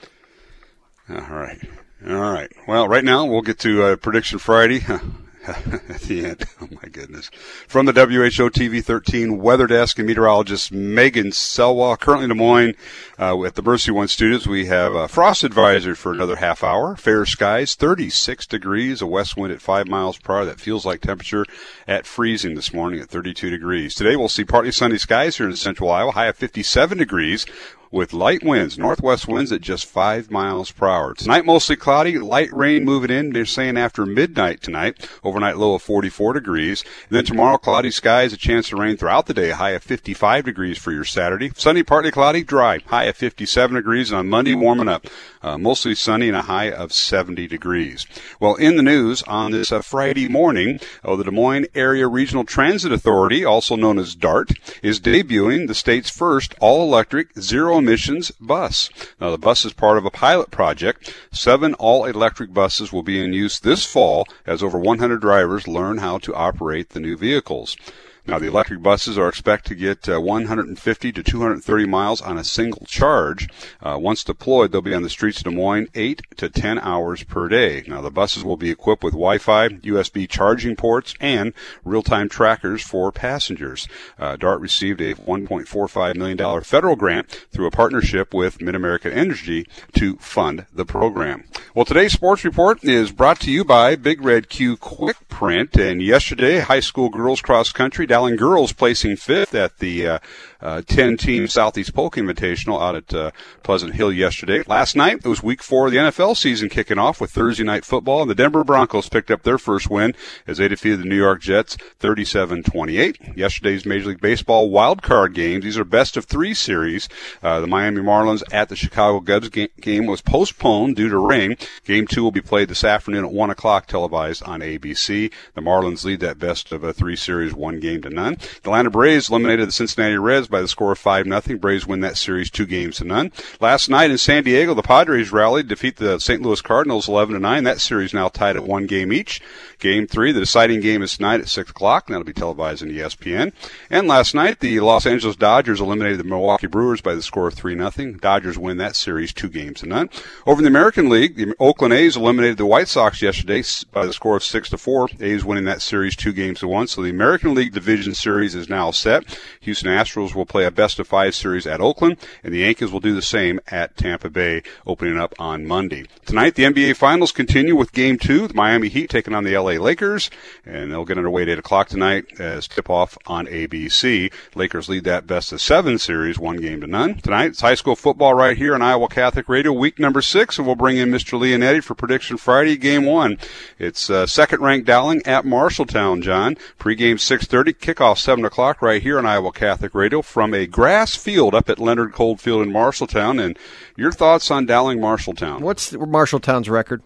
All 1.12 1.36
right. 1.36 1.60
All 2.08 2.32
right. 2.32 2.50
Well, 2.66 2.88
right 2.88 3.04
now 3.04 3.26
we'll 3.26 3.42
get 3.42 3.58
to 3.60 3.82
uh, 3.82 3.96
Prediction 3.96 4.38
Friday 4.38 4.80
at 5.46 6.00
the 6.02 6.24
end. 6.24 6.44
Oh, 6.62 6.68
my 6.80 6.88
goodness. 6.88 7.28
From 7.66 7.86
the 7.86 7.92
WHO 7.92 8.48
TV 8.50 8.82
13 8.82 9.38
weather 9.38 9.66
desk 9.66 9.98
and 9.98 10.06
meteorologist 10.06 10.70
Megan 10.70 11.32
Salois, 11.32 11.96
currently 11.96 12.24
in 12.24 12.28
Des 12.30 12.36
Moines 12.36 12.74
uh, 13.18 13.42
at 13.42 13.56
the 13.56 13.62
MercyOne 13.62 14.08
Studios, 14.08 14.46
we 14.46 14.66
have 14.66 14.94
a 14.94 15.08
frost 15.08 15.42
advisory 15.42 15.96
for 15.96 16.12
another 16.12 16.36
half 16.36 16.62
hour. 16.62 16.94
Fair 16.94 17.26
skies, 17.26 17.74
36 17.74 18.46
degrees, 18.46 19.02
a 19.02 19.06
west 19.06 19.36
wind 19.36 19.52
at 19.52 19.60
5 19.60 19.88
miles 19.88 20.18
per 20.18 20.38
hour. 20.38 20.44
That 20.44 20.60
feels 20.60 20.86
like 20.86 21.00
temperature 21.00 21.44
at 21.88 22.06
freezing 22.06 22.54
this 22.54 22.72
morning 22.72 23.00
at 23.00 23.08
32 23.08 23.50
degrees. 23.50 23.94
Today 23.94 24.14
we'll 24.14 24.28
see 24.28 24.44
partly 24.44 24.70
sunny 24.70 24.98
skies 24.98 25.36
here 25.36 25.48
in 25.48 25.56
central 25.56 25.90
Iowa, 25.90 26.12
high 26.12 26.26
of 26.26 26.36
57 26.36 26.96
degrees 26.96 27.44
with 27.92 28.14
light 28.14 28.42
winds, 28.42 28.78
northwest 28.78 29.28
winds 29.28 29.52
at 29.52 29.60
just 29.60 29.86
5 29.86 30.30
miles 30.30 30.72
per 30.72 30.88
hour. 30.88 31.14
Tonight, 31.14 31.44
mostly 31.44 31.76
cloudy, 31.76 32.18
light 32.18 32.52
rain 32.52 32.84
moving 32.84 33.10
in. 33.10 33.30
They're 33.30 33.44
saying 33.44 33.76
after 33.76 34.06
midnight 34.06 34.62
tonight, 34.62 35.08
overnight 35.22 35.58
low 35.58 35.74
of 35.74 35.82
44 35.82 36.32
degrees. 36.32 36.82
And 37.08 37.16
then 37.16 37.24
tomorrow, 37.24 37.58
cloudy 37.58 37.90
skies, 37.90 38.32
a 38.32 38.38
chance 38.38 38.72
of 38.72 38.78
rain 38.78 38.96
throughout 38.96 39.26
the 39.26 39.34
day, 39.34 39.50
high 39.50 39.70
of 39.70 39.82
55 39.82 40.44
degrees 40.44 40.78
for 40.78 40.90
your 40.90 41.04
Saturday. 41.04 41.52
Sunny, 41.54 41.82
partly 41.82 42.10
cloudy, 42.10 42.42
dry, 42.42 42.78
high 42.86 43.04
of 43.04 43.16
57 43.16 43.76
degrees. 43.76 44.10
And 44.10 44.18
on 44.18 44.28
Monday, 44.30 44.54
warming 44.54 44.88
up, 44.88 45.06
uh, 45.42 45.58
mostly 45.58 45.94
sunny 45.94 46.28
and 46.28 46.36
a 46.36 46.42
high 46.42 46.70
of 46.70 46.92
70 46.92 47.46
degrees. 47.46 48.06
Well, 48.40 48.54
in 48.54 48.76
the 48.76 48.82
news 48.82 49.22
on 49.24 49.52
this 49.52 49.72
uh, 49.72 49.80
Friday 49.80 50.28
morning, 50.28 50.80
oh, 51.04 51.16
the 51.16 51.24
Des 51.24 51.30
Moines 51.30 51.66
Area 51.74 52.06
Regional 52.06 52.44
Transit 52.44 52.92
Authority, 52.92 53.44
also 53.44 53.76
known 53.76 53.98
as 53.98 54.14
DART, 54.14 54.52
is 54.82 55.00
debuting 55.00 55.66
the 55.66 55.74
state's 55.74 56.10
first 56.10 56.54
all-electric, 56.60 57.38
zero-emissions 57.38 58.30
bus. 58.40 58.88
Now, 59.20 59.30
the 59.30 59.38
bus 59.38 59.64
is 59.64 59.72
part 59.72 59.98
of 59.98 60.04
a 60.04 60.10
pilot 60.10 60.50
project. 60.50 61.14
Seven 61.32 61.74
all-electric 61.74 62.52
buses 62.52 62.92
will 62.92 63.02
be 63.02 63.22
in 63.22 63.32
use 63.32 63.58
this 63.60 63.84
fall 63.84 64.26
as 64.46 64.62
over 64.62 64.78
100 64.78 65.20
drivers 65.20 65.68
learn 65.68 65.98
how 65.98 66.18
to 66.18 66.34
operate 66.34 66.90
the 66.90 67.00
new 67.00 67.16
vehicles. 67.16 67.76
Now, 68.24 68.38
the 68.38 68.46
electric 68.46 68.82
buses 68.82 69.18
are 69.18 69.28
expected 69.28 69.70
to 69.70 69.74
get 69.74 70.08
uh, 70.08 70.20
150 70.20 71.12
to 71.12 71.22
230 71.22 71.86
miles 71.86 72.20
on 72.20 72.38
a 72.38 72.44
single 72.44 72.86
charge. 72.86 73.48
Uh, 73.82 73.98
once 74.00 74.22
deployed, 74.22 74.70
they'll 74.70 74.80
be 74.80 74.94
on 74.94 75.02
the 75.02 75.10
streets 75.10 75.38
of 75.38 75.44
Des 75.44 75.50
Moines 75.50 75.88
8 75.94 76.22
to 76.36 76.48
10 76.48 76.78
hours 76.78 77.24
per 77.24 77.48
day. 77.48 77.82
Now, 77.88 78.00
the 78.00 78.10
buses 78.10 78.44
will 78.44 78.56
be 78.56 78.70
equipped 78.70 79.02
with 79.02 79.12
Wi-Fi, 79.12 79.68
USB 79.68 80.28
charging 80.28 80.76
ports, 80.76 81.14
and 81.20 81.52
real-time 81.84 82.28
trackers 82.28 82.82
for 82.82 83.10
passengers. 83.10 83.88
Uh, 84.18 84.36
DART 84.36 84.60
received 84.60 85.00
a 85.00 85.14
$1.45 85.14 86.14
million 86.14 86.60
federal 86.62 86.94
grant 86.94 87.28
through 87.50 87.66
a 87.66 87.72
partnership 87.72 88.32
with 88.32 88.58
MidAmerican 88.58 89.12
Energy 89.12 89.66
to 89.94 90.16
fund 90.18 90.66
the 90.72 90.86
program. 90.86 91.44
Well, 91.74 91.84
today's 91.84 92.12
sports 92.12 92.44
report 92.44 92.84
is 92.84 93.10
brought 93.10 93.40
to 93.40 93.50
you 93.50 93.64
by 93.64 93.96
Big 93.96 94.22
Red 94.22 94.48
Q 94.48 94.76
Quick 94.76 95.28
Print. 95.28 95.76
And 95.76 96.00
yesterday, 96.00 96.60
high 96.60 96.80
school 96.80 97.08
girls 97.08 97.40
cross 97.40 97.72
country, 97.72 98.06
Dowling 98.12 98.36
girls 98.36 98.74
placing 98.74 99.16
fifth 99.16 99.54
at 99.54 99.78
the 99.78 100.06
uh, 100.06 100.18
uh, 100.62 100.72
uh, 100.72 100.80
10 100.86 101.18
team 101.18 101.46
Southeast 101.46 101.92
Polk 101.92 102.16
Invitational 102.16 102.80
out 102.80 102.96
at 102.96 103.12
uh, 103.12 103.30
Pleasant 103.62 103.94
Hill 103.94 104.10
yesterday. 104.10 104.62
Last 104.66 104.96
night, 104.96 105.18
it 105.18 105.26
was 105.26 105.42
week 105.42 105.62
four 105.62 105.86
of 105.86 105.92
the 105.92 105.98
NFL 105.98 106.34
season 106.34 106.70
kicking 106.70 106.98
off 106.98 107.20
with 107.20 107.30
Thursday 107.30 107.62
night 107.62 107.84
football. 107.84 108.22
And 108.22 108.30
the 108.30 108.34
Denver 108.34 108.64
Broncos 108.64 109.10
picked 109.10 109.30
up 109.30 109.42
their 109.42 109.58
first 109.58 109.90
win 109.90 110.14
as 110.46 110.56
they 110.56 110.68
defeated 110.68 111.00
the 111.00 111.04
New 111.04 111.16
York 111.16 111.42
Jets 111.42 111.76
37 111.98 112.62
28. 112.62 113.36
Yesterday's 113.36 113.84
Major 113.84 114.08
League 114.08 114.20
Baseball 114.20 114.70
wild 114.70 115.02
card 115.02 115.34
games, 115.34 115.64
these 115.64 115.76
are 115.76 115.84
best 115.84 116.16
of 116.16 116.24
three 116.24 116.54
series. 116.54 117.06
Uh, 117.42 117.60
the 117.60 117.66
Miami 117.66 118.00
Marlins 118.00 118.42
at 118.50 118.70
the 118.70 118.76
Chicago 118.76 119.20
Cubs 119.20 119.50
ga- 119.50 119.68
game 119.80 120.06
was 120.06 120.22
postponed 120.22 120.96
due 120.96 121.10
to 121.10 121.18
rain. 121.18 121.56
Game 121.84 122.06
two 122.06 122.22
will 122.22 122.30
be 122.30 122.40
played 122.40 122.68
this 122.68 122.84
afternoon 122.84 123.26
at 123.26 123.32
1 123.32 123.50
o'clock, 123.50 123.86
televised 123.86 124.42
on 124.44 124.60
ABC. 124.60 125.30
The 125.54 125.60
Marlins 125.60 126.04
lead 126.04 126.20
that 126.20 126.38
best 126.38 126.72
of 126.72 126.82
a 126.82 126.94
three 126.94 127.16
series, 127.16 127.52
one 127.52 127.78
game 127.78 128.00
to 128.02 128.10
none. 128.10 128.34
The 128.34 128.70
Atlanta 128.70 128.90
Braves 128.90 129.28
eliminated 129.28 129.68
the 129.68 129.72
Cincinnati 129.72 130.16
Reds 130.16 130.48
by 130.52 130.60
the 130.60 130.68
score 130.68 130.92
of 130.92 130.98
5 130.98 131.26
0. 131.26 131.58
Braves 131.58 131.86
win 131.86 132.00
that 132.00 132.16
series 132.16 132.50
two 132.50 132.66
games 132.66 132.98
to 132.98 133.04
none. 133.04 133.32
Last 133.60 133.88
night 133.88 134.12
in 134.12 134.18
San 134.18 134.44
Diego, 134.44 134.74
the 134.74 134.82
Padres 134.82 135.32
rallied, 135.32 135.66
defeat 135.66 135.96
the 135.96 136.20
St. 136.20 136.40
Louis 136.40 136.62
Cardinals 136.62 137.08
11 137.08 137.34
to 137.34 137.40
9. 137.40 137.64
That 137.64 137.80
series 137.80 138.14
now 138.14 138.28
tied 138.28 138.56
at 138.56 138.64
one 138.64 138.86
game 138.86 139.12
each. 139.12 139.40
Game 139.80 140.06
three, 140.06 140.30
the 140.30 140.38
deciding 140.38 140.80
game 140.80 141.02
is 141.02 141.16
tonight 141.16 141.40
at 141.40 141.48
6 141.48 141.70
o'clock, 141.70 142.06
that'll 142.06 142.22
be 142.22 142.32
televised 142.32 142.84
on 142.84 142.90
ESPN. 142.90 143.52
And 143.90 144.06
last 144.06 144.32
night, 144.32 144.60
the 144.60 144.78
Los 144.78 145.06
Angeles 145.06 145.34
Dodgers 145.34 145.80
eliminated 145.80 146.20
the 146.20 146.24
Milwaukee 146.24 146.68
Brewers 146.68 147.00
by 147.00 147.16
the 147.16 147.22
score 147.22 147.48
of 147.48 147.54
3 147.54 147.76
0. 147.76 148.12
Dodgers 148.20 148.56
win 148.56 148.76
that 148.76 148.94
series 148.94 149.32
two 149.32 149.48
games 149.48 149.80
to 149.80 149.86
none. 149.86 150.08
Over 150.46 150.60
in 150.60 150.64
the 150.64 150.70
American 150.70 151.08
League, 151.08 151.34
the 151.34 151.52
Oakland 151.58 151.94
A's 151.94 152.16
eliminated 152.16 152.58
the 152.58 152.66
White 152.66 152.86
Sox 152.86 153.20
yesterday 153.20 153.64
by 153.90 154.06
the 154.06 154.12
score 154.12 154.36
of 154.36 154.44
6 154.44 154.68
to 154.70 154.78
4. 154.78 155.08
A's 155.20 155.44
winning 155.44 155.64
that 155.64 155.82
series 155.82 156.14
two 156.14 156.32
games 156.32 156.60
to 156.60 156.68
one. 156.68 156.86
So 156.86 157.02
the 157.02 157.10
American 157.10 157.54
League 157.54 157.72
Division 157.72 158.14
Series 158.14 158.54
is 158.54 158.68
now 158.68 158.90
set. 158.90 159.24
Houston 159.60 159.90
Astros 159.90 160.34
will 160.34 160.41
play 160.46 160.64
a 160.64 160.70
best 160.70 160.98
of 160.98 161.08
five 161.08 161.34
series 161.34 161.66
at 161.66 161.80
Oakland, 161.80 162.16
and 162.42 162.52
the 162.52 162.60
Yankees 162.60 162.90
will 162.90 163.00
do 163.00 163.14
the 163.14 163.22
same 163.22 163.60
at 163.68 163.96
Tampa 163.96 164.30
Bay, 164.30 164.62
opening 164.86 165.18
up 165.18 165.34
on 165.38 165.66
Monday. 165.66 166.06
Tonight, 166.26 166.54
the 166.54 166.64
NBA 166.64 166.96
Finals 166.96 167.32
continue 167.32 167.76
with 167.76 167.92
Game 167.92 168.18
Two. 168.18 168.48
The 168.48 168.54
Miami 168.54 168.88
Heat 168.88 169.10
taking 169.10 169.34
on 169.34 169.44
the 169.44 169.56
LA 169.56 169.72
Lakers, 169.72 170.30
and 170.64 170.90
they'll 170.90 171.04
get 171.04 171.18
underway 171.18 171.42
at 171.42 171.48
8 171.48 171.58
o'clock 171.58 171.88
tonight 171.88 172.40
as 172.40 172.68
tip-off 172.68 173.16
on 173.26 173.46
ABC. 173.46 174.32
Lakers 174.54 174.88
lead 174.88 175.04
that 175.04 175.26
best 175.26 175.52
of 175.52 175.60
seven 175.60 175.98
series, 175.98 176.38
one 176.38 176.56
game 176.56 176.80
to 176.80 176.86
none. 176.86 177.16
Tonight, 177.16 177.46
it's 177.46 177.60
high 177.60 177.74
school 177.74 177.96
football 177.96 178.34
right 178.34 178.56
here 178.56 178.74
on 178.74 178.82
Iowa 178.82 179.08
Catholic 179.08 179.48
Radio, 179.48 179.72
week 179.72 179.98
number 179.98 180.22
six, 180.22 180.58
and 180.58 180.66
we'll 180.66 180.76
bring 180.76 180.96
in 180.96 181.10
Mr. 181.10 181.38
Leonetti 181.38 181.82
for 181.82 181.94
Prediction 181.94 182.36
Friday, 182.36 182.76
Game 182.76 183.04
One. 183.04 183.38
It's 183.78 184.10
uh, 184.10 184.26
second-ranked 184.26 184.86
Dowling 184.86 185.22
at 185.26 185.44
Marshalltown, 185.44 186.22
John. 186.22 186.56
Pre-game 186.78 187.16
6.30, 187.16 187.76
kickoff 187.78 188.18
7 188.18 188.44
o'clock 188.44 188.82
right 188.82 189.02
here 189.02 189.18
on 189.18 189.26
Iowa 189.26 189.52
Catholic 189.52 189.94
Radio 189.94 190.22
from 190.32 190.54
a 190.54 190.66
grass 190.66 191.14
field 191.14 191.54
up 191.54 191.68
at 191.68 191.78
Leonard 191.78 192.14
Coldfield 192.14 192.62
in 192.62 192.72
Marshalltown. 192.72 193.44
And 193.44 193.58
your 193.96 194.10
thoughts 194.10 194.50
on 194.50 194.64
Dowling 194.64 194.98
Marshalltown? 194.98 195.60
What's 195.60 195.92
Marshalltown's 195.92 196.70
record? 196.70 197.02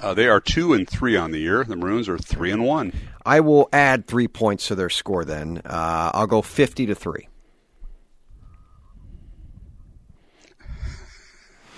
Uh, 0.00 0.14
they 0.14 0.28
are 0.28 0.40
two 0.40 0.72
and 0.72 0.88
three 0.88 1.16
on 1.16 1.32
the 1.32 1.40
year. 1.40 1.64
The 1.64 1.74
Maroons 1.74 2.08
are 2.08 2.16
three 2.16 2.52
and 2.52 2.64
one. 2.64 2.92
I 3.26 3.40
will 3.40 3.68
add 3.72 4.06
three 4.06 4.28
points 4.28 4.68
to 4.68 4.76
their 4.76 4.88
score. 4.88 5.24
Then 5.24 5.60
uh, 5.64 6.12
I'll 6.14 6.28
go 6.28 6.40
fifty 6.40 6.86
to 6.86 6.94
three. 6.94 7.27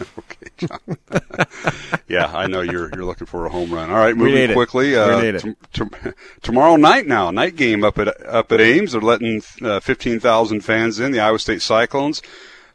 okay, 0.18 0.50
John. 0.56 0.78
yeah, 2.08 2.26
I 2.34 2.46
know 2.46 2.60
you're 2.60 2.90
you're 2.94 3.04
looking 3.04 3.26
for 3.26 3.46
a 3.46 3.50
home 3.50 3.72
run. 3.72 3.90
All 3.90 3.96
right, 3.96 4.16
We 4.16 4.24
need 4.26 4.30
moving 4.32 4.50
it. 4.50 4.54
quickly. 4.54 4.88
We 4.90 4.96
Uh, 4.96 5.20
need 5.20 5.34
it. 5.36 5.40
tom- 5.40 5.56
tom- 5.72 6.14
tomorrow 6.42 6.76
night 6.76 7.06
now, 7.06 7.30
night 7.30 7.56
game 7.56 7.84
up 7.84 7.98
at 7.98 8.08
up 8.26 8.50
at 8.52 8.60
Ames. 8.60 8.92
They're 8.92 9.00
letting 9.00 9.42
uh, 9.62 9.80
fifteen 9.80 10.20
thousand 10.20 10.60
fans 10.62 10.98
in. 11.00 11.12
The 11.12 11.20
Iowa 11.20 11.38
State 11.38 11.62
Cyclones 11.62 12.22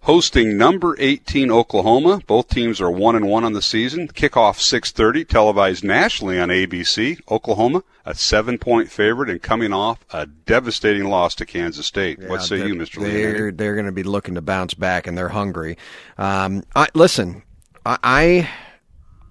hosting 0.05 0.55
number 0.55 0.95
18 0.99 1.51
Oklahoma. 1.51 2.21
Both 2.27 2.49
teams 2.49 2.79
are 2.79 2.91
one 2.91 3.15
and 3.15 3.27
one 3.27 3.43
on 3.43 3.53
the 3.53 3.61
season. 3.61 4.07
Kickoff 4.07 4.59
6:30, 4.59 5.27
televised 5.27 5.83
nationally 5.83 6.39
on 6.39 6.49
ABC. 6.49 7.19
Oklahoma, 7.29 7.83
a 8.05 8.15
seven-point 8.15 8.91
favorite, 8.91 9.29
and 9.29 9.41
coming 9.41 9.73
off 9.73 9.99
a 10.11 10.25
devastating 10.25 11.05
loss 11.05 11.35
to 11.35 11.45
Kansas 11.45 11.85
State. 11.85 12.19
what 12.19 12.43
say 12.43 12.65
you, 12.65 12.75
Mister 12.75 13.01
They're 13.01 13.51
they're 13.51 13.73
going 13.73 13.87
to 13.87 13.91
be 13.91 14.03
looking 14.03 14.35
to 14.35 14.41
bounce 14.41 14.73
back, 14.73 15.07
and 15.07 15.17
they're 15.17 15.29
hungry. 15.29 15.77
Um, 16.17 16.63
I, 16.75 16.87
listen, 16.93 17.43
I, 17.85 17.97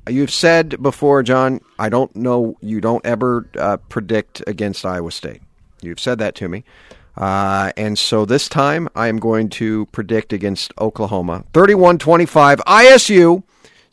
I 0.05 0.11
you've 0.11 0.33
said 0.33 0.83
before, 0.83 1.23
John. 1.23 1.61
I 1.79 1.89
don't 1.89 2.15
know. 2.17 2.57
You 2.61 2.81
don't 2.81 3.05
ever 3.07 3.49
uh, 3.59 3.77
predict 3.89 4.43
against 4.47 4.85
Iowa 4.85 5.13
State. 5.13 5.43
You've 5.83 6.01
said 6.01 6.19
that 6.19 6.35
to 6.37 6.49
me. 6.49 6.65
Uh, 7.17 7.73
and 7.77 7.99
so 7.99 8.25
this 8.25 8.49
time 8.49 8.89
I 8.95 9.09
am 9.09 9.19
going 9.19 9.49
to 9.51 9.87
predict 9.87 10.33
against 10.33 10.73
Oklahoma. 10.79 11.45
31 11.53 11.99
25. 11.99 12.59
ISU 12.67 13.43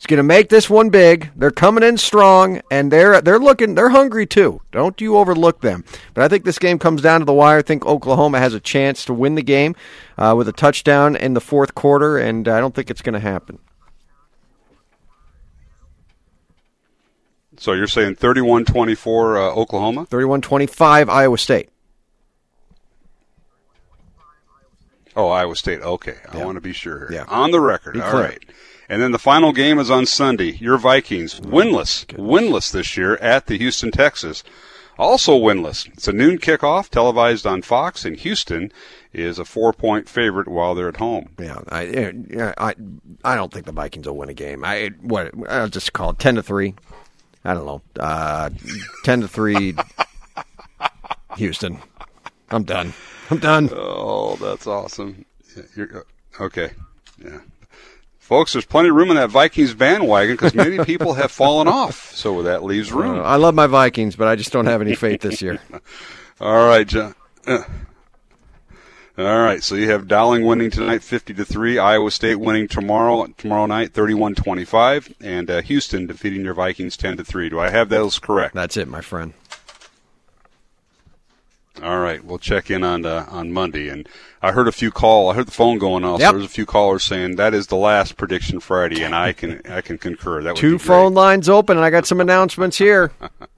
is 0.02 0.06
going 0.06 0.18
to 0.18 0.24
make 0.24 0.48
this 0.48 0.68
one 0.68 0.90
big. 0.90 1.30
They're 1.36 1.52
coming 1.52 1.84
in 1.84 1.96
strong, 1.96 2.60
and 2.70 2.90
they're 2.90 3.20
they're 3.20 3.38
looking 3.38 3.76
they're 3.76 3.90
hungry 3.90 4.26
too. 4.26 4.60
Don't 4.72 5.00
you 5.00 5.16
overlook 5.16 5.60
them. 5.60 5.84
But 6.14 6.24
I 6.24 6.28
think 6.28 6.44
this 6.44 6.58
game 6.58 6.78
comes 6.80 7.02
down 7.02 7.20
to 7.20 7.24
the 7.24 7.32
wire. 7.32 7.58
I 7.58 7.62
think 7.62 7.86
Oklahoma 7.86 8.40
has 8.40 8.54
a 8.54 8.60
chance 8.60 9.04
to 9.04 9.14
win 9.14 9.36
the 9.36 9.42
game 9.42 9.76
uh, 10.18 10.34
with 10.36 10.48
a 10.48 10.52
touchdown 10.52 11.14
in 11.14 11.34
the 11.34 11.40
fourth 11.40 11.76
quarter, 11.76 12.18
and 12.18 12.48
I 12.48 12.58
don't 12.58 12.74
think 12.74 12.90
it's 12.90 13.02
going 13.02 13.14
to 13.14 13.20
happen. 13.20 13.60
So 17.58 17.74
you're 17.74 17.86
saying 17.86 18.16
31-24 18.16 19.36
uh, 19.36 19.54
Oklahoma? 19.54 20.06
31-25 20.06 21.08
Iowa 21.08 21.38
State. 21.38 21.68
Oh, 25.16 25.28
Iowa 25.28 25.54
State. 25.56 25.80
Okay, 25.80 26.16
I 26.32 26.38
Yeah. 26.38 26.44
want 26.44 26.56
to 26.56 26.60
be 26.60 26.72
sure. 26.72 27.12
Yeah. 27.12 27.24
On 27.28 27.50
the 27.50 27.60
record. 27.60 28.00
All 28.00 28.12
right. 28.14 28.42
And 28.88 29.00
then 29.00 29.12
the 29.12 29.18
final 29.18 29.52
game 29.52 29.78
is 29.78 29.90
on 29.90 30.06
Sunday. 30.06 30.52
Your 30.60 30.76
Vikings, 30.78 31.40
winless, 31.40 32.04
winless 32.06 32.70
this 32.72 32.96
year 32.96 33.16
at 33.16 33.46
the 33.46 33.56
Houston 33.56 33.90
Texas. 33.90 34.42
Also 34.98 35.38
winless. 35.38 35.86
It's 35.94 36.06
a 36.08 36.12
noon 36.12 36.38
kickoff, 36.38 36.90
televised 36.90 37.46
on 37.46 37.62
Fox, 37.62 38.04
in 38.04 38.14
Houston 38.14 38.70
is 39.14 39.38
a 39.38 39.44
four-point 39.44 40.08
favorite 40.08 40.46
while 40.48 40.74
they're 40.74 40.88
at 40.88 40.98
home. 40.98 41.30
Yeah, 41.38 41.60
I, 41.70 42.12
I, 42.58 42.74
I 43.24 43.34
don't 43.34 43.52
think 43.52 43.64
the 43.66 43.72
Vikings 43.72 44.06
will 44.06 44.16
win 44.16 44.28
a 44.28 44.34
game. 44.34 44.64
I 44.64 44.90
what 45.00 45.32
I'll 45.48 45.68
just 45.68 45.92
call 45.94 46.10
it 46.10 46.18
ten 46.18 46.34
to 46.34 46.42
three. 46.42 46.74
I 47.44 47.54
don't 47.54 47.66
know, 47.66 47.82
uh, 47.98 48.50
ten 49.04 49.22
to 49.22 49.28
three. 49.28 49.74
Houston, 51.36 51.78
I'm 52.50 52.64
done. 52.64 52.92
I'm 53.32 53.38
done. 53.38 53.70
Oh, 53.72 54.36
that's 54.36 54.66
awesome. 54.66 55.24
Yeah, 55.56 55.62
you're, 55.74 55.98
uh, 55.98 56.42
okay. 56.44 56.70
Yeah. 57.22 57.40
Folks, 58.18 58.52
there's 58.52 58.64
plenty 58.64 58.88
of 58.90 58.94
room 58.94 59.10
in 59.10 59.16
that 59.16 59.30
Vikings 59.30 59.74
bandwagon 59.74 60.34
because 60.34 60.54
many 60.54 60.84
people 60.84 61.14
have 61.14 61.30
fallen 61.30 61.68
off. 61.68 62.14
So 62.14 62.42
that 62.42 62.62
leaves 62.62 62.92
room. 62.92 63.18
Uh, 63.18 63.22
I 63.22 63.36
love 63.36 63.54
my 63.54 63.66
Vikings, 63.66 64.16
but 64.16 64.28
I 64.28 64.36
just 64.36 64.52
don't 64.52 64.66
have 64.66 64.80
any 64.80 64.94
faith 64.94 65.20
this 65.22 65.42
year. 65.42 65.60
All 66.40 66.66
right, 66.66 66.86
John. 66.86 67.14
Uh, 67.46 67.64
all 69.18 69.24
right, 69.42 69.62
so 69.62 69.74
you 69.74 69.90
have 69.90 70.08
Dowling 70.08 70.46
winning 70.46 70.70
tonight, 70.70 71.02
fifty 71.02 71.34
to 71.34 71.44
three. 71.44 71.78
Iowa 71.78 72.10
State 72.10 72.36
winning 72.36 72.66
tomorrow 72.66 73.26
tomorrow 73.36 73.66
night, 73.66 73.92
31-25. 73.92 75.12
and 75.20 75.50
uh, 75.50 75.60
Houston 75.60 76.06
defeating 76.06 76.42
your 76.42 76.54
Vikings 76.54 76.96
ten 76.96 77.18
to 77.18 77.24
three. 77.24 77.50
Do 77.50 77.60
I 77.60 77.68
have 77.68 77.90
those 77.90 78.18
correct? 78.18 78.54
That's 78.54 78.78
it, 78.78 78.88
my 78.88 79.02
friend. 79.02 79.34
All 81.82 81.98
right, 81.98 82.24
we'll 82.24 82.38
check 82.38 82.70
in 82.70 82.84
on 82.84 83.04
uh, 83.04 83.26
on 83.28 83.52
Monday. 83.52 83.88
And 83.88 84.08
I 84.40 84.52
heard 84.52 84.68
a 84.68 84.72
few 84.72 84.90
call. 84.90 85.30
I 85.30 85.34
heard 85.34 85.46
the 85.48 85.52
phone 85.52 85.78
going 85.78 86.04
off. 86.04 86.20
Yep. 86.20 86.30
So 86.30 86.38
there's 86.38 86.50
a 86.50 86.54
few 86.54 86.66
callers 86.66 87.04
saying 87.04 87.36
that 87.36 87.54
is 87.54 87.66
the 87.66 87.76
last 87.76 88.16
prediction 88.16 88.60
Friday, 88.60 89.02
and 89.02 89.14
I 89.14 89.32
can 89.32 89.60
I 89.68 89.80
can 89.80 89.98
concur. 89.98 90.42
That 90.42 90.56
Two 90.56 90.78
phone 90.78 91.14
lines 91.14 91.48
open, 91.48 91.76
and 91.76 91.84
I 91.84 91.90
got 91.90 92.06
some 92.06 92.20
announcements 92.20 92.78
here. 92.78 93.12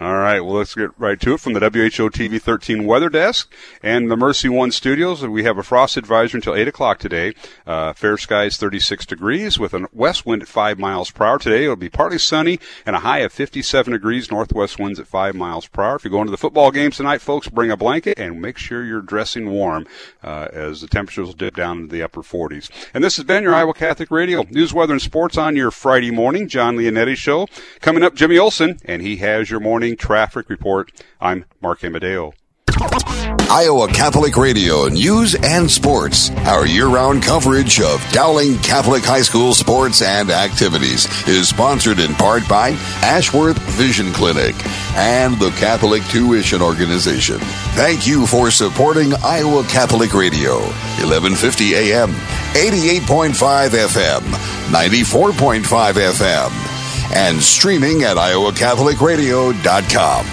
All 0.00 0.16
right, 0.16 0.40
well, 0.40 0.56
let's 0.56 0.74
get 0.74 0.90
right 0.98 1.20
to 1.20 1.34
it 1.34 1.40
from 1.40 1.52
the 1.52 1.60
WHO 1.60 2.10
TV 2.10 2.42
13 2.42 2.84
weather 2.84 3.08
desk 3.08 3.54
and 3.80 4.10
the 4.10 4.16
MercyOne 4.16 4.72
studios. 4.72 5.24
We 5.24 5.44
have 5.44 5.56
a 5.56 5.62
frost 5.62 5.96
advisory 5.96 6.38
until 6.38 6.56
8 6.56 6.66
o'clock 6.66 6.98
today. 6.98 7.32
Uh, 7.64 7.92
fair 7.92 8.18
skies 8.18 8.56
36 8.56 9.06
degrees 9.06 9.56
with 9.56 9.72
a 9.72 9.86
west 9.92 10.26
wind 10.26 10.42
at 10.42 10.48
5 10.48 10.80
miles 10.80 11.12
per 11.12 11.24
hour. 11.24 11.38
Today 11.38 11.62
it'll 11.62 11.76
be 11.76 11.90
partly 11.90 12.18
sunny 12.18 12.58
and 12.84 12.96
a 12.96 12.98
high 12.98 13.20
of 13.20 13.32
57 13.32 13.92
degrees, 13.92 14.32
northwest 14.32 14.80
winds 14.80 14.98
at 14.98 15.06
5 15.06 15.36
miles 15.36 15.68
per 15.68 15.84
hour. 15.84 15.94
If 15.94 16.02
you're 16.02 16.10
going 16.10 16.26
to 16.26 16.32
the 16.32 16.36
football 16.36 16.72
games 16.72 16.96
tonight, 16.96 17.20
folks, 17.20 17.48
bring 17.48 17.70
a 17.70 17.76
blanket 17.76 18.18
and 18.18 18.42
make 18.42 18.58
sure 18.58 18.84
you're 18.84 19.00
dressing 19.00 19.48
warm 19.48 19.86
uh, 20.24 20.48
as 20.52 20.80
the 20.80 20.88
temperatures 20.88 21.28
will 21.28 21.34
dip 21.34 21.54
down 21.54 21.82
into 21.82 21.92
the 21.92 22.02
upper 22.02 22.22
40s. 22.22 22.68
And 22.94 23.04
this 23.04 23.14
has 23.14 23.26
been 23.26 23.44
your 23.44 23.54
Iowa 23.54 23.74
Catholic 23.74 24.10
Radio 24.10 24.42
News, 24.50 24.74
Weather, 24.74 24.94
and 24.94 25.02
Sports 25.02 25.38
on 25.38 25.54
your 25.54 25.70
Friday 25.70 26.10
morning. 26.10 26.48
John 26.48 26.76
Leonetti 26.76 27.16
Show. 27.16 27.46
Coming 27.80 28.02
up, 28.02 28.16
Jimmy 28.16 28.38
Olson, 28.38 28.80
and 28.84 29.00
he 29.00 29.18
has 29.18 29.52
your 29.52 29.60
morning 29.60 29.83
traffic 29.92 30.48
report. 30.48 30.90
I'm 31.20 31.44
Mark 31.60 31.84
Amadeo. 31.84 32.32
Iowa 33.50 33.86
Catholic 33.88 34.36
Radio 34.36 34.86
News 34.88 35.36
and 35.36 35.70
Sports. 35.70 36.30
Our 36.46 36.66
year 36.66 36.88
round 36.88 37.22
coverage 37.22 37.80
of 37.80 38.04
Dowling 38.10 38.58
Catholic 38.58 39.04
High 39.04 39.22
School 39.22 39.54
sports 39.54 40.02
and 40.02 40.30
activities 40.30 41.06
is 41.28 41.48
sponsored 41.48 42.00
in 42.00 42.14
part 42.14 42.48
by 42.48 42.70
Ashworth 43.02 43.58
Vision 43.76 44.12
Clinic 44.12 44.54
and 44.96 45.38
the 45.38 45.50
Catholic 45.50 46.02
Tuition 46.04 46.62
Organization. 46.62 47.38
Thank 47.76 48.06
you 48.06 48.26
for 48.26 48.50
supporting 48.50 49.12
Iowa 49.22 49.62
Catholic 49.64 50.14
Radio, 50.14 50.58
1150 51.04 51.74
AM, 51.74 52.10
88.5 52.54 53.68
FM, 53.70 54.20
94.5 54.72 55.62
FM, 55.94 56.73
and 57.14 57.40
streaming 57.40 58.02
at 58.02 58.16
iowacatholicradio.com. 58.16 60.26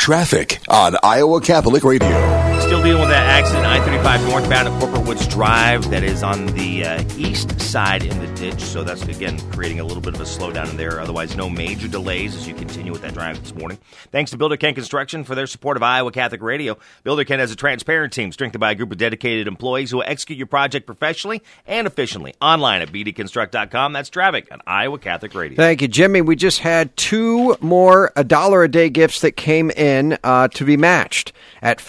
Traffic 0.00 0.60
on 0.68 0.96
Iowa 1.02 1.40
Catholic 1.40 1.82
Radio. 1.82 2.43
Dealing 2.84 3.00
with 3.00 3.08
that 3.08 3.24
accident, 3.24 3.64
I 3.64 3.80
35 3.80 4.28
northbound 4.28 4.68
at 4.68 4.78
Corporate 4.78 5.06
Woods 5.06 5.26
Drive, 5.26 5.90
that 5.90 6.02
is 6.02 6.22
on 6.22 6.44
the 6.48 6.84
uh, 6.84 7.02
east 7.16 7.58
side 7.58 8.04
in 8.04 8.20
the 8.20 8.26
ditch. 8.34 8.60
So 8.60 8.84
that's, 8.84 9.02
again, 9.04 9.40
creating 9.52 9.80
a 9.80 9.84
little 9.84 10.02
bit 10.02 10.14
of 10.14 10.20
a 10.20 10.24
slowdown 10.24 10.68
in 10.68 10.76
there. 10.76 11.00
Otherwise, 11.00 11.34
no 11.34 11.48
major 11.48 11.88
delays 11.88 12.36
as 12.36 12.46
you 12.46 12.52
continue 12.52 12.92
with 12.92 13.00
that 13.00 13.14
drive 13.14 13.42
this 13.42 13.54
morning. 13.54 13.78
Thanks 14.12 14.32
to 14.32 14.36
Builder 14.36 14.58
Ken 14.58 14.74
Construction 14.74 15.24
for 15.24 15.34
their 15.34 15.46
support 15.46 15.78
of 15.78 15.82
Iowa 15.82 16.12
Catholic 16.12 16.42
Radio. 16.42 16.76
Builder 17.04 17.24
Ken 17.24 17.38
has 17.38 17.50
a 17.50 17.56
transparent 17.56 18.12
team 18.12 18.32
strengthened 18.32 18.60
by 18.60 18.72
a 18.72 18.74
group 18.74 18.92
of 18.92 18.98
dedicated 18.98 19.48
employees 19.48 19.90
who 19.90 19.96
will 19.96 20.04
execute 20.06 20.36
your 20.36 20.46
project 20.46 20.84
professionally 20.84 21.42
and 21.66 21.86
efficiently. 21.86 22.34
Online 22.42 22.82
at 22.82 22.92
bdconstruct.com. 22.92 23.94
That's 23.94 24.10
traffic 24.10 24.48
on 24.52 24.60
Iowa 24.66 24.98
Catholic 24.98 25.34
Radio. 25.34 25.56
Thank 25.56 25.80
you, 25.80 25.88
Jimmy. 25.88 26.20
We 26.20 26.36
just 26.36 26.58
had 26.58 26.94
two 26.98 27.56
more 27.62 28.12
a 28.14 28.24
dollar 28.24 28.62
a 28.62 28.68
day 28.68 28.90
gifts 28.90 29.22
that 29.22 29.38
came 29.38 29.70
in 29.70 30.18
uh, 30.22 30.48
to 30.48 30.66
be 30.66 30.76
matched 30.76 31.32
at 31.62 31.80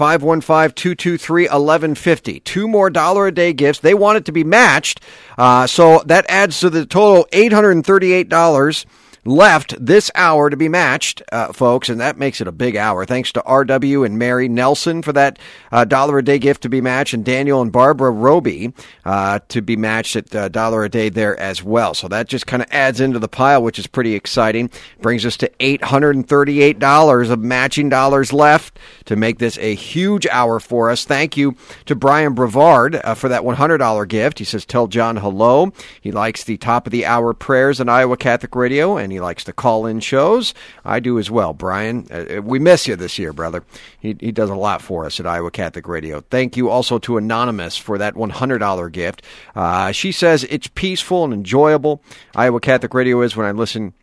515-223-1150. 0.86 2.44
Two 2.44 2.68
more 2.68 2.90
dollar 2.90 3.28
a 3.28 3.32
day 3.34 3.54
gifts. 3.54 3.80
They 3.80 3.94
want 3.94 4.18
it 4.18 4.26
to 4.26 4.32
be 4.32 4.44
matched. 4.44 5.02
Uh, 5.38 5.68
so 5.68 6.04
that 6.06 6.26
adds 6.30 6.60
to 6.60 6.70
the 6.70 6.86
total 6.86 7.26
$838 7.32 8.86
left 9.26 9.74
this 9.84 10.12
hour 10.14 10.50
to 10.50 10.56
be 10.56 10.70
matched, 10.70 11.22
uh, 11.32 11.52
folks, 11.52 11.90
and 11.90 12.00
that 12.00 12.18
makes 12.18 12.40
it 12.40 12.48
a 12.48 12.52
big 12.52 12.76
hour. 12.76 13.06
Thanks 13.06 13.32
to 13.34 13.42
RW 13.42 14.06
and 14.06 14.20
Mary 14.20 14.48
Nelson 14.48 15.02
for 15.02 15.12
that 15.14 15.40
uh, 15.72 15.84
dollar 15.84 16.20
a 16.20 16.24
day 16.24 16.38
gift 16.38 16.62
to 16.62 16.70
be 16.70 16.82
matched, 16.82 17.14
and 17.14 17.26
Daniel 17.26 17.62
and 17.62 17.72
Barbara 17.72 18.12
Roby 18.12 18.74
uh, 19.04 19.40
to 19.50 19.62
be 19.62 19.76
matched 19.76 20.16
at 20.16 20.36
uh, 20.36 20.50
dollar 20.50 20.84
a 20.84 20.90
day 20.90 21.10
there 21.10 21.38
as 21.40 21.64
well. 21.64 21.94
So 21.94 22.08
that 22.08 22.28
just 22.28 22.46
kind 22.46 22.62
of 22.62 22.70
adds 22.72 23.02
into 23.02 23.20
the 23.20 23.28
pile, 23.28 23.64
which 23.64 23.80
is 23.80 23.88
pretty 23.88 24.14
exciting. 24.14 24.70
Brings 25.02 25.26
us 25.26 25.38
to 25.38 25.52
eight 25.60 25.84
hundred 25.84 26.16
and 26.16 26.28
thirty-eight 26.28 26.80
dollars 26.80 27.30
of 27.30 27.40
matching 27.40 27.90
dollars 27.90 28.32
left 28.32 28.78
to 29.06 29.16
make 29.16 29.40
this 29.40 29.58
a 29.58 29.74
huge 29.74 30.28
hour 30.28 30.60
for 30.60 30.92
us. 30.92 31.04
Thank 31.04 31.36
you 31.36 31.56
to 31.86 31.96
Brian 31.96 32.34
Brevard 32.34 32.96
uh, 33.04 33.16
for 33.16 33.30
that 33.30 33.44
one 33.44 33.56
hundred 33.56 33.80
dollar 33.80 34.06
gift. 34.06 34.40
He 34.40 34.46
says, 34.46 34.66
"Tell 34.66 34.88
John 34.88 35.18
hello." 35.18 35.72
He 36.02 36.12
likes 36.12 36.44
the 36.44 36.58
top 36.58 36.86
of 36.86 36.92
the 36.92 37.06
hour 37.06 37.34
prayers 37.34 37.82
on 37.82 37.90
Iowa 37.90 38.18
Catholic 38.18 38.56
Radio, 38.56 38.98
and 38.98 39.15
he 39.16 39.20
likes 39.20 39.44
to 39.46 39.54
call 39.54 39.86
in 39.86 40.00
shows. 40.00 40.54
I 40.84 41.00
do 41.00 41.18
as 41.18 41.32
well, 41.32 41.54
Brian. 41.54 42.08
Uh, 42.12 42.42
we 42.42 42.60
miss 42.60 42.88
you 42.88 42.96
this 42.96 43.18
year, 43.18 43.34
brother. 43.34 43.64
He, 44.00 44.16
he 44.20 44.32
does 44.32 44.50
a 44.50 44.56
lot 44.56 44.82
for 44.82 45.06
us 45.06 45.20
at 45.20 45.26
Iowa 45.26 45.52
Catholic 45.52 45.88
Radio. 45.88 46.22
Thank 46.22 46.58
you 46.58 46.70
also 46.70 47.00
to 47.00 47.18
Anonymous 47.18 47.78
for 47.78 47.98
that 47.98 48.16
$100 48.16 48.92
gift. 48.92 49.22
Uh, 49.56 49.92
she 49.92 50.12
says 50.12 50.44
it's 50.46 50.68
peaceful 50.68 51.24
and 51.24 51.34
enjoyable. 51.34 52.04
Iowa 52.36 52.60
Catholic 52.60 52.94
Radio 52.94 53.22
is 53.22 53.36
when 53.36 53.46
I 53.48 53.52
listen 53.52 53.94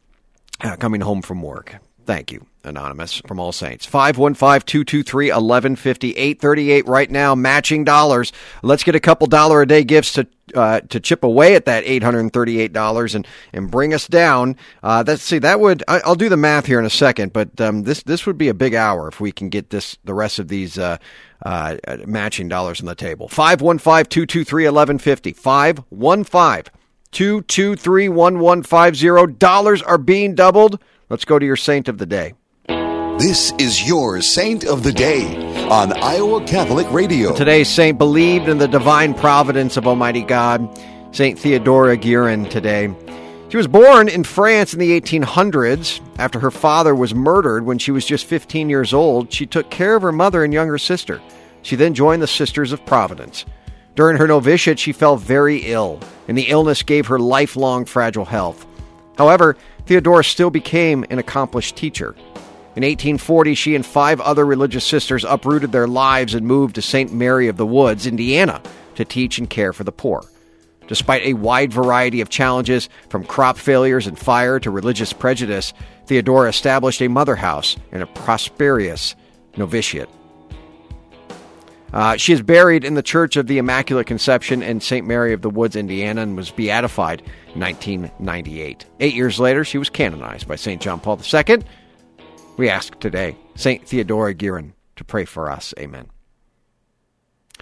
uh, 0.61 0.77
coming 0.77 1.01
home 1.01 1.23
from 1.23 1.43
work. 1.43 1.77
Thank 2.07 2.33
you, 2.33 2.47
Anonymous 2.65 3.21
from 3.27 3.41
All 3.41 3.53
Saints. 3.53 3.87
515-223-1150, 3.87 6.13
838 6.17 6.87
right 6.87 7.11
now, 7.11 7.35
matching 7.35 7.85
dollars. 7.85 8.33
Let's 8.63 8.85
get 8.85 8.95
a 8.95 9.01
couple 9.01 9.27
dollar 9.27 9.63
a 9.63 9.67
day 9.67 9.85
gifts 9.85 10.13
to 10.15 10.27
uh, 10.55 10.81
to 10.81 11.01
chip 11.01 11.25
away 11.25 11.55
at 11.55 11.65
that 11.65 11.83
$838 11.85 13.15
and, 13.15 13.27
and 13.55 13.71
bring 13.71 13.95
us 13.95 14.07
down. 14.07 14.57
Uh, 14.83 15.03
let's 15.07 15.23
see, 15.23 15.39
that 15.39 15.61
would, 15.61 15.83
I, 15.89 16.01
I'll 16.05 16.15
do 16.15 16.29
the 16.29 16.37
math 16.37 16.67
here 16.67 16.79
in 16.79 16.85
a 16.85 16.91
second, 16.91 17.33
but 17.33 17.59
um, 17.59 17.85
this, 17.85 18.03
this 18.03 18.27
would 18.27 18.37
be 18.37 18.49
a 18.49 18.55
big 18.55 18.75
hour 18.75 19.09
if 19.09 19.19
we 19.19 19.33
can 19.33 19.49
get 19.49 19.71
this, 19.71 19.97
the 20.05 20.13
rest 20.13 20.39
of 20.39 20.49
these 20.49 20.77
uh, 20.77 20.99
uh, 21.45 21.77
matching 22.07 22.49
dollars 22.49 22.81
on 22.81 22.87
the 22.87 22.95
table. 22.95 23.29
515-223-1150, 23.29 25.35
515 25.35 26.73
223 27.13 28.09
1150. 28.09 29.39
Dollars 29.39 29.83
are 29.83 29.99
being 29.99 30.35
doubled. 30.35 30.83
Let's 31.09 31.25
go 31.25 31.39
to 31.39 31.47
your 31.47 31.57
saint 31.57 31.89
of 31.89 31.99
the 31.99 32.07
day. 32.07 32.35
This 33.19 33.53
is 33.59 33.87
your 33.87 34.21
Saint 34.21 34.65
of 34.65 34.83
the 34.83 34.93
Day 34.93 35.37
on 35.69 35.93
Iowa 35.93 36.45
Catholic 36.45 36.91
Radio. 36.91 37.35
Today's 37.35 37.69
saint 37.69 37.99
believed 37.99 38.49
in 38.49 38.59
the 38.59 38.67
divine 38.67 39.15
providence 39.15 39.77
of 39.77 39.87
Almighty 39.87 40.23
God, 40.23 40.69
Saint 41.13 41.39
Theodora 41.39 41.97
Guerin 41.97 42.49
today. 42.49 42.93
She 43.49 43.57
was 43.57 43.69
born 43.69 44.09
in 44.09 44.25
France 44.25 44.73
in 44.73 44.81
the 44.81 44.99
1800s. 45.01 46.01
After 46.19 46.41
her 46.41 46.51
father 46.51 46.95
was 46.95 47.15
murdered 47.15 47.65
when 47.65 47.79
she 47.79 47.93
was 47.93 48.05
just 48.07 48.25
15 48.25 48.69
years 48.69 48.93
old, 48.93 49.33
she 49.33 49.47
took 49.47 49.71
care 49.71 49.95
of 49.95 50.03
her 50.03 50.11
mother 50.11 50.43
and 50.43 50.53
younger 50.53 50.79
sister. 50.79 51.21
She 51.63 51.77
then 51.77 51.95
joined 51.95 52.23
the 52.23 52.27
Sisters 52.27 52.73
of 52.73 52.85
Providence. 52.87 53.45
During 53.95 54.17
her 54.17 54.27
novitiate, 54.27 54.79
she 54.79 54.93
fell 54.93 55.17
very 55.17 55.59
ill, 55.59 56.01
and 56.27 56.37
the 56.37 56.49
illness 56.49 56.83
gave 56.83 57.07
her 57.07 57.19
lifelong 57.19 57.85
fragile 57.85 58.25
health. 58.25 58.67
However, 59.19 59.57
Theodora 59.87 60.25
still 60.25 60.51
became 60.51 61.05
an 61.11 61.19
accomplished 61.19 61.77
teacher. 61.77 62.17
In 62.75 62.85
1840, 62.85 63.55
she 63.55 63.75
and 63.75 63.85
five 63.85 64.19
other 64.21 64.47
religious 64.47 64.85
sisters 64.85 65.25
uprooted 65.25 65.73
their 65.73 65.87
lives 65.87 66.35
and 66.35 66.47
moved 66.47 66.75
to 66.77 66.83
St. 66.83 67.13
Mary 67.13 67.49
of 67.49 67.59
the 67.59 67.67
Woods, 67.67 68.07
Indiana, 68.07 68.63
to 68.95 69.05
teach 69.05 69.39
and 69.39 69.49
care 69.49 69.75
for 69.75 69.85
the 69.85 69.93
poor. 69.93 70.25
Despite 70.89 71.23
a 71.23 71.35
wide 71.35 71.73
variety 71.73 72.23
of 72.23 72.31
challenges, 72.31 72.89
from 73.11 73.25
crop 73.25 73.59
failures 73.59 74.07
and 74.07 74.19
fire 74.19 74.59
to 74.61 74.71
religious 74.71 75.13
prejudice, 75.13 75.75
Theodora 76.07 76.49
established 76.49 77.03
a 77.03 77.09
mother 77.09 77.37
house 77.37 77.77
and 77.93 78.03
a 78.03 78.07
prosperous 78.07 79.15
novitiate. 79.57 80.09
Uh, 81.93 82.17
she 82.17 82.33
is 82.33 82.41
buried 82.41 82.85
in 82.85 82.95
the 82.95 83.03
Church 83.03 83.37
of 83.37 83.47
the 83.47 83.59
Immaculate 83.59 84.07
Conception 84.07 84.63
in 84.63 84.81
St. 84.81 85.07
Mary 85.07 85.35
of 85.35 85.43
the 85.43 85.51
Woods, 85.51 85.77
Indiana, 85.77 86.23
and 86.23 86.37
was 86.37 86.51
beatified 86.51 87.21
in 87.55 87.61
1998. 87.61 88.87
Eight 89.01 89.15
years 89.15 89.39
later, 89.39 89.63
she 89.63 89.77
was 89.77 89.91
canonized 89.91 90.49
by 90.49 90.57
St. 90.57 90.81
John 90.81 91.01
Paul 91.01 91.21
II. 91.21 91.59
We 92.57 92.69
ask 92.69 92.99
today 93.01 93.37
St. 93.55 93.87
Theodora 93.87 94.35
Guerin 94.35 94.75
to 94.97 95.05
pray 95.05 95.25
for 95.25 95.51
us. 95.51 95.73
Amen. 95.79 96.09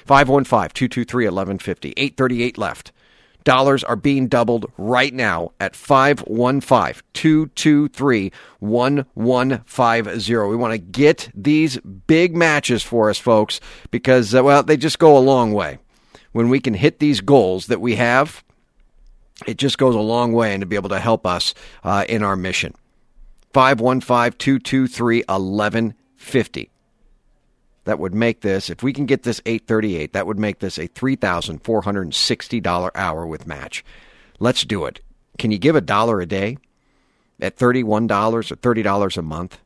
515 0.05 0.70
223 0.74 1.24
1150, 1.26 1.91
838 1.97 2.59
left. 2.59 2.93
Dollars 3.45 3.82
are 3.84 3.97
being 3.97 4.28
doubled 4.28 4.70
right 4.76 5.14
now 5.14 5.53
at 5.61 5.74
515 5.74 7.03
223 7.14 8.32
1150. 8.59 10.36
We 10.36 10.57
want 10.57 10.72
to 10.72 10.78
get 10.78 11.30
these 11.34 11.78
big 11.78 12.36
matches 12.36 12.82
for 12.82 13.09
us, 13.09 13.18
folks, 13.18 13.61
because, 13.91 14.34
uh, 14.34 14.43
well, 14.43 14.62
they 14.62 14.76
just 14.76 14.99
go 14.99 15.16
a 15.16 15.20
long 15.20 15.53
way. 15.53 15.78
When 16.32 16.49
we 16.51 16.61
can 16.61 16.74
hit 16.74 16.99
these 16.99 17.20
goals 17.20 17.66
that 17.68 17.80
we 17.80 17.97
have, 17.97 18.45
it 19.47 19.57
just 19.57 19.78
goes 19.78 19.95
a 19.95 20.01
long 20.01 20.32
way 20.32 20.53
and 20.53 20.61
to 20.61 20.66
be 20.66 20.76
able 20.76 20.91
to 20.91 21.01
help 21.01 21.26
us 21.26 21.55
uh, 21.82 22.05
in 22.09 22.22
our 22.22 22.36
mission. 22.36 22.74
515 23.53 24.38
223 24.38 25.24
1150 25.26 26.70
that 27.84 27.98
would 27.98 28.14
make 28.14 28.42
this, 28.42 28.70
if 28.70 28.82
we 28.82 28.92
can 28.92 29.07
get 29.07 29.22
this 29.22 29.40
838, 29.46 30.12
that 30.12 30.26
would 30.26 30.38
make 30.38 30.59
this 30.59 30.78
a 30.78 30.86
$3,460 30.88 32.90
hour 32.94 33.26
with 33.26 33.46
match. 33.46 33.82
Let's 34.38 34.64
do 34.64 34.84
it. 34.84 35.01
Can 35.38 35.51
you 35.51 35.57
give 35.59 35.74
a 35.74 35.80
dollar 35.80 36.20
a 36.20 36.26
day 36.26 36.59
at 37.40 37.57
$31 37.57 38.12
or 38.12 38.42
$30 38.42 39.16
a 39.16 39.22
month? 39.22 39.59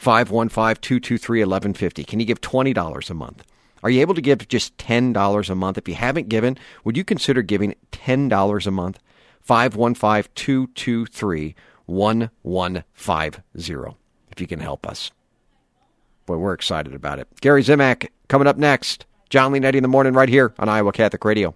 515-223-1150. 0.00 2.06
Can 2.06 2.20
you 2.20 2.26
give 2.26 2.40
$20 2.40 3.10
a 3.10 3.14
month? 3.14 3.44
Are 3.82 3.90
you 3.90 4.00
able 4.00 4.14
to 4.14 4.22
give 4.22 4.46
just 4.48 4.76
$10 4.78 5.50
a 5.50 5.54
month? 5.54 5.76
If 5.76 5.88
you 5.88 5.94
haven't 5.94 6.28
given, 6.28 6.56
would 6.84 6.96
you 6.96 7.04
consider 7.04 7.42
giving 7.42 7.74
$10 7.92 8.66
a 8.66 8.70
month? 8.70 8.98
515-223-1150 11.90 13.96
if 14.30 14.40
you 14.40 14.46
can 14.46 14.60
help 14.60 14.86
us. 14.86 15.10
Boy, 16.26 16.36
we're 16.36 16.54
excited 16.54 16.94
about 16.94 17.18
it. 17.18 17.26
Gary 17.40 17.64
Zimak 17.64 18.08
coming 18.28 18.46
up 18.46 18.56
next. 18.56 19.06
John 19.28 19.52
Leonetti 19.52 19.74
in 19.74 19.82
the 19.82 19.88
morning 19.88 20.12
right 20.12 20.28
here 20.28 20.54
on 20.58 20.68
Iowa 20.68 20.92
Catholic 20.92 21.24
Radio. 21.24 21.54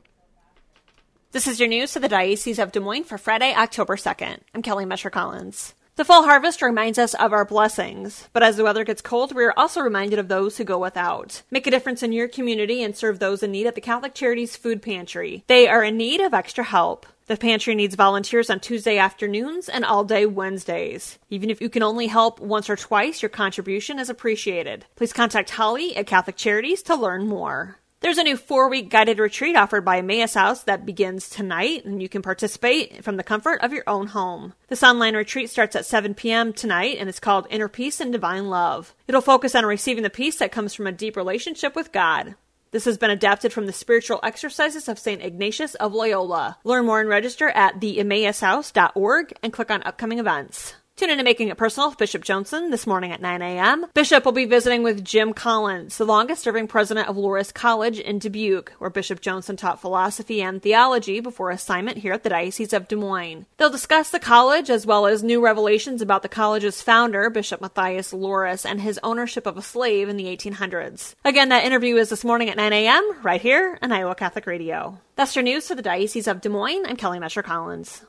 This 1.32 1.48
is 1.48 1.58
your 1.58 1.68
news 1.68 1.92
to 1.92 2.00
the 2.00 2.08
Diocese 2.08 2.60
of 2.60 2.70
Des 2.70 2.80
Moines 2.80 3.04
for 3.04 3.18
Friday, 3.18 3.52
October 3.52 3.96
2nd. 3.96 4.38
I'm 4.54 4.62
Kelly 4.62 4.84
Mescher 4.84 5.10
Collins. 5.10 5.74
The 5.96 6.04
fall 6.04 6.24
harvest 6.24 6.60
reminds 6.60 6.98
us 6.98 7.14
of 7.14 7.32
our 7.32 7.44
blessings, 7.44 8.28
but 8.32 8.42
as 8.42 8.56
the 8.56 8.64
weather 8.64 8.82
gets 8.82 9.00
cold, 9.00 9.32
we 9.32 9.44
are 9.44 9.54
also 9.56 9.80
reminded 9.80 10.18
of 10.18 10.26
those 10.26 10.56
who 10.56 10.64
go 10.64 10.76
without. 10.76 11.42
Make 11.52 11.68
a 11.68 11.70
difference 11.70 12.02
in 12.02 12.12
your 12.12 12.26
community 12.26 12.82
and 12.82 12.96
serve 12.96 13.20
those 13.20 13.44
in 13.44 13.52
need 13.52 13.68
at 13.68 13.76
the 13.76 13.80
Catholic 13.80 14.12
Charities 14.12 14.56
Food 14.56 14.82
Pantry. 14.82 15.44
They 15.46 15.68
are 15.68 15.84
in 15.84 15.96
need 15.96 16.20
of 16.20 16.34
extra 16.34 16.64
help. 16.64 17.06
The 17.26 17.38
pantry 17.38 17.74
needs 17.74 17.94
volunteers 17.94 18.50
on 18.50 18.60
Tuesday 18.60 18.98
afternoons 18.98 19.70
and 19.70 19.82
all 19.82 20.04
day 20.04 20.26
Wednesdays. 20.26 21.18
Even 21.30 21.48
if 21.48 21.58
you 21.58 21.70
can 21.70 21.82
only 21.82 22.06
help 22.06 22.38
once 22.38 22.68
or 22.68 22.76
twice, 22.76 23.22
your 23.22 23.30
contribution 23.30 23.98
is 23.98 24.10
appreciated. 24.10 24.84
Please 24.94 25.14
contact 25.14 25.48
Holly 25.48 25.96
at 25.96 26.06
Catholic 26.06 26.36
Charities 26.36 26.82
to 26.82 26.94
learn 26.94 27.26
more. 27.26 27.78
There's 28.00 28.18
a 28.18 28.22
new 28.22 28.36
four 28.36 28.68
week 28.68 28.90
guided 28.90 29.18
retreat 29.18 29.56
offered 29.56 29.86
by 29.86 30.00
Emmaus 30.00 30.34
House 30.34 30.64
that 30.64 30.84
begins 30.84 31.30
tonight, 31.30 31.86
and 31.86 32.02
you 32.02 32.10
can 32.10 32.20
participate 32.20 33.02
from 33.02 33.16
the 33.16 33.22
comfort 33.22 33.62
of 33.62 33.72
your 33.72 33.84
own 33.86 34.08
home. 34.08 34.52
This 34.68 34.82
online 34.82 35.16
retreat 35.16 35.48
starts 35.48 35.74
at 35.74 35.86
7 35.86 36.12
p.m. 36.12 36.52
tonight, 36.52 36.98
and 37.00 37.08
it's 37.08 37.20
called 37.20 37.46
Inner 37.48 37.68
Peace 37.68 38.00
and 38.00 38.12
Divine 38.12 38.50
Love. 38.50 38.92
It'll 39.08 39.22
focus 39.22 39.54
on 39.54 39.64
receiving 39.64 40.02
the 40.02 40.10
peace 40.10 40.36
that 40.40 40.52
comes 40.52 40.74
from 40.74 40.86
a 40.86 40.92
deep 40.92 41.16
relationship 41.16 41.74
with 41.74 41.92
God. 41.92 42.34
This 42.74 42.86
has 42.86 42.98
been 42.98 43.12
adapted 43.12 43.52
from 43.52 43.66
the 43.66 43.72
spiritual 43.72 44.18
exercises 44.24 44.88
of 44.88 44.98
St. 44.98 45.22
Ignatius 45.22 45.76
of 45.76 45.94
Loyola. 45.94 46.58
Learn 46.64 46.86
more 46.86 46.98
and 46.98 47.08
register 47.08 47.48
at 47.50 47.78
theemmaushouse.org 47.78 49.32
and 49.44 49.52
click 49.52 49.70
on 49.70 49.84
upcoming 49.84 50.18
events. 50.18 50.74
Tune 50.96 51.10
in 51.10 51.18
to 51.18 51.24
Making 51.24 51.48
It 51.48 51.56
Personal 51.56 51.88
with 51.88 51.98
Bishop 51.98 52.22
Johnson 52.22 52.70
this 52.70 52.86
morning 52.86 53.10
at 53.10 53.20
9 53.20 53.42
a.m. 53.42 53.86
Bishop 53.94 54.24
will 54.24 54.30
be 54.30 54.44
visiting 54.44 54.84
with 54.84 55.04
Jim 55.04 55.34
Collins, 55.34 55.98
the 55.98 56.04
longest 56.04 56.44
serving 56.44 56.68
president 56.68 57.08
of 57.08 57.16
Loras 57.16 57.52
College 57.52 57.98
in 57.98 58.20
Dubuque, 58.20 58.72
where 58.78 58.90
Bishop 58.90 59.20
Johnson 59.20 59.56
taught 59.56 59.80
philosophy 59.80 60.40
and 60.40 60.62
theology 60.62 61.18
before 61.18 61.50
assignment 61.50 61.98
here 61.98 62.12
at 62.12 62.22
the 62.22 62.28
Diocese 62.28 62.72
of 62.72 62.86
Des 62.86 62.94
Moines. 62.94 63.44
They'll 63.56 63.70
discuss 63.70 64.10
the 64.10 64.20
college 64.20 64.70
as 64.70 64.86
well 64.86 65.06
as 65.06 65.24
new 65.24 65.44
revelations 65.44 66.00
about 66.00 66.22
the 66.22 66.28
college's 66.28 66.80
founder, 66.80 67.28
Bishop 67.28 67.60
Matthias 67.60 68.12
Loras, 68.12 68.64
and 68.64 68.80
his 68.80 69.00
ownership 69.02 69.46
of 69.48 69.56
a 69.56 69.62
slave 69.62 70.08
in 70.08 70.16
the 70.16 70.26
1800s. 70.26 71.16
Again, 71.24 71.48
that 71.48 71.64
interview 71.64 71.96
is 71.96 72.08
this 72.08 72.24
morning 72.24 72.50
at 72.50 72.56
9 72.56 72.72
a.m. 72.72 73.16
right 73.24 73.42
here 73.42 73.80
on 73.82 73.90
Iowa 73.90 74.14
Catholic 74.14 74.46
Radio. 74.46 75.00
That's 75.16 75.34
your 75.34 75.42
news 75.42 75.66
for 75.66 75.74
the 75.74 75.82
Diocese 75.82 76.28
of 76.28 76.40
Des 76.40 76.48
Moines. 76.48 76.86
I'm 76.86 76.94
Kelly 76.94 77.18
Mescher 77.18 77.42
Collins. 77.42 78.04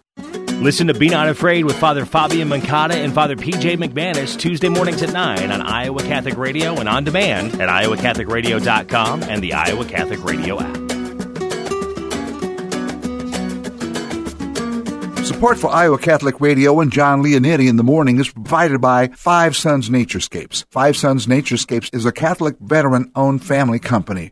Listen 0.65 0.87
to 0.87 0.93
Be 0.93 1.09
Not 1.09 1.27
Afraid 1.27 1.65
with 1.65 1.77
Father 1.77 2.05
Fabian 2.05 2.47
Moncada 2.47 2.95
and 2.95 3.13
Father 3.13 3.35
PJ 3.35 3.77
McManus 3.77 4.39
Tuesday 4.39 4.69
mornings 4.69 5.03
at 5.03 5.11
9 5.11 5.51
on 5.51 5.61
Iowa 5.61 6.01
Catholic 6.01 6.37
Radio 6.37 6.75
and 6.79 6.87
on 6.87 7.03
demand 7.03 7.61
at 7.61 7.69
iowacatholicradio.com 7.69 9.23
and 9.23 9.43
the 9.43 9.53
Iowa 9.53 9.85
Catholic 9.85 10.23
Radio 10.23 10.59
app. 10.59 10.75
Support 15.25 15.59
for 15.59 15.69
Iowa 15.69 15.99
Catholic 15.99 16.39
Radio 16.39 16.79
and 16.79 16.91
John 16.91 17.21
Leonetti 17.21 17.67
in 17.67 17.75
the 17.75 17.83
morning 17.83 18.19
is 18.19 18.29
provided 18.29 18.79
by 18.79 19.09
Five 19.09 19.55
Sons 19.55 19.89
Naturescapes. 19.89 20.65
Five 20.71 20.95
Sons 20.95 21.27
Naturescapes 21.27 21.93
is 21.93 22.05
a 22.05 22.11
Catholic 22.11 22.55
veteran 22.59 23.11
owned 23.15 23.43
family 23.43 23.77
company 23.79 24.31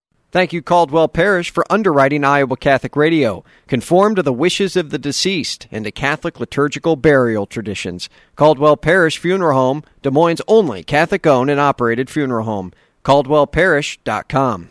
Thank 0.31 0.53
you, 0.53 0.61
Caldwell 0.61 1.09
Parrish, 1.09 1.51
for 1.51 1.65
underwriting 1.69 2.23
Iowa 2.23 2.55
Catholic 2.55 2.95
Radio. 2.95 3.43
Conform 3.67 4.15
to 4.15 4.23
the 4.23 4.31
wishes 4.31 4.77
of 4.77 4.89
the 4.89 4.97
deceased 4.97 5.67
and 5.71 5.83
to 5.83 5.91
Catholic 5.91 6.39
liturgical 6.39 6.95
burial 6.95 7.45
traditions. 7.45 8.07
Caldwell 8.37 8.77
Parrish 8.77 9.17
Funeral 9.17 9.57
Home, 9.57 9.83
Des 10.01 10.09
Moines' 10.09 10.41
only 10.47 10.83
Catholic 10.83 11.27
owned 11.27 11.49
and 11.49 11.59
operated 11.59 12.09
funeral 12.09 12.45
home. 12.45 12.71
CaldwellParrish.com. 13.03 14.69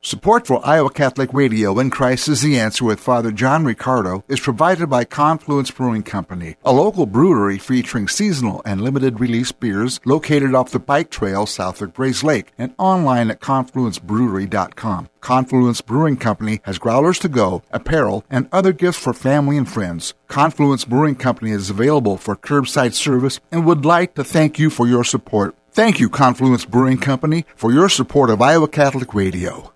Support 0.00 0.46
for 0.46 0.64
Iowa 0.64 0.90
Catholic 0.90 1.34
Radio 1.34 1.76
and 1.76 1.90
Christ 1.90 2.28
is 2.28 2.40
the 2.40 2.58
Answer 2.58 2.84
with 2.84 3.00
Father 3.00 3.32
John 3.32 3.64
Riccardo 3.64 4.22
is 4.28 4.38
provided 4.38 4.88
by 4.88 5.04
Confluence 5.04 5.72
Brewing 5.72 6.04
Company, 6.04 6.54
a 6.64 6.72
local 6.72 7.04
brewery 7.04 7.58
featuring 7.58 8.06
seasonal 8.06 8.62
and 8.64 8.80
limited 8.80 9.18
release 9.18 9.50
beers 9.50 9.98
located 10.04 10.54
off 10.54 10.70
the 10.70 10.78
bike 10.78 11.10
trail 11.10 11.46
south 11.46 11.82
of 11.82 11.94
Grays 11.94 12.22
Lake 12.22 12.52
and 12.56 12.74
online 12.78 13.28
at 13.28 13.40
confluencebrewery.com. 13.40 15.08
Confluence 15.20 15.80
Brewing 15.80 16.16
Company 16.16 16.60
has 16.62 16.78
growlers 16.78 17.18
to 17.18 17.28
go, 17.28 17.64
apparel, 17.72 18.24
and 18.30 18.48
other 18.52 18.72
gifts 18.72 18.98
for 18.98 19.12
family 19.12 19.58
and 19.58 19.68
friends. 19.68 20.14
Confluence 20.28 20.84
Brewing 20.84 21.16
Company 21.16 21.50
is 21.50 21.70
available 21.70 22.16
for 22.16 22.36
curbside 22.36 22.94
service 22.94 23.40
and 23.50 23.66
would 23.66 23.84
like 23.84 24.14
to 24.14 24.22
thank 24.22 24.60
you 24.60 24.70
for 24.70 24.86
your 24.86 25.02
support. 25.02 25.56
Thank 25.72 25.98
you, 25.98 26.08
Confluence 26.08 26.64
Brewing 26.64 26.98
Company, 26.98 27.44
for 27.56 27.72
your 27.72 27.88
support 27.88 28.30
of 28.30 28.40
Iowa 28.40 28.68
Catholic 28.68 29.12
Radio. 29.12 29.72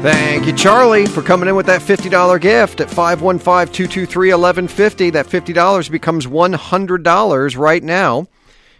Thank 0.00 0.46
you, 0.46 0.52
Charlie, 0.52 1.06
for 1.06 1.22
coming 1.22 1.48
in 1.48 1.56
with 1.56 1.66
that 1.66 1.80
$50 1.82 2.40
gift 2.40 2.80
at 2.80 2.88
515 2.88 3.74
223 3.74 4.28
1150. 4.28 5.10
That 5.10 5.26
$50 5.26 5.90
becomes 5.90 6.26
$100 6.26 7.58
right 7.58 7.82
now. 7.82 8.28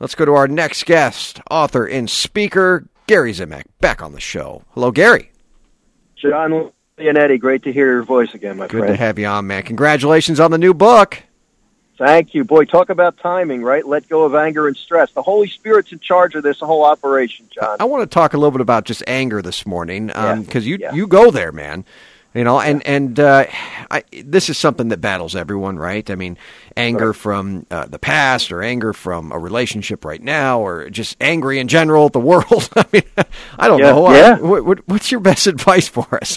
Let's 0.00 0.16
go 0.16 0.24
to 0.24 0.34
our 0.34 0.48
next 0.48 0.86
guest, 0.86 1.40
author 1.48 1.86
and 1.86 2.10
speaker, 2.10 2.88
Gary 3.06 3.32
Zimak, 3.32 3.64
back 3.80 4.02
on 4.02 4.12
the 4.12 4.20
show. 4.20 4.62
Hello, 4.70 4.90
Gary. 4.90 5.30
John 6.16 6.72
Leonetti, 6.98 7.38
great 7.38 7.62
to 7.64 7.72
hear 7.72 7.86
your 7.92 8.02
voice 8.02 8.34
again, 8.34 8.56
my 8.56 8.64
Good 8.64 8.78
friend. 8.78 8.86
Good 8.86 8.92
to 8.92 8.96
have 8.96 9.18
you 9.18 9.26
on, 9.26 9.46
man. 9.46 9.62
Congratulations 9.62 10.40
on 10.40 10.50
the 10.50 10.58
new 10.58 10.74
book. 10.74 11.22
Thank 11.98 12.34
you. 12.34 12.44
Boy, 12.44 12.64
talk 12.64 12.90
about 12.90 13.16
timing, 13.18 13.62
right? 13.62 13.86
Let 13.86 14.08
go 14.08 14.24
of 14.24 14.34
anger 14.34 14.68
and 14.68 14.76
stress. 14.76 15.12
The 15.12 15.22
Holy 15.22 15.48
Spirit's 15.48 15.92
in 15.92 16.00
charge 16.00 16.34
of 16.34 16.42
this 16.42 16.60
whole 16.60 16.84
operation, 16.84 17.48
John. 17.50 17.76
I 17.80 17.84
want 17.84 18.02
to 18.02 18.12
talk 18.12 18.34
a 18.34 18.36
little 18.36 18.50
bit 18.50 18.60
about 18.60 18.84
just 18.84 19.02
anger 19.06 19.40
this 19.40 19.64
morning 19.64 20.10
um, 20.14 20.42
because 20.42 20.66
you 20.66 20.76
yeah. 20.78 20.92
you 20.92 21.06
go 21.06 21.30
there, 21.30 21.52
man. 21.52 21.86
You 22.36 22.44
know, 22.44 22.60
and 22.60 22.86
and 22.86 23.18
uh, 23.18 23.46
I, 23.90 24.02
this 24.12 24.50
is 24.50 24.58
something 24.58 24.88
that 24.88 25.00
battles 25.00 25.34
everyone, 25.34 25.78
right? 25.78 26.08
I 26.10 26.16
mean, 26.16 26.36
anger 26.76 27.14
from 27.14 27.66
uh, 27.70 27.86
the 27.86 27.98
past, 27.98 28.52
or 28.52 28.62
anger 28.62 28.92
from 28.92 29.32
a 29.32 29.38
relationship 29.38 30.04
right 30.04 30.22
now, 30.22 30.60
or 30.60 30.90
just 30.90 31.16
angry 31.18 31.58
in 31.58 31.66
general 31.68 32.04
at 32.06 32.12
the 32.12 32.20
world. 32.20 32.68
I 32.76 32.84
mean, 32.92 33.02
I 33.58 33.68
don't 33.68 33.78
Yeah, 33.78 33.90
know. 33.92 34.10
yeah. 34.12 34.38
What, 34.38 34.66
what, 34.66 34.86
what's 34.86 35.10
your 35.10 35.20
best 35.20 35.46
advice 35.54 35.88
for 35.88 36.06
us? 36.14 36.36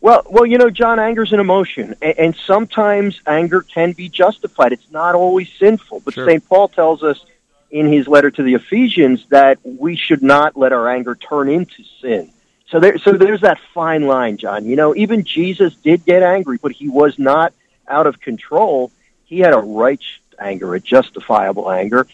Well, 0.00 0.24
well, 0.28 0.44
you 0.44 0.58
know, 0.58 0.70
John, 0.70 0.98
anger's 0.98 1.32
an 1.32 1.38
emotion, 1.38 1.94
and, 2.02 2.18
and 2.18 2.36
sometimes 2.36 3.20
anger 3.24 3.60
can 3.62 3.92
be 3.92 4.08
justified. 4.08 4.72
It's 4.72 4.90
not 4.90 5.14
always 5.14 5.48
sinful, 5.56 6.00
but 6.04 6.14
Sure. 6.14 6.26
St. 6.26 6.48
Paul 6.48 6.66
tells 6.66 7.04
us 7.04 7.24
in 7.70 7.86
his 7.92 8.08
letter 8.08 8.32
to 8.32 8.42
the 8.42 8.54
Ephesians 8.54 9.24
that 9.28 9.58
we 9.62 9.94
should 9.94 10.22
not 10.22 10.56
let 10.56 10.72
our 10.72 10.88
anger 10.88 11.14
turn 11.14 11.48
into 11.48 11.84
sin. 12.00 12.32
So 12.72 12.80
there, 12.80 12.96
so 12.96 13.12
there's 13.12 13.42
that 13.42 13.60
fine 13.74 14.06
line, 14.06 14.38
John. 14.38 14.64
You 14.64 14.76
know, 14.76 14.96
even 14.96 15.24
Jesus 15.24 15.74
did 15.74 16.06
get 16.06 16.22
angry, 16.22 16.56
but 16.56 16.72
he 16.72 16.88
was 16.88 17.18
not 17.18 17.52
out 17.86 18.06
of 18.06 18.18
control. 18.18 18.90
He 19.26 19.40
had 19.40 19.52
a 19.52 19.58
righteous 19.58 20.20
anger, 20.40 20.74
a 20.74 20.80
justifiable 20.80 21.70
anger. 21.70 22.06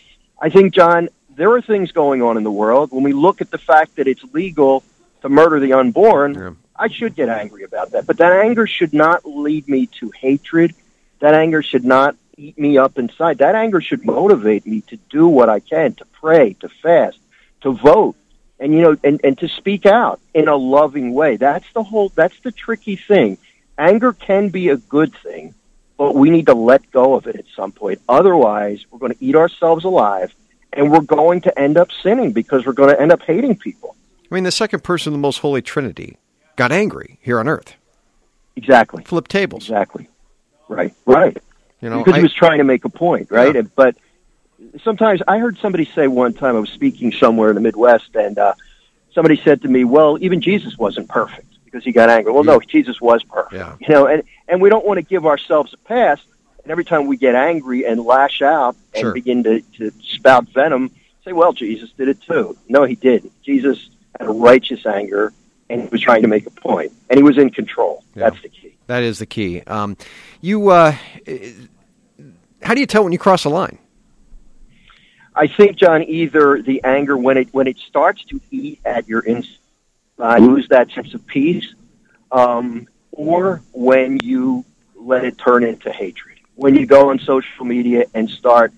I 0.43 0.49
think, 0.49 0.75
John, 0.75 1.11
there 1.37 1.53
are 1.53 1.63
things 1.63 1.93
going 1.93 2.23
on 2.23 2.37
in 2.37 2.43
the 2.43 2.51
world. 2.51 2.91
When 2.91 3.05
we 3.05 3.13
look 3.13 3.41
at 3.41 3.53
the 3.53 3.59
fact 3.59 3.95
that 3.97 4.09
it's 4.09 4.25
legal 4.35 4.83
to 5.23 5.29
murder 5.29 5.61
the 5.61 5.75
unborn, 5.75 6.35
I 6.75 6.89
should 6.89 7.15
get 7.15 7.29
angry 7.29 7.63
about 7.63 7.93
that. 7.93 8.09
But 8.09 8.17
that 8.17 8.33
anger 8.33 8.67
should 8.67 8.93
not 8.93 9.25
lead 9.25 9.69
me 9.69 9.87
to 10.01 10.11
hatred. 10.11 10.75
That 11.21 11.35
anger 11.35 11.63
should 11.63 11.85
not 11.85 12.17
eat 12.37 12.59
me 12.59 12.79
up 12.79 12.99
inside. 12.99 13.39
That 13.39 13.55
anger 13.55 13.81
should 13.81 14.05
motivate 14.05 14.67
me 14.67 14.81
to 14.89 14.97
do 15.09 15.29
what 15.29 15.49
I 15.49 15.61
can, 15.61 15.95
to 15.95 16.05
pray, 16.21 16.55
to 16.55 16.69
fast, 16.69 17.19
to 17.61 17.71
vote, 17.71 18.17
and 18.61 18.73
you 18.73 18.83
know, 18.83 18.97
and, 19.05 19.21
and 19.25 19.39
to 19.39 19.49
speak 19.49 19.87
out 19.87 20.21
in 20.35 20.49
a 20.49 20.57
loving 20.57 21.15
way. 21.15 21.37
That's 21.37 21.67
the 21.75 21.83
whole 21.83 22.11
that's 22.11 22.39
the 22.41 22.53
tricky 22.53 22.97
thing. 22.97 23.39
Anger 23.77 24.13
can 24.13 24.49
be 24.49 24.69
a 24.71 24.77
good 24.77 25.15
thing, 25.23 25.55
but 25.97 26.15
we 26.15 26.31
need 26.31 26.47
to 26.47 26.55
let 26.55 26.91
go 26.91 27.15
of 27.15 27.27
it 27.27 27.37
at 27.37 27.45
some 27.55 27.73
point. 27.73 28.01
Otherwise, 28.09 28.85
we're 28.91 28.99
going 28.99 29.13
to 29.13 29.25
eat 29.25 29.37
ourselves 29.37 29.85
alive 29.85 30.35
and 30.73 30.91
we're 30.91 31.01
going 31.01 31.41
to 31.43 31.59
end 31.59 31.77
up 31.77 31.91
sinning 32.03 32.33
because 32.33 32.67
we're 32.67 32.73
going 32.73 32.91
to 32.91 33.01
end 33.01 33.13
up 33.13 33.23
hating 33.23 33.57
people. 33.57 33.95
I 34.31 34.35
mean, 34.35 34.45
the 34.45 34.51
second 34.51 34.83
person 34.85 35.13
of 35.13 35.15
the 35.15 35.21
most 35.23 35.39
holy 35.39 35.63
Trinity 35.63 36.19
got 36.57 36.73
angry 36.73 37.19
here 37.23 37.39
on 37.39 37.49
earth. 37.49 37.77
Exactly. 38.57 39.05
Flip 39.05 39.29
tables. 39.29 39.63
Exactly. 39.65 40.09
Right. 40.69 40.93
Right. 41.07 41.37
You 41.81 41.91
know, 41.91 41.99
because 41.99 42.15
I- 42.15 42.17
he 42.19 42.23
was 42.25 42.35
trying 42.35 42.59
to 42.59 42.65
make 42.65 42.85
a 42.85 42.89
point, 42.89 43.31
right? 43.31 43.55
And, 43.55 43.75
but 43.75 43.97
sometimes 44.83 45.23
I 45.27 45.39
heard 45.39 45.59
somebody 45.59 45.85
say 45.85 46.07
one 46.09 46.33
time 46.35 46.57
I 46.57 46.61
was 46.61 46.71
speaking 46.71 47.13
somewhere 47.13 47.49
in 47.51 47.55
the 47.55 47.61
Midwest, 47.61 48.15
and 48.15 48.39
uh, 48.39 48.55
somebody 49.13 49.41
said 49.43 49.63
to 49.63 49.69
me, 49.69 49.85
"Well, 49.85 50.19
even 50.21 50.41
Jesus 50.41 50.77
wasn't 50.79 51.09
perfect 51.09 51.47
because 51.65 51.85
he 51.85 51.93
got 51.93 52.09
angry." 52.09 52.33
Well, 52.33 52.45
no, 52.45 52.61
Jesus 52.61 53.01
was 53.01 53.23
perfect. 53.25 53.55
Yeah. 53.55 53.77
You 53.81 53.89
know, 53.95 54.07
and 54.07 54.23
and 54.49 54.61
we 54.61 54.69
don't 54.69 54.87
want 54.87 54.99
to 54.99 55.03
give 55.03 55.27
ourselves 55.27 55.73
a 55.73 55.79
pass. 55.79 56.21
And 56.65 56.73
every 56.73 56.85
time 56.85 57.07
we 57.07 57.17
get 57.17 57.35
angry 57.35 57.87
and 57.87 58.01
lash 58.05 58.43
out 58.43 58.77
and 58.95 59.01
Sure. 59.01 59.15
begin 59.15 59.43
to, 59.45 59.61
to 59.79 59.91
spout 60.03 60.49
venom, 60.49 60.91
say, 61.25 61.33
"Well, 61.33 61.53
Jesus 61.53 61.91
did 61.93 62.09
it 62.09 62.21
too." 62.23 62.57
No, 62.69 62.85
he 62.85 62.95
didn't. 62.95 63.33
Jesus 63.43 63.89
had 64.19 64.29
a 64.29 64.33
righteous 64.33 64.85
anger, 64.85 65.33
and 65.71 65.83
he 65.83 65.89
was 65.89 66.01
trying 66.01 66.23
to 66.23 66.29
make 66.29 66.47
a 66.47 66.51
point, 66.51 66.93
and 67.09 67.17
he 67.17 67.23
was 67.23 67.39
in 67.39 67.51
control. 67.51 68.05
That's 68.15 68.41
the 68.43 68.49
key. 68.49 68.75
That 68.89 69.03
is 69.03 69.19
the 69.19 69.27
key. 69.27 69.61
Um, 69.63 69.97
you, 70.41 70.69
uh, 70.71 70.93
how 72.63 72.75
do 72.75 72.81
you 72.81 72.87
tell 72.87 73.05
when 73.05 73.13
you 73.13 73.19
cross 73.19 73.45
a 73.45 73.51
line? 73.51 73.79
I 75.39 75.47
think, 75.47 75.77
John, 75.77 76.03
either 76.03 76.61
the 76.61 76.83
anger 76.83 77.17
when 77.17 77.37
it 77.37 77.49
when 77.53 77.69
it 77.69 77.79
starts 77.79 78.25
to 78.25 78.41
eat 78.51 78.81
at 78.85 79.07
your 79.07 79.21
inside, 79.21 80.41
lose 80.41 80.67
that 80.69 80.91
sense 80.91 81.15
of 81.15 81.25
peace, 81.29 81.75
um, 82.33 82.89
or 83.13 83.63
when 83.73 84.19
you 84.19 84.65
let 84.97 85.25
it 85.25 85.39
turn 85.39 85.63
into 85.63 85.93
hatred. 85.93 86.39
When 86.57 86.75
you 86.75 86.87
go 86.87 87.11
on 87.11 87.21
social 87.21 87.65
media 87.65 88.07
and 88.15 88.29
start 88.29 88.73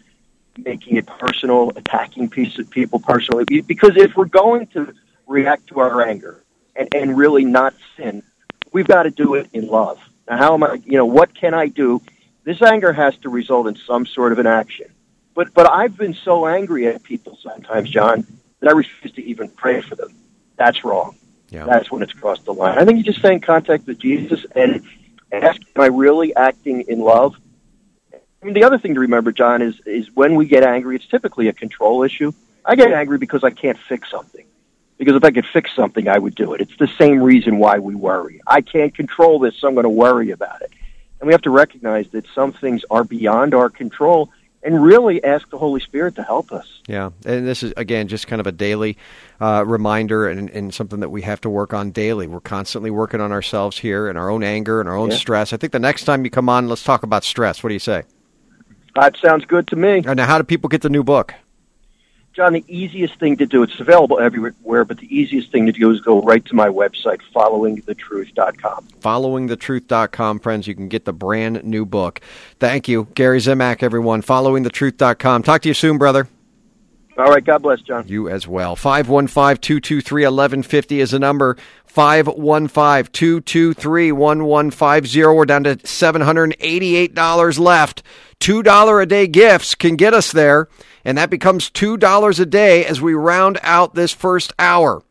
making 0.58 0.96
it 0.96 1.06
personal, 1.06 1.72
attacking 1.76 2.28
piece 2.28 2.58
of 2.58 2.68
people 2.68 2.98
personally, 2.98 3.44
because 3.62 3.96
if 3.96 4.14
we're 4.14 4.26
going 4.26 4.66
to 4.68 4.92
react 5.26 5.68
to 5.68 5.80
our 5.80 6.02
anger 6.02 6.44
and, 6.76 6.94
and 6.94 7.16
really 7.16 7.46
not 7.46 7.72
sin, 7.96 8.22
we've 8.70 8.86
got 8.86 9.04
to 9.04 9.10
do 9.10 9.34
it 9.34 9.48
in 9.54 9.66
love. 9.66 9.98
Now, 10.28 10.36
how 10.36 10.52
am 10.52 10.62
I? 10.62 10.74
You 10.84 10.98
know, 10.98 11.06
what 11.06 11.34
can 11.34 11.54
I 11.54 11.68
do? 11.68 12.02
This 12.44 12.60
anger 12.60 12.92
has 12.92 13.16
to 13.18 13.30
result 13.30 13.66
in 13.66 13.76
some 13.76 14.04
sort 14.04 14.32
of 14.32 14.38
an 14.38 14.46
action. 14.46 14.88
But 15.34 15.54
but 15.54 15.70
I've 15.70 15.96
been 15.96 16.14
so 16.14 16.46
angry 16.46 16.86
at 16.86 17.02
people 17.02 17.38
sometimes, 17.42 17.90
John, 17.90 18.26
that 18.60 18.68
I 18.68 18.72
refuse 18.72 19.12
to 19.14 19.22
even 19.22 19.48
pray 19.48 19.80
for 19.80 19.94
them. 19.94 20.14
That's 20.56 20.84
wrong. 20.84 21.16
Yeah. 21.50 21.64
That's 21.64 21.90
when 21.90 22.02
it's 22.02 22.12
crossed 22.12 22.44
the 22.44 22.54
line. 22.54 22.78
I 22.78 22.84
think 22.84 22.98
you 22.98 23.04
just 23.04 23.18
stay 23.18 23.32
in 23.32 23.40
contact 23.40 23.86
with 23.86 23.98
Jesus 23.98 24.46
and 24.54 24.82
ask, 25.32 25.60
am 25.74 25.82
I 25.82 25.86
really 25.86 26.34
acting 26.34 26.82
in 26.82 27.00
love? 27.00 27.36
I 28.12 28.44
mean, 28.44 28.54
the 28.54 28.64
other 28.64 28.78
thing 28.78 28.94
to 28.94 29.00
remember, 29.00 29.32
John, 29.32 29.60
is 29.62 29.80
is 29.84 30.10
when 30.14 30.34
we 30.34 30.46
get 30.46 30.62
angry, 30.62 30.96
it's 30.96 31.06
typically 31.06 31.48
a 31.48 31.52
control 31.52 32.02
issue. 32.02 32.32
I 32.64 32.74
get 32.76 32.92
angry 32.92 33.18
because 33.18 33.42
I 33.42 33.50
can't 33.50 33.78
fix 33.78 34.10
something. 34.10 34.44
Because 34.98 35.16
if 35.16 35.24
I 35.24 35.30
could 35.30 35.46
fix 35.46 35.74
something, 35.74 36.08
I 36.08 36.18
would 36.18 36.34
do 36.34 36.52
it. 36.52 36.60
It's 36.60 36.76
the 36.76 36.90
same 36.98 37.22
reason 37.22 37.58
why 37.58 37.78
we 37.78 37.94
worry. 37.94 38.42
I 38.46 38.60
can't 38.60 38.94
control 38.94 39.38
this, 39.38 39.56
so 39.56 39.66
I'm 39.66 39.74
going 39.74 39.84
to 39.84 39.88
worry 39.88 40.30
about 40.30 40.60
it. 40.60 40.70
And 41.18 41.26
we 41.26 41.32
have 41.32 41.42
to 41.42 41.50
recognize 41.50 42.08
that 42.10 42.26
some 42.34 42.52
things 42.52 42.84
are 42.90 43.02
beyond 43.02 43.54
our 43.54 43.70
control 43.70 44.30
and 44.62 44.82
really 44.82 45.22
ask 45.24 45.48
the 45.50 45.58
Holy 45.58 45.80
Spirit 45.80 46.14
to 46.16 46.22
help 46.22 46.52
us. 46.52 46.80
Yeah, 46.86 47.10
and 47.24 47.46
this 47.46 47.62
is 47.62 47.72
again 47.76 48.08
just 48.08 48.26
kind 48.26 48.40
of 48.40 48.46
a 48.46 48.52
daily 48.52 48.98
uh, 49.40 49.64
reminder 49.66 50.28
and, 50.28 50.50
and 50.50 50.74
something 50.74 51.00
that 51.00 51.08
we 51.10 51.22
have 51.22 51.40
to 51.42 51.50
work 51.50 51.72
on 51.72 51.90
daily. 51.90 52.26
We're 52.26 52.40
constantly 52.40 52.90
working 52.90 53.20
on 53.20 53.32
ourselves 53.32 53.78
here 53.78 54.08
and 54.08 54.18
our 54.18 54.28
own 54.30 54.42
anger 54.42 54.80
and 54.80 54.88
our 54.88 54.96
own 54.96 55.10
Yeah. 55.10 55.16
stress. 55.16 55.52
I 55.52 55.56
think 55.56 55.72
the 55.72 55.78
next 55.78 56.04
time 56.04 56.24
you 56.24 56.30
come 56.30 56.48
on, 56.48 56.68
let's 56.68 56.82
talk 56.84 57.02
about 57.02 57.24
stress. 57.24 57.62
What 57.62 57.68
do 57.68 57.74
you 57.74 57.78
say? 57.80 58.02
That 58.96 59.16
sounds 59.16 59.44
good 59.44 59.68
to 59.68 59.76
me. 59.76 60.00
now, 60.00 60.26
how 60.26 60.38
do 60.38 60.44
people 60.44 60.68
get 60.68 60.82
the 60.82 60.90
new 60.90 61.04
book? 61.04 61.34
John, 62.40 62.54
the 62.54 62.64
easiest 62.68 63.16
thing 63.16 63.36
to 63.36 63.44
do, 63.44 63.62
it's 63.62 63.78
available 63.80 64.18
everywhere, 64.18 64.86
but 64.86 64.96
the 64.96 65.14
easiest 65.14 65.52
thing 65.52 65.66
to 65.66 65.72
do 65.72 65.90
is 65.90 66.00
go 66.00 66.22
right 66.22 66.42
to 66.46 66.54
my 66.54 66.68
website, 66.68 67.20
followingthetruth.com. 67.34 68.88
followingthetruth.com, 69.02 70.38
friends. 70.38 70.66
You 70.66 70.74
can 70.74 70.88
get 70.88 71.04
the 71.04 71.12
brand 71.12 71.62
new 71.64 71.84
book. 71.84 72.22
Thank 72.58 72.88
you, 72.88 73.08
Gary 73.14 73.40
Zimak, 73.40 73.82
everyone. 73.82 74.22
Followingthetruth.com. 74.22 75.42
Talk 75.42 75.60
to 75.60 75.68
you 75.68 75.74
soon, 75.74 75.98
brother. 75.98 76.28
All 77.18 77.26
right, 77.26 77.44
God 77.44 77.60
bless, 77.60 77.82
John. 77.82 78.08
You 78.08 78.30
as 78.30 78.48
well. 78.48 78.74
515 78.74 79.60
223 79.60 80.22
1150 80.22 81.00
is 81.00 81.10
the 81.10 81.18
number. 81.18 81.58
515 81.84 83.12
223 83.12 84.12
1150. 84.12 85.26
We're 85.26 85.44
down 85.44 85.64
to 85.64 85.76
$788 85.76 87.58
left. 87.58 88.02
$2 88.40 89.02
a 89.02 89.06
day 89.06 89.26
gifts 89.26 89.74
can 89.74 89.96
get 89.96 90.14
us 90.14 90.32
there, 90.32 90.68
and 91.04 91.16
that 91.18 91.30
becomes 91.30 91.70
$2 91.70 92.40
a 92.40 92.46
day 92.46 92.84
as 92.84 93.00
we 93.00 93.14
round 93.14 93.58
out 93.62 93.94
this 93.94 94.12
first 94.12 94.52
hour. 94.58 95.02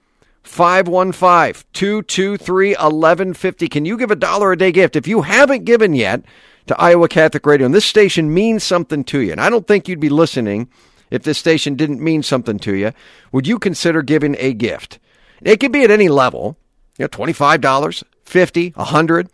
515 0.43 1.63
223 1.73 2.69
1150. 2.69 3.67
Can 3.67 3.85
you 3.85 3.97
give 3.97 4.09
a 4.09 4.15
dollar 4.15 4.51
a 4.51 4.57
day 4.57 4.71
gift? 4.71 4.95
If 4.95 5.07
you 5.07 5.21
haven't 5.21 5.65
given 5.65 5.93
yet 5.93 6.23
to 6.67 6.79
Iowa 6.79 7.07
Catholic 7.07 7.45
Radio, 7.45 7.65
and 7.65 7.75
this 7.75 7.85
station 7.85 8.33
means 8.33 8.63
something 8.63 9.03
to 9.05 9.19
you, 9.19 9.31
and 9.31 9.41
I 9.41 9.49
don't 9.49 9.67
think 9.67 9.87
you'd 9.87 9.99
be 9.99 10.09
listening 10.09 10.69
if 11.11 11.23
this 11.23 11.37
station 11.37 11.75
didn't 11.75 12.03
mean 12.03 12.23
something 12.23 12.59
to 12.59 12.75
you, 12.75 12.93
would 13.31 13.47
you 13.47 13.59
consider 13.59 14.01
giving 14.01 14.35
a 14.39 14.53
gift? 14.53 14.99
It 15.41 15.59
could 15.59 15.71
be 15.71 15.83
at 15.83 15.91
any 15.91 16.09
level, 16.09 16.57
you 16.97 17.03
know, 17.03 17.09
$25, 17.09 18.03
50, 18.23 18.69
100. 18.71 19.29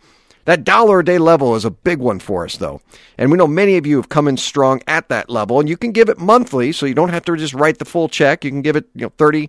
That 0.46 0.64
dollar 0.64 1.00
a 1.00 1.04
day 1.04 1.18
level 1.18 1.54
is 1.54 1.64
a 1.64 1.70
big 1.70 1.98
one 1.98 2.18
for 2.18 2.44
us, 2.44 2.56
though. 2.56 2.80
And 3.18 3.30
we 3.30 3.38
know 3.38 3.46
many 3.46 3.76
of 3.76 3.86
you 3.86 3.96
have 3.96 4.08
come 4.08 4.26
in 4.26 4.36
strong 4.36 4.80
at 4.86 5.08
that 5.08 5.28
level, 5.28 5.60
and 5.60 5.68
you 5.68 5.76
can 5.76 5.92
give 5.92 6.08
it 6.08 6.18
monthly, 6.18 6.72
so 6.72 6.86
you 6.86 6.94
don't 6.94 7.10
have 7.10 7.24
to 7.26 7.36
just 7.36 7.54
write 7.54 7.78
the 7.78 7.84
full 7.84 8.08
check. 8.08 8.44
You 8.44 8.50
can 8.50 8.62
give 8.62 8.76
it, 8.76 8.86
you 8.94 9.02
know, 9.02 9.10
$30 9.10 9.48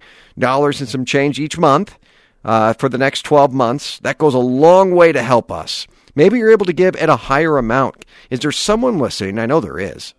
and 0.79 0.89
some 0.89 1.05
change 1.05 1.39
each 1.39 1.57
month 1.57 1.97
uh, 2.43 2.73
for 2.73 2.89
the 2.89 2.97
next 2.97 3.21
12 3.23 3.53
months. 3.53 3.99
That 3.99 4.17
goes 4.17 4.33
a 4.33 4.39
long 4.39 4.91
way 4.91 5.11
to 5.11 5.21
help 5.23 5.51
us. 5.51 5.87
Maybe 6.15 6.39
you're 6.39 6.51
able 6.51 6.65
to 6.65 6.73
give 6.73 6.95
at 6.97 7.09
a 7.09 7.15
higher 7.15 7.57
amount. 7.57 8.05
Is 8.29 8.41
there 8.41 8.51
someone 8.51 8.97
listening? 8.97 9.39
I 9.39 9.45
know 9.45 9.59
there 9.59 9.79
is 9.79 10.13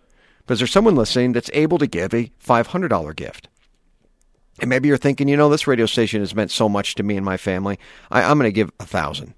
but 0.49 0.53
is 0.53 0.61
there 0.61 0.67
someone 0.67 0.95
listening 0.95 1.33
that's 1.33 1.51
able 1.53 1.77
to 1.77 1.85
give 1.85 2.11
a 2.11 2.31
$500 2.43 3.15
gift. 3.15 3.49
And 4.59 4.67
maybe 4.67 4.87
you're 4.87 4.97
thinking, 4.97 5.27
you 5.27 5.37
know, 5.37 5.47
this 5.47 5.67
radio 5.67 5.85
station 5.85 6.21
has 6.21 6.33
meant 6.33 6.49
so 6.49 6.67
much 6.67 6.95
to 6.95 7.03
me 7.03 7.17
and 7.17 7.23
my 7.23 7.37
family. 7.37 7.77
I, 8.09 8.23
am 8.23 8.39
going 8.39 8.47
to 8.47 8.51
give 8.51 8.71
a 8.79 8.85
thousand. 8.85 9.35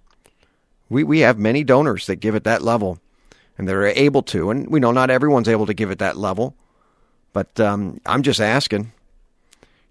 We 0.91 1.05
we 1.05 1.19
have 1.21 1.39
many 1.39 1.63
donors 1.63 2.05
that 2.07 2.17
give 2.17 2.35
at 2.35 2.43
that 2.43 2.61
level, 2.61 2.99
and 3.57 3.67
they're 3.67 3.85
able 3.85 4.21
to. 4.23 4.51
And 4.51 4.67
we 4.67 4.81
know 4.81 4.91
not 4.91 5.09
everyone's 5.09 5.47
able 5.47 5.65
to 5.65 5.73
give 5.73 5.89
at 5.89 5.99
that 5.99 6.17
level, 6.17 6.53
but 7.31 7.57
um, 7.59 8.01
I'm 8.05 8.23
just 8.23 8.41
asking. 8.41 8.91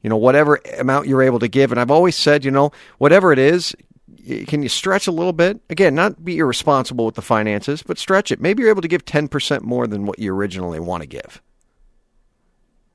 You 0.02 0.10
know, 0.10 0.18
whatever 0.18 0.60
amount 0.78 1.08
you're 1.08 1.22
able 1.22 1.38
to 1.40 1.48
give, 1.48 1.72
and 1.72 1.80
I've 1.80 1.90
always 1.90 2.16
said, 2.16 2.44
you 2.44 2.50
know, 2.50 2.72
whatever 2.98 3.32
it 3.32 3.38
is, 3.38 3.74
can 4.46 4.62
you 4.62 4.68
stretch 4.68 5.06
a 5.06 5.12
little 5.12 5.32
bit? 5.32 5.60
Again, 5.68 5.94
not 5.94 6.24
be 6.24 6.38
irresponsible 6.38 7.06
with 7.06 7.16
the 7.16 7.22
finances, 7.22 7.82
but 7.82 7.98
stretch 7.98 8.30
it. 8.30 8.40
Maybe 8.40 8.62
you're 8.62 8.70
able 8.70 8.82
to 8.82 8.88
give 8.88 9.04
10% 9.04 9.62
more 9.62 9.86
than 9.86 10.06
what 10.06 10.18
you 10.18 10.34
originally 10.34 10.80
want 10.80 11.02
to 11.02 11.06
give. 11.06 11.42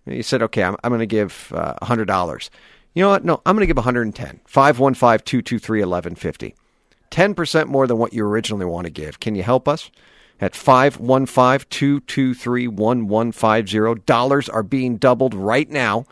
You 0.07 0.23
said, 0.23 0.41
okay, 0.43 0.63
I'm, 0.63 0.75
I'm 0.83 0.89
going 0.89 0.99
to 0.99 1.05
give 1.05 1.51
uh, 1.55 1.75
$100. 1.83 2.49
You 2.95 3.03
know 3.03 3.09
what? 3.09 3.23
No, 3.23 3.41
I'm 3.45 3.55
going 3.55 3.61
to 3.61 3.67
give 3.67 3.77
110. 3.77 4.41
515 4.45 5.25
223 5.25 5.79
1150. 5.79 6.55
10% 7.15 7.67
more 7.67 7.87
than 7.87 7.97
what 7.97 8.13
you 8.13 8.25
originally 8.25 8.65
want 8.65 8.85
to 8.85 8.91
give. 8.91 9.21
Can 9.21 9.35
you 9.35 9.43
help 9.43 9.69
us? 9.69 9.89
At 10.41 10.53
515 10.53 11.65
223 11.69 12.67
1150. 12.67 14.01
Dollars 14.05 14.49
are 14.49 14.63
being 14.63 14.97
doubled 14.97 15.33
right 15.33 15.69
now. 15.69 16.03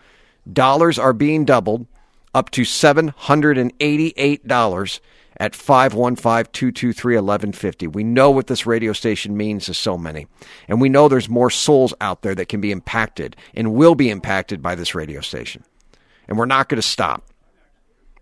Dollars 0.52 0.98
are 0.98 1.12
being 1.12 1.44
doubled 1.44 1.88
up 2.34 2.52
to 2.52 2.62
$788 2.62 5.00
at 5.38 5.54
515-223-1150. 5.54 7.92
We 7.92 8.04
know 8.04 8.30
what 8.32 8.48
this 8.48 8.66
radio 8.66 8.94
station 8.94 9.36
means 9.36 9.66
to 9.66 9.74
so 9.74 9.98
many. 9.98 10.28
And 10.68 10.80
we 10.80 10.88
know 10.90 11.10
there's 11.10 11.28
more 11.28 11.50
souls 11.50 11.94
out 12.00 12.22
there 12.22 12.36
that 12.36 12.50
can 12.50 12.62
be 12.62 12.72
impacted 12.72 13.36
and 13.54 13.74
will 13.74 13.96
be 13.96 14.10
impacted 14.10 14.62
by 14.62 14.76
this 14.76 14.96
radio 14.96 15.20
station. 15.22 15.64
And 16.28 16.38
we're 16.38 16.46
not 16.46 16.70
going 16.70 16.82
to 16.82 16.88
stop. 16.88 17.26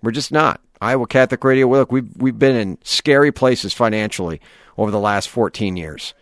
We're 0.01 0.11
just 0.11 0.31
not. 0.31 0.61
Iowa 0.81 1.07
Catholic 1.07 1.43
Radio, 1.43 1.69
look, 1.69 1.91
we've, 1.91 2.09
we've 2.17 2.37
been 2.37 2.55
in 2.55 2.77
scary 2.83 3.31
places 3.31 3.73
financially 3.73 4.41
over 4.77 4.91
the 4.91 4.99
last 4.99 5.29
14 5.29 5.77
years. 5.77 6.13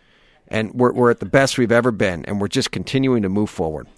And 0.48 0.74
we're, 0.74 0.92
we're 0.92 1.10
at 1.10 1.20
the 1.20 1.26
best 1.26 1.58
we've 1.58 1.72
ever 1.72 1.90
been. 1.90 2.24
And 2.26 2.40
we're 2.40 2.48
just 2.48 2.70
continuing 2.70 3.22
to 3.22 3.28
move 3.28 3.50
forward 3.50 3.88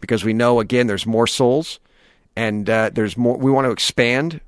because 0.00 0.24
we 0.24 0.32
know, 0.32 0.60
again, 0.60 0.86
there's 0.86 1.06
more 1.06 1.26
souls 1.26 1.78
and 2.34 2.68
uh, 2.68 2.90
there's 2.92 3.16
more. 3.16 3.36
We 3.36 3.50
want 3.50 3.66
to 3.66 3.70
expand 3.70 4.40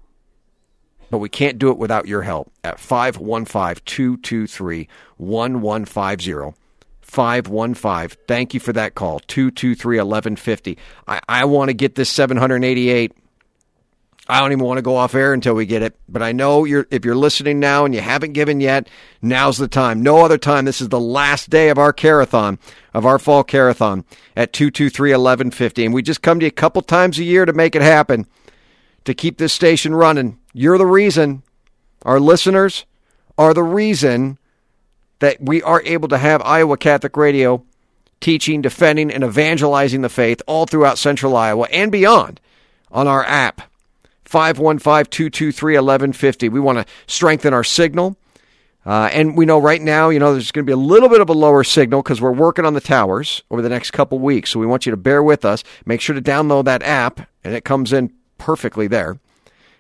but 1.12 1.18
we 1.18 1.28
can't 1.28 1.58
do 1.58 1.68
it 1.68 1.76
without 1.76 2.08
your 2.08 2.22
help 2.22 2.50
at 2.64 2.80
515 2.80 3.82
223 3.84 4.88
1150. 5.18 6.58
515. 7.02 8.18
Thank 8.26 8.54
you 8.54 8.60
for 8.60 8.72
that 8.72 8.94
call. 8.94 9.20
223 9.20 9.98
1150. 9.98 10.78
I, 11.06 11.20
I 11.28 11.44
want 11.44 11.68
to 11.68 11.74
get 11.74 11.96
this 11.96 12.08
788. 12.08 13.12
I 14.28 14.40
don't 14.40 14.52
even 14.52 14.64
want 14.64 14.78
to 14.78 14.82
go 14.82 14.96
off 14.96 15.14
air 15.14 15.32
until 15.32 15.54
we 15.54 15.66
get 15.66 15.82
it. 15.82 15.98
But 16.08 16.22
I 16.22 16.32
know 16.32 16.64
you're 16.64 16.86
if 16.90 17.04
you're 17.04 17.16
listening 17.16 17.58
now 17.58 17.84
and 17.84 17.94
you 17.94 18.00
haven't 18.00 18.32
given 18.32 18.60
yet, 18.60 18.88
now's 19.20 19.58
the 19.58 19.68
time. 19.68 20.02
No 20.02 20.24
other 20.24 20.38
time. 20.38 20.64
This 20.64 20.80
is 20.80 20.88
the 20.88 21.00
last 21.00 21.50
day 21.50 21.70
of 21.70 21.78
our 21.78 21.92
carathon, 21.92 22.58
of 22.94 23.04
our 23.04 23.18
fall 23.18 23.42
carathon 23.42 24.04
at 24.36 24.52
223 24.52 25.10
1150. 25.10 25.84
And 25.84 25.94
we 25.94 26.02
just 26.02 26.22
come 26.22 26.38
to 26.40 26.44
you 26.44 26.48
a 26.48 26.52
couple 26.52 26.82
times 26.82 27.18
a 27.18 27.24
year 27.24 27.44
to 27.44 27.52
make 27.52 27.74
it 27.74 27.82
happen 27.82 28.26
to 29.04 29.14
keep 29.14 29.38
this 29.38 29.52
station 29.52 29.94
running. 29.94 30.38
You're 30.52 30.78
the 30.78 30.86
reason. 30.86 31.42
Our 32.04 32.20
listeners 32.20 32.84
are 33.38 33.54
the 33.54 33.62
reason 33.62 34.38
that 35.18 35.40
we 35.40 35.62
are 35.62 35.82
able 35.84 36.08
to 36.08 36.18
have 36.18 36.42
Iowa 36.42 36.76
Catholic 36.76 37.16
Radio 37.16 37.64
teaching, 38.20 38.62
defending, 38.62 39.10
and 39.10 39.24
evangelizing 39.24 40.02
the 40.02 40.08
faith 40.08 40.40
all 40.46 40.66
throughout 40.66 40.98
central 40.98 41.36
Iowa 41.36 41.66
and 41.70 41.90
beyond 41.90 42.40
on 42.90 43.08
our 43.08 43.24
app. 43.24 43.62
515 44.32 45.10
223 45.10 45.74
1150. 45.74 46.48
We 46.48 46.58
want 46.58 46.78
to 46.78 46.86
strengthen 47.06 47.52
our 47.52 47.62
signal. 47.62 48.16
Uh, 48.86 49.10
and 49.12 49.36
we 49.36 49.44
know 49.44 49.58
right 49.58 49.82
now, 49.82 50.08
you 50.08 50.18
know, 50.18 50.32
there's 50.32 50.50
going 50.50 50.64
to 50.64 50.70
be 50.70 50.72
a 50.72 50.76
little 50.76 51.10
bit 51.10 51.20
of 51.20 51.28
a 51.28 51.34
lower 51.34 51.62
signal 51.62 52.02
because 52.02 52.20
we're 52.20 52.32
working 52.32 52.64
on 52.64 52.72
the 52.72 52.80
towers 52.80 53.42
over 53.50 53.60
the 53.60 53.68
next 53.68 53.90
couple 53.90 54.18
weeks. 54.18 54.50
So 54.50 54.58
we 54.58 54.64
want 54.64 54.86
you 54.86 54.90
to 54.90 54.96
bear 54.96 55.22
with 55.22 55.44
us. 55.44 55.62
Make 55.84 56.00
sure 56.00 56.14
to 56.14 56.22
download 56.22 56.64
that 56.64 56.82
app, 56.82 57.28
and 57.44 57.54
it 57.54 57.64
comes 57.64 57.92
in 57.92 58.10
perfectly 58.38 58.86
there. 58.88 59.18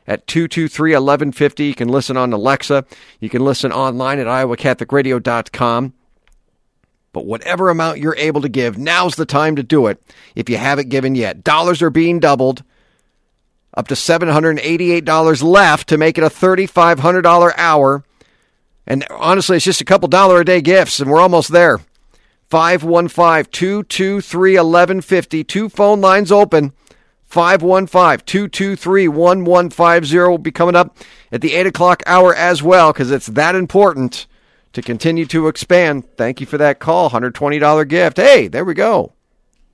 At 0.06 0.26
223 0.26 0.90
1150, 0.90 1.64
you 1.64 1.74
can 1.74 1.88
listen 1.88 2.18
on 2.18 2.32
Alexa. 2.32 2.84
You 3.20 3.30
can 3.30 3.42
listen 3.42 3.72
online 3.72 4.18
at 4.18 4.26
iowacatholicradio.com. 4.26 5.94
But 7.14 7.26
whatever 7.26 7.70
amount 7.70 7.98
you're 7.98 8.16
able 8.16 8.42
to 8.42 8.48
give, 8.48 8.76
now's 8.76 9.16
the 9.16 9.26
time 9.26 9.56
to 9.56 9.62
do 9.62 9.86
it 9.86 10.02
if 10.34 10.50
you 10.50 10.58
haven't 10.58 10.90
given 10.90 11.14
yet. 11.14 11.42
Dollars 11.42 11.80
are 11.80 11.90
being 11.90 12.20
doubled, 12.20 12.62
up 13.74 13.88
to 13.88 13.94
$788 13.94 15.42
left 15.42 15.88
to 15.88 15.98
make 15.98 16.18
it 16.18 16.24
a 16.24 16.28
$3,500 16.28 17.52
hour. 17.56 18.04
And 18.86 19.06
honestly, 19.10 19.56
it's 19.56 19.64
just 19.64 19.80
a 19.80 19.84
couple 19.86 20.08
dollar 20.08 20.40
a 20.40 20.44
day 20.44 20.60
gifts, 20.60 21.00
and 21.00 21.10
we're 21.10 21.20
almost 21.20 21.52
there. 21.52 21.78
515 22.50 23.50
223 23.50 24.52
1150. 24.56 25.44
Two 25.44 25.68
phone 25.68 26.00
lines 26.00 26.30
open. 26.30 26.72
515 27.24 28.26
223 28.26 29.08
1150 29.08 30.18
will 30.18 30.36
be 30.36 30.50
coming 30.50 30.76
up 30.76 30.98
at 31.30 31.40
the 31.40 31.54
8 31.54 31.68
o'clock 31.68 32.02
hour 32.06 32.34
as 32.34 32.62
well 32.62 32.92
because 32.92 33.10
it's 33.10 33.28
that 33.28 33.54
important 33.54 34.26
to 34.74 34.82
continue 34.82 35.24
to 35.26 35.48
expand. 35.48 36.04
Thank 36.18 36.40
you 36.40 36.46
for 36.46 36.58
that 36.58 36.78
call. 36.78 37.08
$120 37.08 37.88
gift. 37.88 38.18
Hey, 38.18 38.48
there 38.48 38.66
we 38.66 38.74
go. 38.74 39.14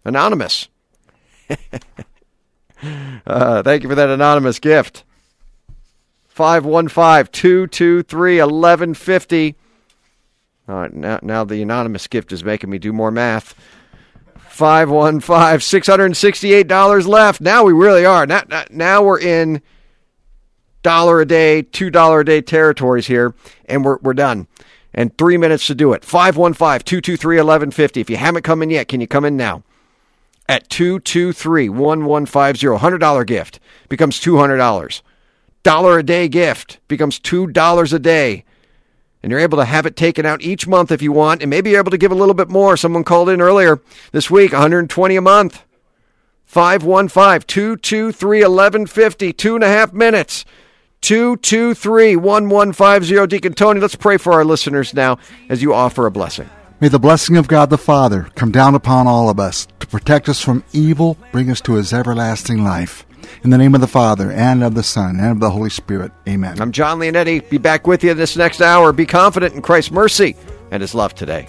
Anonymous. 0.05 0.69
uh, 3.27 3.63
thank 3.63 3.83
you 3.83 3.89
for 3.89 3.95
that 3.95 4.11
anonymous 4.11 4.59
gift. 4.59 5.05
515 6.29 7.33
223 7.33 8.37
1150. 8.41 9.57
All 10.69 10.75
right, 10.75 11.23
now, 11.23 11.45
the 11.45 11.63
anonymous 11.63 12.07
gift 12.07 12.31
is 12.31 12.45
making 12.45 12.69
me 12.69 12.79
do 12.79 12.93
more 12.93 13.11
math. 13.11 13.55
515 14.37 15.59
$668 15.61 17.07
left. 17.07 17.41
Now 17.41 17.65
we 17.65 17.73
really 17.73 18.05
are. 18.05 18.27
Now, 18.27 18.43
now 18.71 19.03
we're 19.03 19.21
in 19.21 19.63
dollar 20.83 21.21
a 21.21 21.27
day, 21.27 21.63
two 21.63 21.91
dollar 21.91 22.21
a 22.21 22.25
day 22.25 22.41
territories 22.41 23.07
here, 23.07 23.35
and 23.67 23.85
we're, 23.85 23.99
we're 24.03 24.15
done. 24.15 24.47
And 24.93 25.17
three 25.17 25.37
minutes 25.37 25.67
to 25.69 25.75
do 25.75 25.93
it. 25.93 26.05
515 26.05 26.85
223 26.85 27.37
1150. 27.37 28.01
If 28.01 28.11
you 28.11 28.17
haven't 28.17 28.43
come 28.43 28.63
in 28.63 28.71
yet, 28.71 28.89
can 28.89 29.01
you 29.01 29.07
come 29.07 29.25
in 29.25 29.37
now? 29.37 29.63
At 30.49 30.69
223 30.71 31.69
1150. 31.69 32.67
$100 32.67 33.27
gift 33.27 33.61
becomes 33.89 34.21
$200. 34.21 35.03
Dollar 35.63 35.99
a 35.99 36.03
day 36.03 36.29
gift 36.29 36.79
becomes 36.89 37.21
$2 37.21 37.93
a 37.93 37.99
day 37.99 38.45
and 39.23 39.31
you're 39.31 39.41
able 39.41 39.59
to 39.59 39.65
have 39.65 39.87
it 39.87 39.97
taken 39.97 40.25
out 40.25 40.43
each 40.43 40.67
month 40.67 40.93
if 40.93 41.03
you 41.03 41.13
want, 41.13 41.43
and 41.43 41.51
maybe 41.51 41.71
you're 41.71 41.81
able 41.81 41.91
to 41.91 41.99
give 41.99 42.13
a 42.13 42.15
little 42.15 42.35
bit 42.35 42.49
more. 42.49 42.77
Someone 42.77 43.05
called 43.05 43.29
in 43.29 43.41
earlier 43.41 43.81
this 44.13 44.31
week, 44.31 44.53
120 44.53 45.17
a 45.17 45.21
month. 45.21 45.65
515 46.47 47.47
223 47.47 48.39
1150, 48.39 49.33
two 49.35 49.55
and 49.55 49.65
a 49.65 49.69
half 49.69 49.93
minutes. 49.93 50.45
223 51.03 52.17
1150. 52.17 53.27
Deacon 53.27 53.53
Tony, 53.53 53.81
let's 53.81 53.95
pray 53.95 54.17
for 54.17 54.33
our 54.33 54.45
listeners 54.45 54.95
now 54.95 55.19
as 55.49 55.63
you 55.63 55.75
offer 55.75 56.07
a 56.07 56.11
blessing. 56.11 56.49
May 56.81 56.87
the 56.87 57.01
blessing 57.01 57.37
of 57.37 57.49
God 57.49 57.71
the 57.71 57.79
Father 57.79 58.29
come 58.37 58.53
down 58.53 58.77
upon 58.77 59.09
all 59.09 59.29
of 59.29 59.41
us 59.41 59.67
to 59.81 59.87
protect 59.89 60.29
us 60.29 60.41
from 60.41 60.63
evil, 60.73 61.19
bring 61.33 61.51
us 61.51 61.61
to 61.63 61.75
his 61.75 61.93
everlasting 61.93 62.63
life. 62.63 63.05
In 63.43 63.51
the 63.51 63.59
name 63.59 63.75
of 63.75 63.81
the 63.81 63.89
Father, 63.89 64.31
and 64.31 64.63
of 64.63 64.77
the 64.77 64.85
Son, 64.85 65.19
and 65.19 65.33
of 65.33 65.41
the 65.41 65.51
Holy 65.51 65.71
Spirit. 65.71 66.13
Amen. 66.29 66.61
I'm 66.61 66.71
John 66.71 67.01
Leonetti. 67.01 67.51
Be 67.51 67.59
back 67.59 67.89
with 67.89 68.05
you 68.05 68.15
this 68.15 68.37
next 68.37 68.61
hour. 68.61 68.93
Be 68.93 69.07
confident 69.07 69.55
in 69.55 69.63
Christ's 69.63 69.91
mercy 69.91 70.37
and 70.71 70.81
his 70.81 70.95
love 70.95 71.17
today. 71.17 71.49